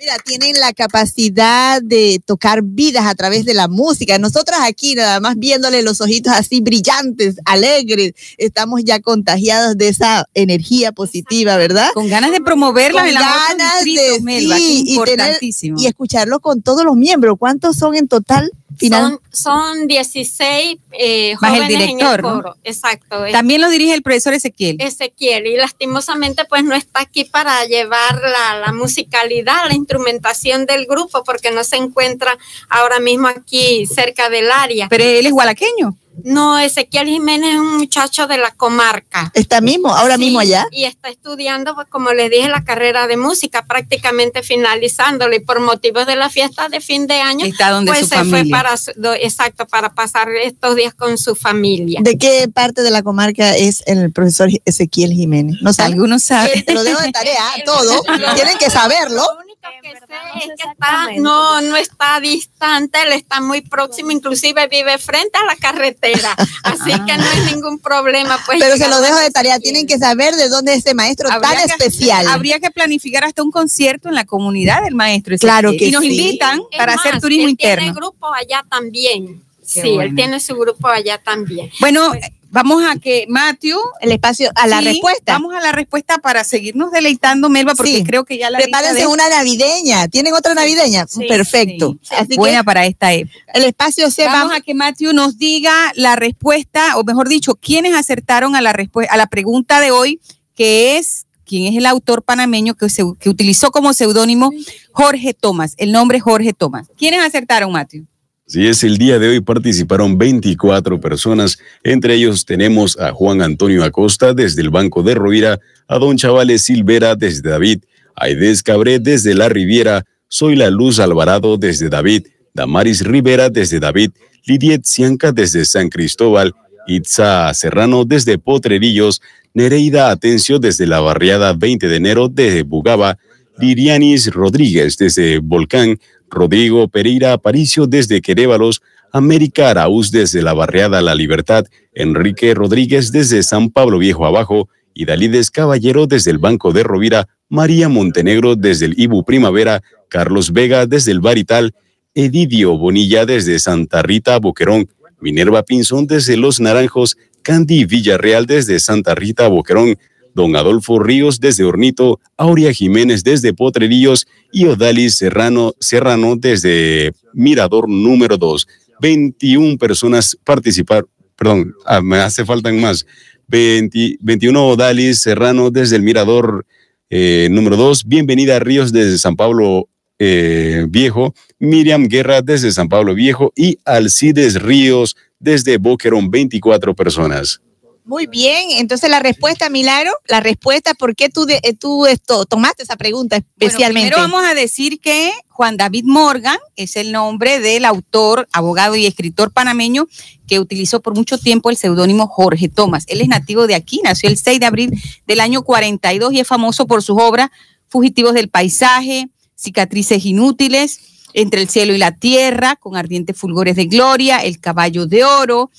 Mira, 0.00 0.16
tienen 0.24 0.58
la 0.58 0.72
capacidad 0.72 1.82
de 1.82 2.22
tocar 2.24 2.62
vidas 2.62 3.04
a 3.04 3.14
través 3.14 3.44
de 3.44 3.52
la 3.52 3.68
música. 3.68 4.18
Nosotras 4.18 4.60
aquí, 4.64 4.94
nada 4.94 5.20
más 5.20 5.36
viéndole 5.36 5.82
los 5.82 6.00
ojitos 6.00 6.32
así 6.32 6.62
brillantes, 6.62 7.36
alegres, 7.44 8.14
estamos 8.38 8.80
ya 8.82 9.00
contagiados 9.00 9.76
de 9.76 9.88
esa 9.88 10.24
energía 10.32 10.92
positiva, 10.92 11.58
¿verdad? 11.58 11.90
Con 11.92 12.08
ganas 12.08 12.30
de 12.30 12.40
promoverla 12.40 13.02
Con 13.02 13.12
ganas 13.12 13.84
de 13.84 14.20
Melba, 14.22 14.56
sí, 14.56 14.84
que 14.86 14.92
y, 14.94 14.96
tener- 15.04 15.38
y 15.76 15.86
escucharlo 15.86 16.40
con 16.40 16.62
todos 16.62 16.82
los 16.82 16.96
miembros. 16.96 17.36
¿Cuántos 17.38 17.76
son 17.76 17.94
en 17.94 18.08
total? 18.08 18.50
Final. 18.78 19.18
Son, 19.30 19.76
son 19.78 19.86
16 19.86 20.78
eh, 20.92 21.36
Más 21.40 21.52
el 21.52 21.62
jóvenes 21.62 21.88
en 21.88 22.00
el 22.00 22.16
¿no? 22.22 22.22
coro. 22.22 22.56
Exacto. 22.64 23.24
También 23.30 23.60
lo 23.60 23.68
dirige 23.68 23.94
el 23.94 24.02
profesor 24.02 24.32
Ezequiel. 24.32 24.76
Ezequiel 24.80 25.46
y 25.46 25.56
lastimosamente 25.56 26.44
pues 26.44 26.64
no 26.64 26.74
está 26.74 27.00
aquí 27.00 27.24
para 27.24 27.64
llevar 27.64 28.20
la, 28.20 28.60
la 28.60 28.72
musicalidad, 28.72 29.66
la 29.68 29.74
instrumentación 29.74 30.66
del 30.66 30.86
grupo 30.86 31.24
porque 31.24 31.50
no 31.50 31.64
se 31.64 31.76
encuentra 31.76 32.38
ahora 32.68 33.00
mismo 33.00 33.28
aquí 33.28 33.86
cerca 33.86 34.30
del 34.30 34.50
área. 34.50 34.88
Pero 34.88 35.04
él 35.04 35.26
es 35.26 35.32
gualaqueño. 35.32 35.96
No, 36.22 36.58
Ezequiel 36.58 37.06
Jiménez 37.08 37.54
es 37.54 37.60
un 37.60 37.78
muchacho 37.78 38.26
de 38.26 38.36
la 38.36 38.50
comarca. 38.50 39.30
¿Está 39.34 39.60
mismo? 39.60 39.94
¿Ahora 39.94 40.16
Sí, 40.16 40.20
mismo 40.20 40.40
allá? 40.40 40.66
Y 40.70 40.84
está 40.84 41.08
estudiando, 41.08 41.74
pues, 41.74 41.86
como 41.88 42.12
les 42.12 42.30
dije, 42.30 42.48
la 42.48 42.62
carrera 42.64 43.06
de 43.06 43.16
música, 43.16 43.64
prácticamente 43.66 44.42
finalizándolo. 44.42 45.34
Y 45.34 45.40
por 45.40 45.60
motivos 45.60 46.06
de 46.06 46.16
la 46.16 46.28
fiesta 46.28 46.68
de 46.68 46.80
fin 46.80 47.06
de 47.06 47.14
año, 47.20 47.46
Está 47.46 47.70
donde 47.70 47.92
pues 47.92 48.00
su 48.02 48.06
se 48.08 48.24
fue 48.24 48.44
para, 48.50 48.76
su- 48.76 48.90
exacto, 49.20 49.66
para 49.66 49.94
pasar 49.94 50.28
estos 50.30 50.76
días 50.76 50.94
con 50.94 51.16
su 51.16 51.34
familia. 51.34 52.00
¿De 52.02 52.18
qué 52.18 52.48
parte 52.52 52.82
de 52.82 52.90
la 52.90 53.02
comarca 53.02 53.56
es 53.56 53.82
el 53.86 54.12
profesor 54.12 54.50
Ezequiel 54.64 55.12
Jiménez? 55.12 55.56
¿No 55.62 55.72
sabe? 55.72 55.92
Algunos 55.94 56.22
saben. 56.22 56.64
Te 56.64 56.74
lo 56.74 56.82
dejo 56.82 57.00
de 57.00 57.12
tarea, 57.12 57.44
todo. 57.64 58.02
Tienen 58.34 58.58
que 58.58 58.68
saberlo. 58.68 59.24
Único 59.62 59.82
que 59.82 59.90
sé 59.90 60.14
es 60.38 60.46
que 60.62 60.70
está, 60.70 61.08
no, 61.18 61.60
no 61.60 61.76
está 61.76 62.18
distante, 62.20 62.98
él 63.02 63.12
está 63.12 63.40
muy 63.42 63.60
próximo, 63.60 64.10
inclusive 64.10 64.66
vive 64.68 64.96
frente 64.98 65.38
a 65.38 65.44
la 65.44 65.56
carretera, 65.56 66.34
así 66.62 66.90
que 66.90 67.16
no 67.18 67.24
hay 67.30 67.54
ningún 67.54 67.78
problema. 67.78 68.38
Pues, 68.46 68.58
Pero 68.58 68.76
se 68.76 68.88
lo 68.88 69.00
dejo 69.00 69.18
de 69.18 69.30
tarea. 69.30 69.58
Tienen 69.58 69.86
que 69.86 69.98
saber 69.98 70.34
de 70.34 70.48
dónde 70.48 70.72
es 70.72 70.78
ese 70.78 70.94
maestro 70.94 71.28
tan 71.28 71.44
Habría 71.44 71.66
que- 71.66 71.72
especial. 71.84 72.26
habría 72.28 72.58
que 72.58 72.70
planificar 72.70 73.24
hasta 73.24 73.42
un 73.42 73.50
concierto 73.50 74.08
en 74.08 74.14
la 74.14 74.24
comunidad 74.24 74.82
del 74.82 74.94
maestro. 74.94 75.36
Claro 75.38 75.72
que 75.72 75.86
Y 75.86 75.90
nos 75.90 76.02
sí. 76.02 76.08
invitan 76.08 76.60
Es 76.70 76.78
para 76.78 76.96
más, 76.96 77.04
hacer 77.06 77.20
turismo 77.20 77.48
él 77.48 77.56
Tiene 77.56 77.72
interno. 77.82 77.94
grupo 77.94 78.32
allá 78.32 78.64
también. 78.70 79.42
Qué 79.72 79.82
sí, 79.82 79.90
bueno. 79.92 80.02
él 80.02 80.14
tiene 80.16 80.40
su 80.40 80.56
grupo 80.56 80.88
allá 80.88 81.18
también. 81.18 81.70
Bueno, 81.80 82.12
vamos 82.50 82.82
a 82.84 82.96
que 82.98 83.24
Matthew. 83.28 83.78
El 84.00 84.12
espacio 84.12 84.50
a 84.54 84.66
la 84.66 84.78
sí, 84.80 84.84
respuesta. 84.84 85.32
Vamos 85.32 85.54
a 85.54 85.60
la 85.60 85.72
respuesta 85.72 86.18
para 86.18 86.44
seguirnos 86.44 86.90
deleitando, 86.92 87.48
Melba, 87.48 87.74
porque 87.74 87.96
Sí. 87.98 88.04
creo 88.04 88.24
que 88.24 88.36
ya 88.38 88.50
la 88.50 88.58
Prepárense 88.58 89.00
de- 89.02 89.06
una 89.06 89.28
navideña. 89.28 90.08
¿Tienen 90.08 90.34
otra 90.34 90.54
navideña? 90.54 91.06
Sí, 91.08 91.24
Perfecto. 91.28 91.96
Sí, 92.02 92.14
Así 92.16 92.36
buena 92.36 92.58
que 92.58 92.64
para 92.64 92.86
esta 92.86 93.12
época. 93.12 93.34
el 93.54 93.64
espacio 93.64 94.10
se 94.10 94.26
Vamos 94.26 94.52
va. 94.52 94.56
a 94.56 94.60
que 94.60 94.74
Matthew 94.74 95.12
nos 95.12 95.38
diga 95.38 95.72
la 95.94 96.16
respuesta, 96.16 96.96
o 96.98 97.04
mejor 97.04 97.28
dicho, 97.28 97.54
quiénes 97.54 97.94
acertaron 97.94 98.54
a 98.56 98.60
la, 98.60 98.70
a 99.08 99.16
la 99.16 99.26
pregunta 99.26 99.80
de 99.80 99.90
hoy, 99.90 100.20
que 100.54 100.98
es 100.98 101.26
quién 101.46 101.66
es 101.72 101.76
el 101.76 101.86
autor 101.86 102.22
panameño 102.22 102.74
que, 102.74 102.88
se- 102.90 103.02
que 103.18 103.28
utilizó 103.28 103.70
como 103.72 103.92
seudónimo 103.92 104.50
Jorge 104.92 105.34
Tomás, 105.34 105.74
el 105.78 105.90
nombre 105.90 106.20
Jorge 106.20 106.52
Tomás. 106.52 106.88
¿Quiénes 106.96 107.20
acertaron, 107.20 107.72
Matthew? 107.72 108.06
Si 108.50 108.66
es 108.66 108.82
el 108.82 108.98
día 108.98 109.20
de 109.20 109.28
hoy, 109.28 109.40
participaron 109.40 110.18
24 110.18 110.98
personas. 110.98 111.60
Entre 111.84 112.14
ellos 112.14 112.44
tenemos 112.44 112.98
a 112.98 113.12
Juan 113.12 113.42
Antonio 113.42 113.84
Acosta 113.84 114.34
desde 114.34 114.60
el 114.60 114.70
Banco 114.70 115.04
de 115.04 115.14
Rovira, 115.14 115.60
a 115.86 115.98
Don 115.98 116.16
Chavales 116.16 116.62
Silvera 116.62 117.14
desde 117.14 117.48
David, 117.48 117.84
a 118.16 118.24
Aidez 118.24 118.64
Cabré 118.64 118.98
desde 118.98 119.36
La 119.36 119.48
Riviera, 119.48 120.04
Soy 120.26 120.56
la 120.56 120.68
Luz 120.68 120.98
Alvarado 120.98 121.58
desde 121.58 121.88
David, 121.88 122.26
Damaris 122.52 123.04
Rivera 123.04 123.50
desde 123.50 123.78
David, 123.78 124.10
Lidiet 124.44 124.84
Cianca 124.84 125.30
desde 125.30 125.64
San 125.64 125.88
Cristóbal, 125.88 126.52
Itza 126.88 127.54
Serrano 127.54 128.04
desde 128.04 128.36
Potrerillos, 128.36 129.22
Nereida 129.54 130.10
Atencio 130.10 130.58
desde 130.58 130.88
la 130.88 130.98
barriada 130.98 131.52
20 131.52 131.86
de 131.86 131.94
enero 131.94 132.28
de 132.28 132.64
Bugaba, 132.64 133.16
Lirianis 133.60 134.32
Rodríguez 134.32 134.96
desde 134.96 135.38
Volcán, 135.38 136.00
Rodrigo 136.30 136.88
Pereira 136.88 137.32
Aparicio 137.32 137.86
desde 137.86 138.22
Querévalos, 138.22 138.82
América 139.12 139.70
Araúz 139.70 140.10
desde 140.10 140.42
la 140.42 140.54
barriada 140.54 141.02
La 141.02 141.14
Libertad, 141.14 141.66
Enrique 141.92 142.54
Rodríguez 142.54 143.12
desde 143.12 143.42
San 143.42 143.70
Pablo 143.70 143.98
Viejo 143.98 144.24
Abajo, 144.24 144.68
y 144.94 145.04
Dalides 145.04 145.50
Caballero 145.50 146.06
desde 146.06 146.30
el 146.30 146.38
Banco 146.38 146.72
de 146.72 146.82
Rovira, 146.82 147.28
María 147.48 147.88
Montenegro 147.88 148.56
desde 148.56 148.86
el 148.86 148.98
Ibu 148.98 149.24
Primavera, 149.24 149.82
Carlos 150.08 150.52
Vega 150.52 150.86
desde 150.86 151.12
el 151.12 151.20
Barital, 151.20 151.74
Edidio 152.14 152.76
Bonilla 152.76 153.24
desde 153.24 153.58
Santa 153.58 154.02
Rita 154.02 154.38
Boquerón, 154.38 154.88
Minerva 155.20 155.62
Pinzón 155.62 156.06
desde 156.06 156.36
Los 156.36 156.60
Naranjos, 156.60 157.16
Candy 157.42 157.84
Villarreal 157.84 158.46
desde 158.46 158.80
Santa 158.80 159.14
Rita 159.14 159.48
Boquerón, 159.48 159.96
Don 160.34 160.54
Adolfo 160.56 160.98
Ríos 160.98 161.40
desde 161.40 161.64
Hornito, 161.64 162.20
Aurea 162.36 162.72
Jiménez 162.72 163.24
desde 163.24 163.52
Potrerillos 163.52 164.26
y 164.52 164.66
Odalis 164.66 165.16
Serrano, 165.16 165.74
Serrano 165.80 166.36
desde 166.36 167.12
Mirador 167.32 167.88
número 167.88 168.36
2. 168.36 168.66
21 169.00 169.78
personas 169.78 170.36
participaron, 170.44 171.08
perdón, 171.36 171.74
ah, 171.86 172.00
me 172.00 172.18
hace 172.18 172.44
falta 172.44 172.72
más. 172.72 173.06
20 173.48 174.18
21 174.20 174.68
Odalis 174.68 175.20
Serrano 175.20 175.70
desde 175.70 175.96
el 175.96 176.02
Mirador 176.02 176.64
eh, 177.10 177.48
número 177.50 177.76
2. 177.76 178.06
Bienvenida 178.06 178.60
Ríos 178.60 178.92
desde 178.92 179.18
San 179.18 179.36
Pablo 179.36 179.88
eh, 180.18 180.86
Viejo. 180.88 181.34
Miriam 181.58 182.06
Guerra 182.06 182.42
desde 182.42 182.70
San 182.70 182.88
Pablo 182.88 183.14
Viejo 183.14 183.52
y 183.56 183.78
Alcides 183.84 184.62
Ríos 184.62 185.16
desde 185.40 185.78
Boquerón. 185.78 186.30
24 186.30 186.94
personas. 186.94 187.60
Muy 188.04 188.26
bien. 188.26 188.70
Entonces, 188.78 189.08
la 189.10 189.20
respuesta, 189.20 189.68
Milagro, 189.70 190.10
la 190.28 190.40
respuesta, 190.40 190.94
¿por 190.94 191.14
qué 191.14 191.28
tú, 191.28 191.44
de- 191.46 191.60
eh, 191.62 191.74
tú 191.74 192.06
esto, 192.06 192.44
tomaste 192.44 192.82
esa 192.82 192.96
pregunta 192.96 193.36
Bueno, 193.36 193.46
especialmente? 193.58 194.10
primero 194.10 194.16
vamos 194.32 194.44
a 194.50 194.54
decir 194.54 194.98
que 195.00 195.32
Juan 195.48 195.76
David 195.76 196.04
Morgan 196.06 196.58
es 196.76 196.96
el 196.96 197.12
nombre 197.12 197.60
del 197.60 197.84
autor, 197.84 198.48
abogado 198.52 198.96
y 198.96 199.06
escritor 199.06 199.52
panameño 199.52 200.06
que 200.48 200.58
utilizó 200.58 201.00
por 201.00 201.14
mucho 201.14 201.38
tiempo 201.38 201.70
el 201.70 201.76
seudónimo 201.76 202.26
Jorge 202.26 202.68
Tomás. 202.68 203.04
Él 203.06 203.20
es 203.20 203.28
nativo 203.28 203.66
de 203.66 203.74
aquí, 203.74 204.00
nació 204.02 204.28
el 204.28 204.36
6 204.38 204.58
de 204.58 204.66
abril 204.66 204.90
del 205.26 205.40
año 205.40 205.62
42 205.62 206.32
y 206.32 206.40
es 206.40 206.46
famoso 206.48 206.86
por 206.86 207.02
sus 207.02 207.16
obras 207.20 207.50
Fugitivos 207.88 208.34
del 208.34 208.48
Paisaje, 208.48 209.28
Cicatrices 209.56 210.24
Inútiles, 210.24 211.00
Entre 211.32 211.60
el 211.62 211.68
cielo 211.68 211.94
y 211.94 211.98
la 211.98 212.10
tierra, 212.16 212.74
con 212.74 212.96
ardientes 212.96 213.36
fulgores 213.36 213.76
de 213.76 213.84
gloria, 213.84 214.38
El 214.38 214.58
caballo 214.58 215.06
de 215.06 215.22
oro, 215.24 215.70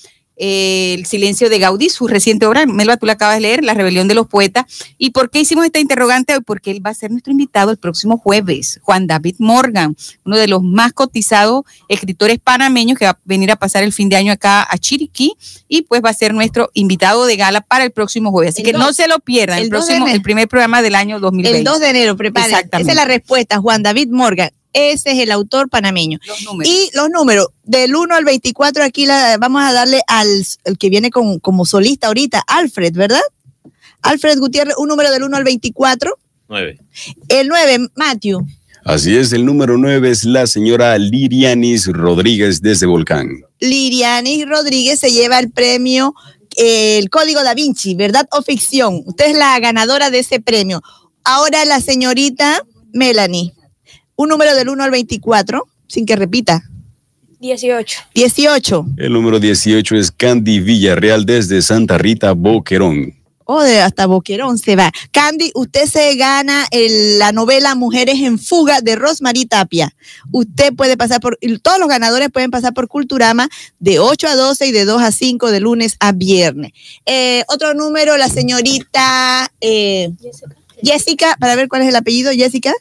eh, 0.44 0.96
El 0.98 1.06
silencio 1.06 1.50
de 1.50 1.60
Gaudí, 1.60 1.89
su 1.89 2.08
reciente 2.08 2.48
obra, 2.48 2.66
Melba, 2.66 2.98
tú 2.98 3.06
la 3.06 3.14
acabas 3.14 3.36
de 3.36 3.42
leer, 3.42 3.64
La 3.64 3.76
rebelión 3.76 4.08
de 4.08 4.16
los 4.16 4.28
poetas. 4.28 4.66
¿Y 4.98 5.12
por 5.12 5.30
qué 5.30 5.39
hicimos 5.42 5.66
esta 5.66 5.80
interrogante 5.80 6.34
hoy? 6.34 6.42
Porque 6.42 6.72
él 6.72 6.84
va 6.84 6.89
a 6.89 6.96
ser 6.96 7.12
nuestro 7.12 7.32
invitado 7.32 7.70
el 7.70 7.78
próximo 7.78 8.18
jueves, 8.18 8.80
Juan 8.82 9.06
David 9.06 9.36
Morgan, 9.38 9.96
uno 10.26 10.38
de 10.38 10.48
los 10.48 10.64
más 10.64 10.94
cotizados 10.94 11.64
escritores 11.88 12.39
panameños 12.39 12.98
que 12.98 13.06
va 13.06 13.12
a 13.12 13.20
venir 13.24 13.52
a 13.52 13.56
pasar 13.56 13.84
el 13.84 13.94
fin 13.94 14.10
de 14.10 14.16
año 14.16 14.34
acá 14.34 14.66
a 14.68 14.78
Chiriquí 14.80 15.34
y 15.68 15.84
pues 15.84 16.02
va 16.04 16.10
a 16.10 16.14
ser 16.14 16.34
nuestro 16.34 16.72
invitado 16.74 17.26
de 17.28 17.36
gala 17.36 17.62
para 17.62 17.84
el 17.84 17.92
próximo 17.92 18.32
jueves. 18.32 18.56
Así 18.56 18.64
El 18.64 18.72
que 18.72 18.78
no 18.78 18.94
se 18.94 19.08
lo 19.08 19.20
pierdan, 19.20 19.60
el, 19.60 19.70
próximo, 19.70 20.08
el 20.08 20.24
primer 20.24 20.48
programa 20.48 20.82
del 20.82 20.96
año 20.96 21.20
2020. 21.20 21.60
El 21.60 21.64
2 21.64 21.80
de 21.80 21.89
enero, 21.89 22.18
preparen. 22.18 22.56
Esa 22.72 22.80
es 22.80 22.96
la 22.96 23.06
respuesta, 23.06 23.60
Juan 23.60 23.84
David 23.84 24.10
Morgan. 24.10 24.50
Ese 24.74 25.11
es 25.11 25.19
el 25.19 25.32
autor 25.32 25.69
panameño. 25.69 26.19
Los 26.26 26.41
números. 26.43 26.74
Y 26.74 26.89
los 26.95 27.09
números, 27.09 27.47
del 27.63 27.95
1 27.95 28.15
al 28.15 28.24
24, 28.26 28.84
aquí 28.84 29.05
la, 29.05 29.38
vamos 29.38 29.61
a 29.63 29.74
darle 29.74 30.01
al 30.07 30.28
el 30.63 30.78
que 30.78 30.89
viene 30.89 31.09
con- 31.09 31.39
como 31.39 31.65
solista 31.65 32.07
ahorita, 32.07 32.41
Alfred, 32.47 32.93
¿verdad? 32.93 33.22
Alfred 34.01 34.39
Gutiérrez, 34.39 34.76
un 34.78 34.88
número 34.88 35.11
del 35.11 35.24
1 35.24 35.38
al 35.38 35.43
24. 35.43 36.17
Nueve. 36.49 36.80
El 37.30 37.47
9, 37.47 37.88
Matthew. 37.95 38.45
Así 38.84 39.15
es, 39.15 39.32
el 39.32 39.45
número 39.45 39.78
9 39.78 40.09
es 40.09 40.24
la 40.24 40.47
señora 40.47 40.97
Lirianis 40.97 41.86
Rodríguez 41.88 42.61
desde 42.61 42.88
Volcán. 42.88 43.30
Liriani 43.59 44.43
Rodríguez 44.45 44.99
se 44.99 45.11
lleva 45.11 45.38
el 45.38 45.51
premio 45.51 46.15
eh, 46.57 46.97
El 46.97 47.09
Código 47.11 47.43
Da 47.43 47.53
Vinci, 47.53 47.93
¿verdad 47.93 48.28
o 48.32 48.41
ficción? 48.41 49.03
Usted 49.05 49.28
es 49.28 49.38
la 49.38 49.57
ganadora 49.59 50.09
de 50.09 50.19
ese 50.19 50.39
premio. 50.41 50.82
Ahora 51.24 51.63
la 51.65 51.80
señorita 51.80 52.65
Melanie. 52.91 53.53
Un 54.22 54.30
número 54.30 54.53
del 54.53 54.69
1 54.69 54.84
al 54.84 54.91
24, 54.91 55.67
sin 55.88 56.05
que 56.05 56.15
repita. 56.15 56.61
18. 57.39 58.01
18. 58.13 58.86
El 58.97 59.13
número 59.13 59.39
18 59.39 59.95
es 59.95 60.11
Candy 60.11 60.59
Villarreal 60.59 61.26
desde 61.26 61.59
Santa 61.63 61.97
Rita 61.97 62.34
Boquerón. 62.34 63.15
Oh, 63.45 63.63
de 63.63 63.82
hasta 63.82 64.05
Boquerón 64.05 64.59
se 64.59 64.76
va. 64.76 64.91
Candy, 65.11 65.49
usted 65.55 65.88
se 65.88 66.15
gana 66.17 66.67
el- 66.69 67.17
la 67.17 67.32
novela 67.32 67.74
Mujeres 67.74 68.19
en 68.19 68.38
Fuga 68.38 68.82
de 68.82 68.95
Rosmarie 68.95 69.47
Tapia. 69.47 69.91
Usted 70.32 70.72
puede 70.76 70.97
pasar 70.97 71.19
por, 71.19 71.39
todos 71.63 71.80
los 71.80 71.89
ganadores 71.89 72.30
pueden 72.30 72.51
pasar 72.51 72.76
por 72.76 72.88
Culturama 72.88 73.49
de 73.80 73.97
8 73.97 74.28
a 74.28 74.36
12 74.36 74.67
y 74.67 74.72
de 74.72 74.86
2 74.86 75.01
a 75.01 75.11
5 75.11 75.49
de 75.49 75.61
lunes 75.61 75.95
a 75.99 76.11
viernes. 76.11 76.74
Eh, 77.07 77.43
otro 77.47 77.74
número, 77.74 78.17
la 78.17 78.30
señorita 78.30 79.51
eh, 79.61 80.11
Jessica, 80.84 81.36
para 81.39 81.55
ver 81.55 81.67
cuál 81.67 81.82
es 81.82 81.88
el 81.88 81.95
apellido, 81.95 82.32
Jessica. 82.32 82.72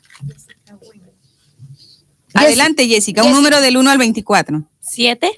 Adelante, 2.34 2.86
Jessica, 2.86 3.22
un 3.24 3.32
número 3.32 3.60
del 3.60 3.76
1 3.76 3.90
al 3.90 3.98
24. 3.98 4.62
Siete. 4.80 5.32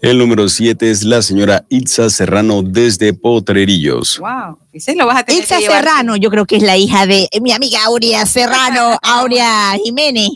El 0.00 0.18
número 0.18 0.48
7 0.48 0.90
es 0.90 1.04
la 1.04 1.22
señora 1.22 1.64
Itza 1.68 2.10
Serrano 2.10 2.62
desde 2.62 3.14
Potrerillos. 3.14 4.18
Wow, 4.18 4.58
ese 4.72 4.96
lo 4.96 5.06
vas 5.06 5.20
a 5.20 5.22
tener 5.22 5.42
Itza 5.42 5.56
que 5.56 5.62
llevar. 5.62 5.84
Serrano, 5.84 6.16
yo 6.16 6.28
creo 6.28 6.44
que 6.44 6.56
es 6.56 6.62
la 6.62 6.76
hija 6.76 7.06
de 7.06 7.28
mi 7.40 7.52
amiga 7.52 7.84
Aurea 7.84 8.26
Serrano, 8.26 8.98
Aurea 9.02 9.76
Jiménez. 9.84 10.30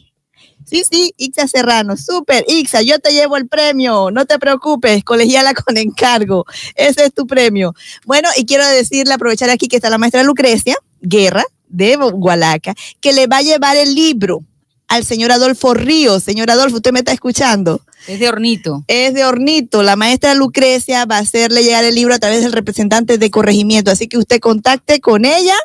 Sí, 0.66 0.82
sí, 0.90 1.14
Ixa 1.16 1.46
Serrano, 1.46 1.96
súper, 1.96 2.44
Ixa, 2.48 2.82
yo 2.82 2.98
te 2.98 3.12
llevo 3.12 3.36
el 3.36 3.46
premio, 3.46 4.11
no 4.11 4.26
te 4.26 4.36
preocupes, 4.40 5.04
colegiala 5.04 5.54
con 5.54 5.76
encargo, 5.76 6.44
ese 6.74 7.04
es 7.04 7.14
tu 7.14 7.24
premio. 7.24 7.72
Bueno, 8.04 8.28
y 8.36 8.46
quiero 8.46 8.66
decirle, 8.66 9.14
aprovechar 9.14 9.48
aquí 9.48 9.68
que 9.68 9.76
está 9.76 9.90
la 9.90 9.98
maestra 9.98 10.24
Lucrecia 10.24 10.76
Guerra 11.00 11.44
de 11.68 11.94
Gualaca, 11.94 12.74
que 13.00 13.12
le 13.12 13.28
va 13.28 13.38
a 13.38 13.42
llevar 13.42 13.76
el 13.76 13.94
libro 13.94 14.42
al 14.89 15.05
señor 15.05 15.32
Adolfo 15.32 15.74
Ríos. 15.74 16.22
Señor 16.22 16.51
Adolfo, 16.51 16.76
¿usted 16.76 16.93
me 16.93 17.01
está 17.01 17.12
escuchando? 17.12 17.80
Es 18.07 18.20
de 18.20 18.28
hornito. 18.28 18.84
Es 18.87 19.14
de 19.14 19.24
Hornito. 19.24 19.82
La 19.82 19.97
maestra 19.97 20.34
Lucrecia 20.34 21.05
va 21.07 21.16
a 21.16 21.20
hacerle 21.20 21.64
llegar 21.64 21.84
el 21.84 21.95
libro 21.95 22.14
a 22.14 22.18
través 22.18 22.43
del 22.43 22.53
representante 22.53 23.18
de 23.18 23.30
corregimiento. 23.30 23.91
Así 23.91 24.07
que 24.07 24.18
usted 24.18 24.41
contacte 24.41 25.01
con 25.01 25.24
ella 25.24 25.57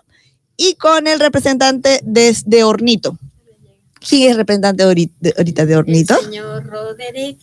y 0.57 0.75
con 0.75 1.07
el 1.07 1.19
representante 1.19 1.99
de, 2.03 2.35
de 2.45 2.63
Hornito. 2.63 3.17
¿Quién 4.07 4.31
es 4.31 4.37
representante 4.37 4.83
de 4.83 4.89
ahorita 5.37 5.65
de, 5.65 5.75
Hornito? 5.75 6.19
Señor 6.23 6.65
Roderick, 6.65 7.37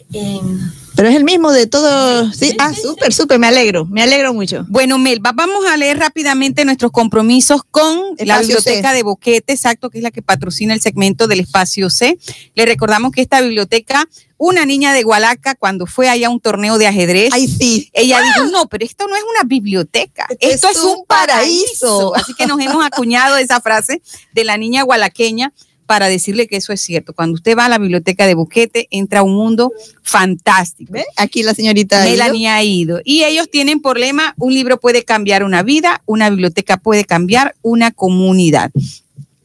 Pero 0.97 1.09
es 1.09 1.15
el 1.15 1.23
mismo 1.23 1.53
de 1.53 1.69
todos. 1.69 2.35
Sí, 2.35 2.53
ah, 2.59 2.75
súper, 2.75 3.13
súper, 3.13 3.39
me 3.39 3.47
alegro, 3.47 3.85
me 3.85 4.03
alegro 4.03 4.35
mucho. 4.35 4.67
Bueno, 4.69 4.99
Melba, 4.99 5.31
vamos 5.33 5.65
a 5.67 5.77
leer 5.77 5.99
rápidamente 5.99 6.65
nuestros 6.65 6.91
compromisos 6.91 7.63
con 7.71 8.01
la 8.19 8.41
Biblioteca 8.41 8.91
C. 8.91 8.97
de 8.97 9.03
Boquete, 9.05 9.53
exacto, 9.53 9.89
que 9.89 9.99
es 9.99 10.03
la 10.03 10.11
que 10.11 10.21
patrocina 10.21 10.75
el 10.75 10.81
segmento 10.81 11.29
del 11.29 11.39
Espacio 11.41 11.91
C. 11.91 12.19
Le 12.57 12.67
recordamos 12.67 13.13
que 13.13 13.21
esta 13.21 13.41
biblioteca, 13.41 14.09
una 14.37 14.67
niña 14.67 14.93
de 14.93 15.05
Gualaca, 15.05 15.55
cuando 15.55 15.87
fue 15.87 16.09
allá 16.09 16.27
a 16.27 16.31
un 16.31 16.41
torneo 16.41 16.77
de 16.77 16.89
ajedrez, 16.89 17.31
Ay, 17.33 17.47
sí. 17.47 17.89
ella 17.93 18.21
dijo, 18.21 18.51
no, 18.51 18.69
pero 18.69 18.85
esto 18.85 19.07
no 19.07 19.15
es 19.15 19.23
una 19.23 19.45
biblioteca, 19.45 20.27
esto 20.41 20.69
es, 20.71 20.79
un 20.79 21.05
paraíso. 21.07 22.17
Así 22.17 22.35
que 22.35 22.47
nos 22.47 22.59
hemos 22.61 22.85
acuñado 22.85 23.37
esa 23.37 23.61
frase 23.61 24.03
de 24.33 24.43
la 24.43 24.57
niña 24.57 24.83
gualaqueña 24.83 25.53
para 25.89 26.09
decirle 26.09 26.47
que 26.47 26.57
eso 26.57 26.75
es 26.75 26.83
cierto. 26.83 27.15
Cuando 27.15 27.37
usted 27.37 27.57
va 27.57 27.65
a 27.65 27.69
la 27.71 27.79
biblioteca 27.79 28.27
de 28.27 28.35
Boquete, 28.35 28.89
entra 28.91 29.21
a 29.21 29.23
un 29.23 29.35
mundo 29.35 29.73
fantástico. 30.03 30.93
¿Ve? 30.93 31.07
Aquí 31.17 31.43
la 31.43 31.55
señorita. 31.55 32.05
Melanie 32.05 32.47
ha 32.47 32.63
ido. 32.63 33.01
Y 33.05 33.25
ellos 33.25 33.49
tienen 33.51 33.81
por 33.81 33.99
lema, 33.99 34.35
un 34.37 34.53
libro 34.53 34.79
puede 34.79 35.03
cambiar 35.03 35.45
una 35.45 35.63
vida, 35.63 36.03
una 36.05 36.29
biblioteca 36.29 36.77
puede 36.77 37.07
cambiar 37.07 37.55
una 37.63 37.91
comunidad. 37.91 38.71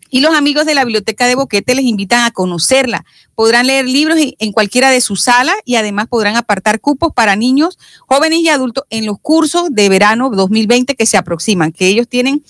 Y 0.10 0.20
los 0.20 0.36
amigos 0.36 0.66
de 0.66 0.76
la 0.76 0.84
Biblioteca 0.84 1.28
de 1.28 1.36
Boquete 1.36 1.76
les 1.76 1.86
invitan 1.86 2.26
a 2.26 2.32
conocerla. 2.32 3.06
Podrán 3.36 3.66
leer 3.66 3.88
libros 3.88 4.18
en 4.20 4.52
cualquiera 4.52 4.91
de 4.91 5.00
sus 5.00 5.22
salas 5.22 5.56
y 5.64 5.76
además 5.76 6.08
podrán 6.08 6.36
apartar 6.36 6.82
cupos 6.82 7.14
para 7.14 7.38
niños, 7.38 7.80
jóvenes 8.06 8.39
y 8.39 8.50
adultos 8.50 8.84
en 8.89 9.06
los 9.06 9.18
cursos 9.20 9.70
de 9.72 9.88
verano 9.88 10.30
2020 10.30 10.96
que 10.96 11.06
se 11.06 11.16
aproximan, 11.16 11.72
que 11.72 11.88
ellos 11.88 12.08
tienen 12.10 12.44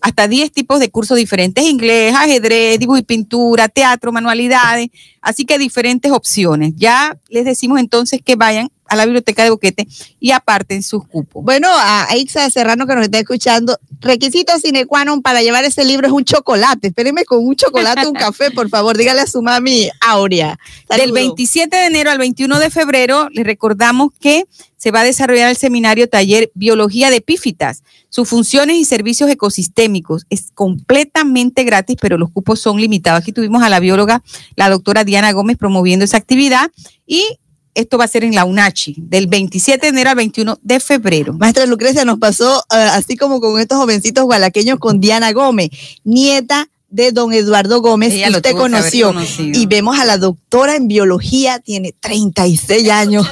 hasta 0.00 0.28
10 0.28 0.52
tipos 0.52 0.80
de 0.80 0.90
cursos 0.90 1.16
diferentes, 1.16 1.64
inglés, 1.64 2.14
ajedrez, 2.14 2.78
dibujo 2.78 2.98
y 2.98 3.02
pintura, 3.02 3.68
teatro, 3.68 4.12
manualidades, 4.12 4.88
así 5.20 5.44
que 5.44 5.58
diferentes 5.58 6.12
opciones. 6.12 6.72
Ya 6.76 7.18
les 7.28 7.44
decimos 7.44 7.80
entonces 7.80 8.20
que 8.24 8.36
vayan 8.36 8.70
a 8.88 8.96
la 8.96 9.04
biblioteca 9.04 9.44
de 9.44 9.50
Boquete 9.50 9.86
y 10.20 10.30
aparten 10.32 10.82
sus 10.82 11.06
cupos. 11.06 11.44
Bueno, 11.44 11.68
a 11.70 12.08
Ixa 12.16 12.48
Serrano 12.50 12.86
que 12.86 12.94
nos 12.94 13.04
está 13.04 13.18
escuchando, 13.18 13.78
requisito 14.00 14.58
sine 14.58 14.86
qua 14.86 15.04
non 15.04 15.22
para 15.22 15.42
llevar 15.42 15.64
ese 15.64 15.84
libro 15.84 16.06
es 16.06 16.12
un 16.12 16.24
chocolate. 16.24 16.88
Espérenme 16.88 17.24
con 17.24 17.44
un 17.44 17.56
chocolate, 17.56 18.06
un 18.06 18.14
café, 18.14 18.50
por 18.50 18.68
favor. 18.68 18.96
Dígale 18.96 19.20
a 19.20 19.26
su 19.26 19.42
mami 19.42 19.90
Aurea. 20.00 20.58
Del 20.88 20.98
Saludos. 21.00 21.14
27 21.14 21.76
de 21.76 21.86
enero 21.86 22.10
al 22.10 22.18
21 22.18 22.58
de 22.58 22.70
febrero, 22.70 23.28
les 23.32 23.44
recordamos 23.44 24.10
que 24.20 24.46
se 24.76 24.90
va 24.90 25.00
a 25.00 25.04
desarrollar 25.04 25.50
el 25.50 25.56
seminario 25.56 26.08
taller 26.08 26.50
Biología 26.54 27.10
de 27.10 27.16
Epífitas, 27.16 27.82
sus 28.08 28.28
funciones 28.28 28.76
y 28.76 28.84
servicios 28.84 29.30
ecosistémicos. 29.30 30.26
Es 30.30 30.52
completamente 30.54 31.64
gratis, 31.64 31.96
pero 32.00 32.18
los 32.18 32.30
cupos 32.30 32.60
son 32.60 32.80
limitados. 32.80 33.20
Aquí 33.20 33.32
tuvimos 33.32 33.62
a 33.62 33.68
la 33.68 33.80
bióloga, 33.80 34.22
la 34.54 34.70
doctora 34.70 35.04
Diana 35.04 35.32
Gómez, 35.32 35.56
promoviendo 35.56 36.04
esa 36.04 36.18
actividad 36.18 36.70
y 37.06 37.38
esto 37.76 37.98
va 37.98 38.04
a 38.04 38.08
ser 38.08 38.24
en 38.24 38.34
la 38.34 38.44
UNACHI, 38.44 38.96
del 38.98 39.26
27 39.26 39.80
de 39.80 39.88
enero 39.88 40.10
al 40.10 40.16
21 40.16 40.58
de 40.62 40.80
febrero. 40.80 41.34
Maestra 41.34 41.66
Lucrecia 41.66 42.04
nos 42.04 42.18
pasó 42.18 42.64
eh, 42.72 42.76
así 42.76 43.16
como 43.16 43.40
con 43.40 43.60
estos 43.60 43.78
jovencitos 43.78 44.24
gualaqueños 44.24 44.78
con 44.78 45.00
Diana 45.00 45.32
Gómez, 45.32 45.70
nieta 46.02 46.68
de 46.88 47.12
don 47.12 47.32
Eduardo 47.32 47.82
Gómez, 47.82 48.14
Ella 48.14 48.28
que 48.28 48.36
usted 48.36 48.52
conoció. 48.52 49.14
Y 49.38 49.66
vemos 49.66 49.98
a 49.98 50.04
la 50.04 50.16
doctora 50.16 50.76
en 50.76 50.88
biología, 50.88 51.58
tiene 51.58 51.94
36 52.00 52.88
años. 52.90 53.26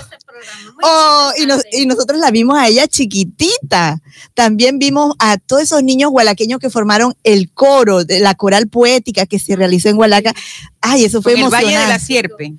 Oh, 0.82 1.32
y, 1.38 1.46
nos- 1.46 1.62
y 1.72 1.86
nosotros 1.86 2.18
la 2.18 2.30
vimos 2.30 2.58
a 2.58 2.68
ella 2.68 2.86
chiquitita. 2.86 4.00
También 4.34 4.78
vimos 4.78 5.14
a 5.18 5.36
todos 5.38 5.62
esos 5.62 5.82
niños 5.82 6.10
gualaqueños 6.10 6.58
que 6.60 6.70
formaron 6.70 7.14
el 7.24 7.52
coro 7.52 8.04
de 8.04 8.20
la 8.20 8.34
coral 8.34 8.68
poética 8.68 9.26
que 9.26 9.38
se 9.38 9.56
realizó 9.56 9.88
en 9.88 9.96
Gualaca. 9.96 10.34
Ay, 10.80 11.04
eso 11.04 11.22
fue 11.22 11.32
En 11.34 11.38
el 11.44 11.50
Valle 11.50 11.66
de 11.68 11.72
la 11.72 11.78
emocionante. 11.96 12.04
Sierpe. 12.06 12.54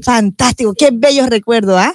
Fantástico, 0.00 0.74
qué 0.74 0.90
bellos 0.92 1.28
recuerdos, 1.28 1.76
¿ah? 1.78 1.94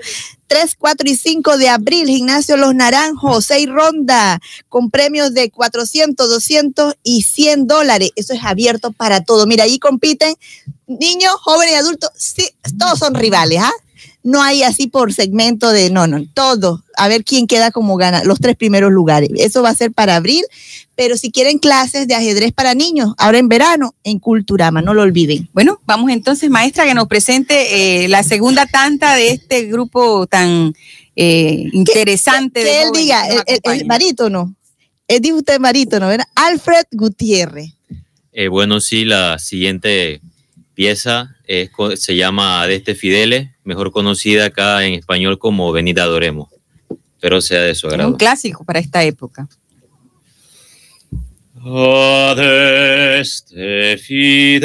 3, 0.49 0.75
4 0.77 1.09
y 1.09 1.17
5 1.17 1.59
de 1.59 1.69
abril, 1.69 2.09
Gimnasio 2.09 2.57
Los 2.57 2.75
Naranjos, 2.75 3.45
6 3.45 3.69
ronda, 3.69 4.41
con 4.69 4.91
premios 4.91 5.35
de 5.35 5.51
400, 5.51 6.29
200 6.29 6.95
y 7.05 7.23
100 7.23 7.67
dólares. 7.67 8.11
Eso 8.17 8.35
es 8.35 8.41
abierto 8.43 8.93
para 8.93 9.23
todo. 9.23 9.47
Mira, 9.47 9.65
ahí 9.65 9.79
compiten 9.79 10.35
niños, 10.87 11.33
jóvenes 11.41 11.75
y 11.75 11.77
adultos. 11.77 12.11
Sí, 12.17 12.49
todos 12.79 12.99
son 12.99 13.15
rivales, 13.15 13.61
¿ah? 13.61 13.73
No 14.23 14.43
hay 14.43 14.63
así 14.63 14.89
por 14.89 15.13
segmento 15.13 15.71
de, 15.71 15.91
no, 15.91 16.07
no, 16.07 16.25
todo. 16.35 16.83
A 16.97 17.09
ver 17.09 17.25
quién 17.25 17.47
queda 17.47 17.71
como 17.71 17.97
gana 17.97 18.25
los 18.25 18.41
tres 18.41 18.57
primeros 18.57 18.93
lugares. 18.93 19.31
Eso 19.37 19.63
va 19.63 19.71
a 19.71 19.75
ser 19.75 19.93
para 19.93 20.17
abril. 20.17 20.45
Pero 20.97 21.17
si 21.17 21.31
quieren 21.31 21.59
clases 21.59 22.09
de 22.09 22.15
ajedrez 22.15 22.53
para 22.53 22.75
niños, 22.75 23.15
ahora 23.19 23.39
en 23.39 23.49
verano, 23.49 23.95
en 24.03 24.19
Culturama, 24.19 24.83
no 24.83 24.95
lo 24.95 25.03
olviden. 25.03 25.49
Bueno, 25.53 25.81
vamos 25.87 26.11
entonces, 26.11 26.51
maestra, 26.51 26.85
que 26.85 26.95
nos 26.95 27.07
presente 27.07 28.05
eh, 28.05 28.09
la 28.09 28.25
segunda 28.25 28.67
tanta 28.67 29.15
de 29.15 29.31
este 29.31 29.67
grupo 29.67 30.27
tan 30.27 30.75
eh, 31.15 31.69
interesante. 31.73 32.61
Que 32.61 32.67
de 32.67 32.83
él 32.83 32.89
diga, 32.93 33.29
el, 33.29 33.61
el, 33.63 33.85
barítono. 33.85 34.57
Él 35.07 35.21
dijo 35.21 35.37
usted 35.37 35.61
barítono, 35.61 36.09
¿verdad? 36.09 36.27
Alfred 36.35 36.85
Gutiérrez. 36.91 37.73
Eh, 38.33 38.49
bueno, 38.49 38.81
sí, 38.81 39.05
la 39.05 39.39
siguiente 39.39 40.21
pieza 40.79 41.35
es 41.45 41.71
se 41.97 42.15
llama 42.15 42.63
Adeste 42.63 42.95
Fidele, 42.95 43.57
mejor 43.65 43.91
conocida 43.91 44.45
acá 44.45 44.85
en 44.85 44.95
español 44.95 45.37
como 45.37 45.73
Venida 45.73 46.05
Adoremos. 46.05 46.51
Espero 47.17 47.41
sea 47.41 47.63
de 47.63 47.75
su 47.75 47.89
Es 47.89 47.95
agrado. 47.95 48.13
un 48.13 48.17
clásico 48.17 48.65
para 48.65 48.79
esta 48.79 49.03
época. 49.03 49.49
Adeste 52.31 53.99
fideles, 53.99 54.63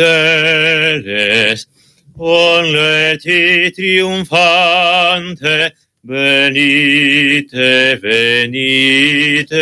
onleti 2.16 3.72
triumphante, 3.72 5.74
venite, 6.03 7.95
venite 7.95 9.55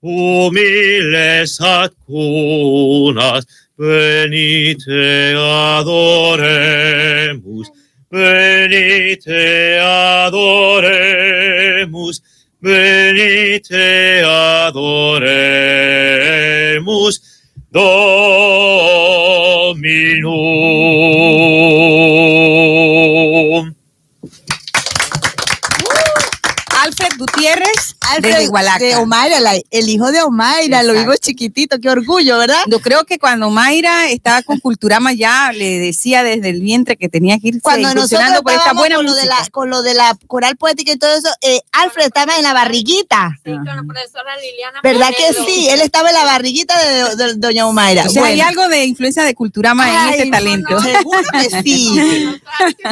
humiles 0.00 1.56
sacunas, 1.56 3.46
venite 3.76 5.34
adoremus, 5.36 6.64
venite 8.14 9.42
adoremus, 10.26 10.86
venite 12.62 14.22
adoremus, 14.24 15.74
Dominum. 17.74 18.34
Alfred 27.00 27.18
Gutiérrez, 27.18 27.96
Alfred 28.00 28.48
de 28.78 28.96
Omaira, 28.96 29.40
la- 29.40 29.54
el 29.70 29.88
hijo 29.88 30.12
de 30.12 30.22
Omaira, 30.22 30.82
lo 30.84 30.92
vimos 30.92 31.18
chiquitito, 31.18 31.78
qué 31.80 31.88
orgullo, 31.90 32.38
¿verdad? 32.38 32.60
Yo 32.70 32.78
creo 32.80 33.04
que 33.04 33.18
cuando 33.18 33.50
Mayra 33.50 34.08
estaba 34.10 34.42
con 34.42 34.60
Culturama 34.60 35.12
ya 35.12 35.50
le 35.52 35.78
decía 35.80 36.22
desde 36.22 36.50
el 36.50 36.60
vientre 36.60 36.96
que 36.96 37.08
tenía 37.08 37.38
que 37.40 37.48
irse 37.48 37.60
Cuando 37.60 37.92
nosotros 37.94 38.20
por 38.42 38.52
esta 38.52 38.52
estábamos 38.52 38.80
buena 38.82 38.96
con 38.96 39.06
lo, 39.06 39.14
de 39.14 39.26
la, 39.26 39.48
con 39.50 39.70
lo 39.70 39.82
de 39.82 39.94
la 39.94 40.16
coral 40.28 40.56
poética 40.56 40.92
y 40.92 40.96
todo 40.96 41.16
eso, 41.16 41.28
eh, 41.42 41.60
Alfred 41.72 42.06
estaba 42.06 42.36
en 42.36 42.44
la 42.44 42.52
barriguita. 42.52 43.30
Sí, 43.44 43.50
con 43.52 43.64
la 43.64 43.82
profesora 43.82 44.36
Liliana 44.40 44.80
¿Verdad 44.82 45.08
que 45.16 45.32
sí? 45.46 45.68
Él 45.70 45.80
estaba 45.80 46.10
en 46.10 46.14
la 46.14 46.24
barriguita 46.24 46.78
de, 46.78 47.16
de- 47.16 47.26
de 47.26 47.34
doña 47.34 47.66
Omaira. 47.66 48.04
O 48.06 48.08
sea, 48.10 48.24
hay 48.26 48.40
algo 48.40 48.68
de 48.68 48.84
influencia 48.84 49.24
de 49.24 49.34
Culturama 49.34 49.88
en 49.88 49.96
Ay, 49.96 50.18
este 50.20 50.30
talento. 50.30 50.80
Seguro 50.80 51.22
que 51.32 51.50
sí. 51.64 52.30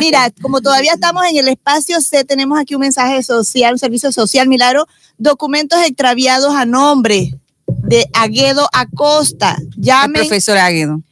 Mira, 0.00 0.30
como 0.40 0.60
todavía 0.60 0.94
estamos 0.94 1.24
en 1.26 1.36
el 1.36 1.48
espacio 1.48 2.00
C, 2.00 2.24
tenemos 2.24 2.58
aquí 2.58 2.74
un 2.74 2.80
mensaje 2.80 3.22
social, 3.22 3.72
un 3.74 3.78
servicio 3.92 4.12
social, 4.12 4.48
Milagro, 4.48 4.86
documentos 5.18 5.78
extraviados 5.84 6.54
a 6.54 6.64
nombre 6.64 7.34
de 7.66 8.08
Aguedo 8.14 8.66
Acosta. 8.72 9.56
El 9.60 9.70
Llamen 9.76 10.22
profesor 10.22 10.56
Águedo. 10.56 11.02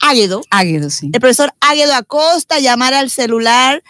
Águedo, 0.00 0.42
Águedo, 0.50 0.90
sí. 0.90 1.10
el 1.12 1.20
profesor 1.20 1.54
Águedo 1.60 1.94
Acosta, 1.94 2.58
llamar 2.58 2.92
al 2.92 3.08
celular 3.10 3.84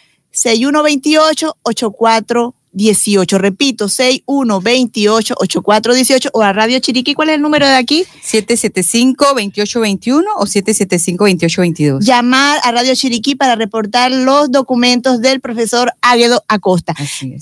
6128-8418. 2.75 3.39
Repito, 3.39 3.89
6128-8418 3.89 6.31
o 6.33 6.43
a 6.43 6.53
Radio 6.53 6.79
Chiriquí. 6.81 7.14
¿Cuál 7.14 7.31
es 7.31 7.37
el 7.37 7.43
número 7.43 7.66
de 7.66 7.75
aquí? 7.75 8.05
775-2821 8.25 10.25
o 10.37 10.45
775-2822. 10.47 12.01
Llamar 12.01 12.61
a 12.62 12.72
Radio 12.72 12.95
Chiriquí 12.95 13.35
para 13.35 13.55
reportar 13.57 14.11
los 14.12 14.51
documentos 14.51 15.20
del 15.20 15.41
profesor 15.41 15.93
Águedo 16.01 16.43
Acosta. 16.49 16.95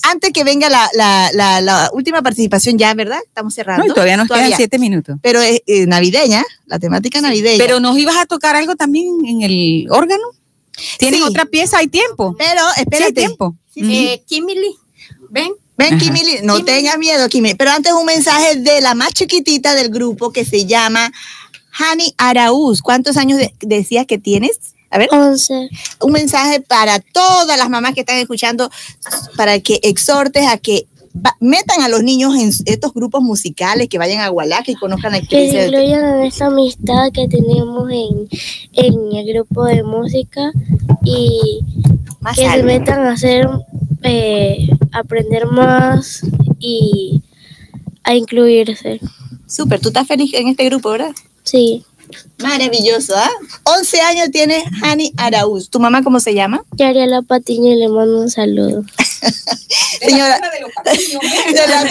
Antes 0.02 0.32
que 0.32 0.44
venga 0.44 0.68
la, 0.68 0.88
la- 0.94 1.30
la- 1.32 1.60
la 1.60 1.90
última 1.92 2.22
participación 2.22 2.78
ya, 2.78 2.94
¿verdad? 2.94 3.18
Estamos 3.26 3.54
cerrando. 3.54 3.84
No, 3.84 3.90
y 3.90 3.94
todavía 3.94 4.16
nos 4.16 4.28
Todavía. 4.28 4.48
quedan 4.48 4.56
siete 4.58 4.78
minutos. 4.78 5.16
Pero 5.22 5.40
es 5.40 5.60
eh, 5.66 5.86
navideña, 5.86 6.44
la 6.66 6.78
temática 6.78 7.20
navideña. 7.20 7.58
Pero 7.58 7.80
nos 7.80 7.96
ibas 7.98 8.16
a 8.16 8.26
tocar 8.26 8.56
algo 8.56 8.76
también 8.76 9.06
en 9.26 9.42
el 9.42 9.86
órgano. 9.90 10.22
¿Tienen 10.98 11.20
Sí. 11.20 11.26
otra 11.26 11.44
pieza? 11.44 11.78
¿Hay 11.78 11.88
tiempo? 11.88 12.34
Pero 12.38 12.60
Sí, 12.60 12.66
hay 12.76 12.82
espérate. 12.82 13.12
tiempo. 13.12 13.56
Ujú. 13.76 13.86
Eh, 13.90 14.22
Kimili, 14.26 14.74
ven. 15.32 15.52
Ven. 15.76 15.98
Kimili, 15.98 16.40
no 16.42 16.56
Kimili. 16.56 16.64
tengas 16.64 16.98
miedo, 16.98 17.28
Kimili. 17.28 17.54
Pero 17.54 17.70
antes 17.72 17.92
un 17.92 18.04
mensaje 18.04 18.56
de 18.56 18.80
la 18.80 18.94
más 18.94 19.12
chiquitita 19.14 19.74
del 19.74 19.88
grupo 19.88 20.30
que 20.32 20.44
se 20.44 20.66
llama 20.66 21.10
Hani 21.72 22.14
Araúz. 22.18 22.82
¿Cuántos 22.82 23.16
años 23.16 23.38
de- 23.38 23.52
decías 23.60 24.06
que 24.06 24.18
tienes? 24.18 24.58
A 24.90 24.98
ver, 24.98 25.08
11. 25.10 25.70
un 26.00 26.12
mensaje 26.12 26.60
para 26.60 27.00
todas 27.00 27.56
las 27.58 27.70
mamás 27.70 27.94
que 27.94 28.00
están 28.00 28.18
escuchando, 28.18 28.70
para 29.36 29.58
que 29.60 29.80
exhortes 29.82 30.46
a 30.46 30.58
que 30.58 30.86
va- 31.14 31.36
metan 31.40 31.82
a 31.82 31.88
los 31.88 32.02
niños 32.02 32.34
en 32.36 32.50
estos 32.66 32.92
grupos 32.94 33.22
musicales, 33.22 33.88
que 33.88 33.98
vayan 33.98 34.20
a 34.20 34.30
Hualaca 34.30 34.70
y 34.70 34.74
conozcan 34.74 35.12
la 35.12 35.20
Que 35.20 35.50
se 35.50 35.66
incluyan 35.66 36.18
en 36.18 36.24
esta 36.24 36.46
amistad 36.46 37.10
que 37.12 37.28
tenemos 37.28 37.90
en, 37.90 38.28
en 38.72 39.16
el 39.16 39.32
grupo 39.32 39.64
de 39.64 39.82
música 39.82 40.52
y 41.04 41.60
más 42.20 42.36
que 42.36 42.48
se 42.48 42.62
metan 42.62 43.00
a 43.06 43.12
hacer, 43.12 43.48
eh, 44.02 44.68
aprender 44.92 45.46
más 45.46 46.22
y 46.58 47.20
a 48.04 48.14
incluirse. 48.14 49.00
Súper, 49.46 49.80
tú 49.80 49.88
estás 49.88 50.06
feliz 50.06 50.32
en 50.34 50.48
este 50.48 50.64
grupo, 50.66 50.90
¿verdad? 50.90 51.12
Sí, 51.44 51.84
Maravilloso, 52.38 53.14
¿ah? 53.16 53.30
11 53.64 54.00
años 54.00 54.30
tiene 54.32 54.64
Hani 54.82 55.12
Araúz. 55.16 55.68
¿Tu 55.70 55.78
mamá 55.80 56.02
cómo 56.02 56.20
se 56.20 56.34
llama? 56.34 56.64
Yariela 56.72 57.22
Patiño 57.22 57.72
y 57.72 57.76
le 57.76 57.88
mando 57.88 58.20
un 58.20 58.30
saludo. 58.30 58.84
Señora. 60.00 60.38
De 60.84 61.66
la- 61.68 61.90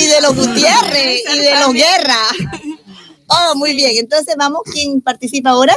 y 0.00 0.06
de 0.06 0.20
los 0.22 0.34
Gutiérrez 0.34 1.20
y 1.34 1.38
de 1.38 1.60
los 1.60 1.72
Guerra. 1.74 2.18
Oh, 3.26 3.54
muy 3.56 3.74
bien. 3.74 3.92
Entonces, 3.96 4.34
vamos, 4.38 4.62
¿quién 4.72 5.00
participa 5.00 5.50
ahora? 5.50 5.76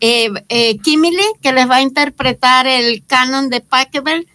Eh, 0.00 0.28
eh, 0.48 0.78
Kimili, 0.78 1.22
que 1.42 1.52
les 1.52 1.68
va 1.68 1.76
a 1.76 1.82
interpretar 1.82 2.66
el 2.66 3.04
canon 3.06 3.50
de 3.50 3.60
Pachelbel. 3.60 4.26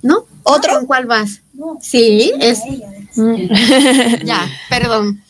¿No? 0.00 0.26
¿Otro? 0.42 0.74
¿Con 0.74 0.86
cuál 0.86 1.06
vas? 1.06 1.42
Sí, 1.80 2.32
es. 2.40 2.60
ya, 4.24 4.48
perdón. 4.68 5.22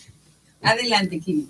Adelante, 0.63 1.21
Kimi. 1.21 1.47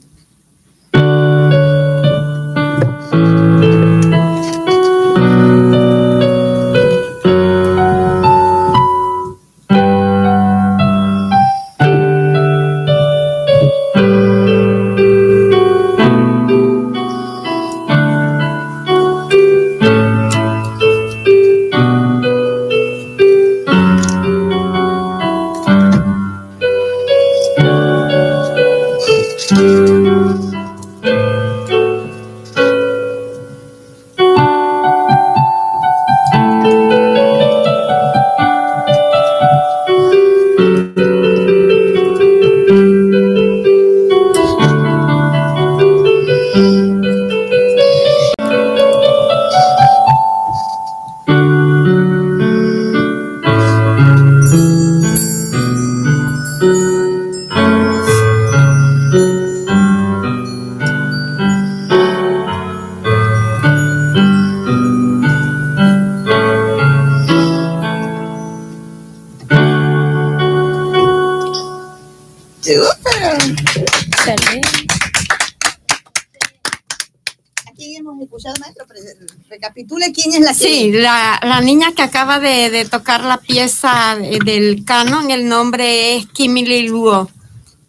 Sí, 80.63 80.93
la, 80.93 81.41
la 81.43 81.61
niña 81.61 81.93
que 81.93 82.03
acaba 82.03 82.39
de, 82.39 82.71
de 82.71 82.85
tocar 82.85 83.25
la 83.25 83.39
pieza 83.39 84.17
de- 84.19 84.39
del 84.39 84.85
canon, 84.85 85.31
el 85.31 85.49
nombre 85.49 86.17
es 86.17 86.27
Kimili 86.27 86.89
Luo. 86.89 87.29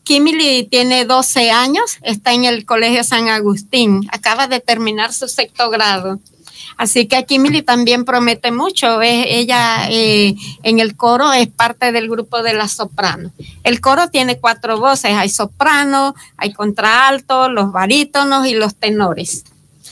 Kimili 0.03 0.63
tiene 0.65 1.05
12 1.05 1.51
años, 1.51 1.97
está 2.01 2.33
en 2.33 2.45
el 2.45 2.65
Colegio 2.65 3.03
San 3.03 3.29
Agustín, 3.29 4.07
acaba 4.11 4.47
de 4.47 4.59
terminar 4.59 5.13
su 5.13 5.27
sexto 5.27 5.69
grado. 5.69 6.19
Así 6.75 7.05
que 7.07 7.23
Kimili 7.25 7.61
también 7.61 8.03
promete 8.03 8.51
mucho. 8.51 9.01
Es, 9.01 9.25
ella 9.29 9.87
eh, 9.91 10.35
en 10.63 10.79
el 10.79 10.95
coro 10.97 11.31
es 11.31 11.47
parte 11.47 11.91
del 11.91 12.09
grupo 12.09 12.41
de 12.41 12.53
las 12.53 12.71
sopranos. 12.71 13.31
El 13.63 13.79
coro 13.79 14.09
tiene 14.09 14.39
cuatro 14.39 14.79
voces, 14.79 15.11
hay 15.13 15.29
soprano, 15.29 16.15
hay 16.35 16.51
contralto, 16.51 17.47
los 17.49 17.71
barítonos 17.71 18.47
y 18.47 18.55
los 18.55 18.75
tenores. 18.75 19.43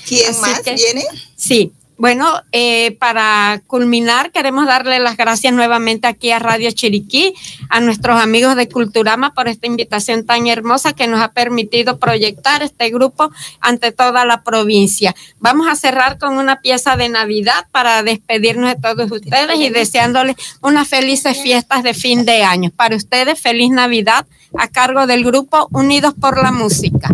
¿Quién 0.07 0.31
Así 0.31 0.41
más 0.41 0.59
que- 0.61 0.73
viene? 0.73 1.05
Sí, 1.35 1.71
bueno, 2.01 2.41
eh, 2.51 2.97
para 2.99 3.61
culminar, 3.67 4.31
queremos 4.31 4.65
darle 4.65 4.97
las 4.97 5.17
gracias 5.17 5.53
nuevamente 5.53 6.07
aquí 6.07 6.31
a 6.31 6.39
Radio 6.39 6.71
Chiriquí, 6.71 7.35
a 7.69 7.79
nuestros 7.79 8.19
amigos 8.19 8.55
de 8.55 8.67
Culturama 8.67 9.35
por 9.35 9.47
esta 9.47 9.67
invitación 9.67 10.25
tan 10.25 10.47
hermosa 10.47 10.93
que 10.93 11.05
nos 11.05 11.21
ha 11.21 11.31
permitido 11.31 11.99
proyectar 11.99 12.63
este 12.63 12.89
grupo 12.89 13.29
ante 13.59 13.91
toda 13.91 14.25
la 14.25 14.41
provincia. 14.41 15.13
Vamos 15.37 15.67
a 15.67 15.75
cerrar 15.75 16.17
con 16.17 16.39
una 16.39 16.59
pieza 16.59 16.95
de 16.95 17.07
Navidad 17.07 17.67
para 17.71 18.01
despedirnos 18.01 18.73
de 18.73 18.81
todos 18.81 19.11
ustedes 19.11 19.59
y 19.59 19.69
deseándoles 19.69 20.37
unas 20.63 20.87
felices 20.87 21.39
fiestas 21.39 21.83
de 21.83 21.93
fin 21.93 22.25
de 22.25 22.41
año. 22.41 22.71
Para 22.75 22.95
ustedes, 22.95 23.39
feliz 23.39 23.69
Navidad 23.69 24.25
a 24.57 24.69
cargo 24.69 25.05
del 25.05 25.23
grupo 25.23 25.67
Unidos 25.71 26.15
por 26.19 26.41
la 26.41 26.51
Música. 26.51 27.13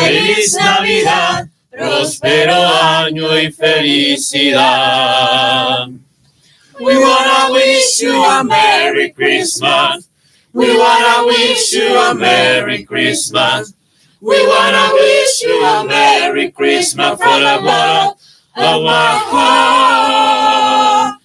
feliz 0.00 0.54
Navidad, 0.54 1.48
próspero 1.70 2.54
año 2.54 3.38
y 3.38 3.52
felicidad. 3.52 4.60
We 6.80 6.96
wanna 6.96 7.52
wish 7.52 8.00
you 8.00 8.24
a 8.24 8.42
Merry 8.42 9.12
Christmas. 9.12 10.08
We 10.52 10.76
wanna 10.76 11.26
wish 11.26 11.72
you 11.74 11.96
a 11.96 12.14
Merry 12.14 12.84
Christmas. 12.84 13.74
We 14.20 14.46
wanna 14.46 14.90
wish 14.94 15.42
you 15.42 15.62
a 15.64 15.84
Merry 15.84 16.50
Christmas 16.50 17.18
from 17.18 17.42
the 17.42 17.60
bottom 17.62 18.14
of 18.56 18.84
our 18.86 19.18
heart. 19.30 21.16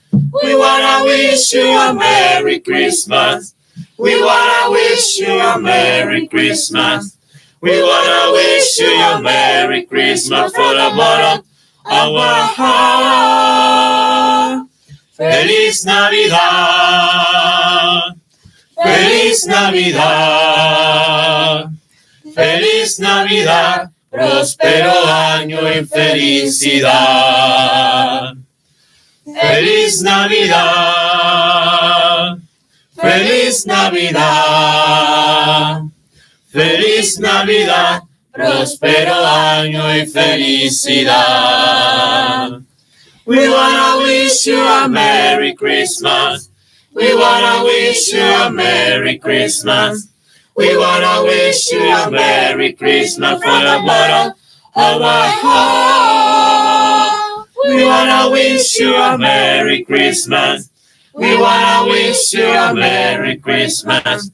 We 0.44 0.56
wanna 0.56 1.06
wish 1.06 1.54
you 1.54 1.72
a 1.72 1.94
Merry 1.94 2.60
Christmas. 2.60 3.54
We 3.98 4.22
wanna 4.22 4.72
wish 4.72 5.20
you 5.20 5.40
a 5.40 5.58
Merry 5.60 6.28
Christmas. 6.28 7.15
We 7.66 7.82
wanna 7.82 8.32
wish 8.32 8.78
you 8.78 8.94
a 8.94 9.20
Merry 9.24 9.88
Christmas 9.88 10.54
from 10.54 10.78
the 10.78 10.94
bottom 10.96 11.42
of 11.84 12.14
our 12.14 12.46
heart. 12.58 13.90
Feliz 15.18 15.84
Navidad, 15.84 16.38
feliz 18.84 19.48
Navidad, 19.48 20.06
feliz 22.36 23.00
Navidad, 23.00 23.90
próspero 24.12 24.94
año 25.08 25.68
y 25.68 25.84
felicidad. 25.86 26.86
Feliz 29.42 30.04
Navidad, 30.04 30.68
feliz 32.96 33.66
Navidad, 33.66 35.16
feliz 36.56 37.20
Navidad, 37.20 38.04
próspero 38.32 39.14
año 39.26 39.94
y 39.94 40.06
felicidad. 40.06 41.12
We 43.26 43.50
wanna 43.50 43.98
wish 43.98 44.48
you 44.48 44.66
a 44.66 44.88
Merry 44.88 45.54
Christmas. 45.54 46.50
We 46.94 47.14
wanna 47.14 47.66
wish 47.66 48.14
you 48.14 48.24
a 48.24 48.50
Merry 48.50 49.20
Christmas. 49.20 50.08
We 50.56 50.78
wanna 50.78 51.24
wish 51.24 51.74
you 51.74 51.92
a 51.92 52.10
Merry 52.10 52.72
Christmas 52.72 53.44
from 53.44 53.64
the 53.66 53.82
bottom 53.86 54.32
of 54.76 55.02
our 55.02 55.28
heart. 55.44 57.18
We 57.68 57.84
wanna 57.84 58.30
wish 58.32 58.80
you 58.80 58.96
a 58.96 59.18
Merry 59.18 59.84
Christmas. 59.84 60.70
We 61.14 61.36
wanna 61.38 61.90
wish 61.90 62.34
you 62.34 62.46
a 62.46 62.74
Merry 62.74 63.36
Christmas. 63.40 64.32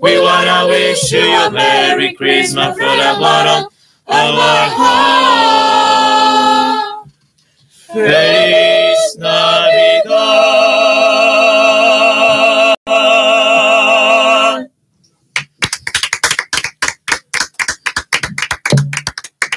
We 0.00 0.18
wanna 0.18 0.66
wish 0.68 1.12
you 1.12 1.20
a 1.20 1.50
Merry 1.50 2.14
Christmas 2.14 2.76
from 2.76 2.98
the 2.98 3.16
bottom 3.20 3.66
of 4.06 4.38
our 4.38 4.68
heart. 4.70 5.54
Feliz 7.92 9.16
Navidad. 9.18 10.54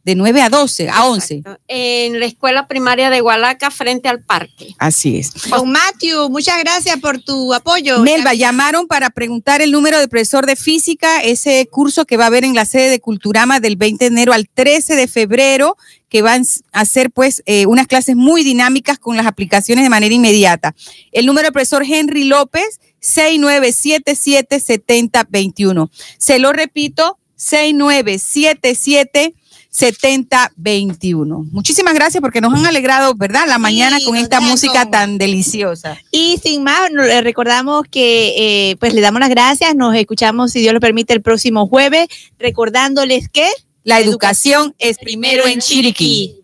de 0.08 0.16
9 0.16 0.42
a 0.42 0.50
12, 0.50 0.90
a 0.90 1.06
11. 1.06 1.44
En 1.68 2.20
la 2.22 2.26
escuela 2.26 2.70
primaria 2.70 3.10
de 3.10 3.22
Hualaca, 3.22 3.70
frente 3.70 4.08
al 4.08 4.24
parque. 4.24 4.74
Así 4.78 5.18
es. 5.18 5.34
Don 5.50 5.70
Matthew, 5.70 6.30
muchas 6.30 6.58
gracias 6.60 6.98
por 7.02 7.22
tu 7.22 7.54
apoyo. 7.54 8.00
Melba, 8.00 8.34
llamaron 8.34 8.88
para 8.88 9.10
preguntar 9.10 9.62
el 9.62 9.74
número 9.74 10.00
del 10.00 10.08
profesor 10.08 10.46
de 10.46 10.56
física, 10.56 11.22
ese 11.24 11.68
curso 11.70 12.06
que 12.06 12.16
va 12.16 12.24
a 12.24 12.28
haber 12.28 12.46
en 12.46 12.56
la 12.56 12.64
sede 12.64 12.90
de 12.90 13.02
Culturama 13.02 13.60
del 13.60 13.76
20 13.76 14.06
de 14.06 14.08
enero 14.08 14.32
al 14.32 14.48
13 14.48 14.96
de 14.96 15.10
febrero, 15.10 15.76
que 16.08 16.22
van 16.22 16.46
a 16.72 16.80
hacer 16.80 17.12
pues 17.12 17.44
eh, 17.46 17.66
unas 17.66 17.88
clases 17.88 18.16
muy 18.16 18.46
dinámicas 18.46 19.00
con 19.00 19.18
las 19.18 19.26
aplicaciones 19.26 19.84
de 19.84 19.90
manera 19.90 20.16
inmediata. 20.16 20.74
El 21.12 21.26
número 21.26 21.48
del 21.48 21.52
profesor 21.52 21.84
Henry 21.84 22.24
López, 22.24 22.80
6977-7021. 23.02 25.90
Se 26.18 26.40
lo 26.40 26.54
repito, 26.54 27.20
6977 27.36 29.36
7021. 29.78 31.46
Muchísimas 31.52 31.94
gracias 31.94 32.22
porque 32.22 32.42
nos 32.42 32.54
han 32.54 32.66
alegrado, 32.66 33.14
¿verdad? 33.16 33.46
La 33.48 33.58
mañana 33.58 33.98
con 34.04 34.16
esta 34.18 34.40
música 34.40 34.84
con- 34.84 34.92
tan 34.92 35.18
deliciosa. 35.18 35.98
Y 36.12 36.40
sin 36.42 36.64
más, 36.64 36.90
recordamos 37.22 37.86
que 37.90 38.34
eh, 38.72 38.76
pues 38.78 38.94
le 38.94 39.02
damos 39.02 39.20
las 39.20 39.30
gracias, 39.30 39.76
nos 39.76 39.96
escuchamos 39.96 40.52
si 40.52 40.60
Dios 40.62 40.74
lo 40.74 40.80
permite 40.80 41.14
el 41.14 41.22
próximo 41.22 41.68
jueves, 41.68 42.08
recordándoles 42.40 43.30
que 43.30 43.48
La 43.84 44.00
educación 44.02 44.76
es 44.80 44.98
primero 44.98 45.48
en 45.48 45.60
Chiriquí. 45.62 46.42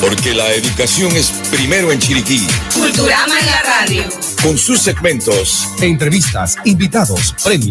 Porque 0.00 0.32
la 0.32 0.50
educación 0.54 1.14
es 1.16 1.30
primero 1.50 1.90
en 1.92 1.98
Chiriquí. 1.98 2.40
Culturama 2.72 3.38
en 3.38 3.46
la 3.46 3.62
radio. 3.62 4.04
Con 4.42 4.56
sus 4.56 4.80
segmentos, 4.80 5.68
Entrevistas, 5.82 6.56
invitados, 6.64 7.34
premios. 7.44 7.68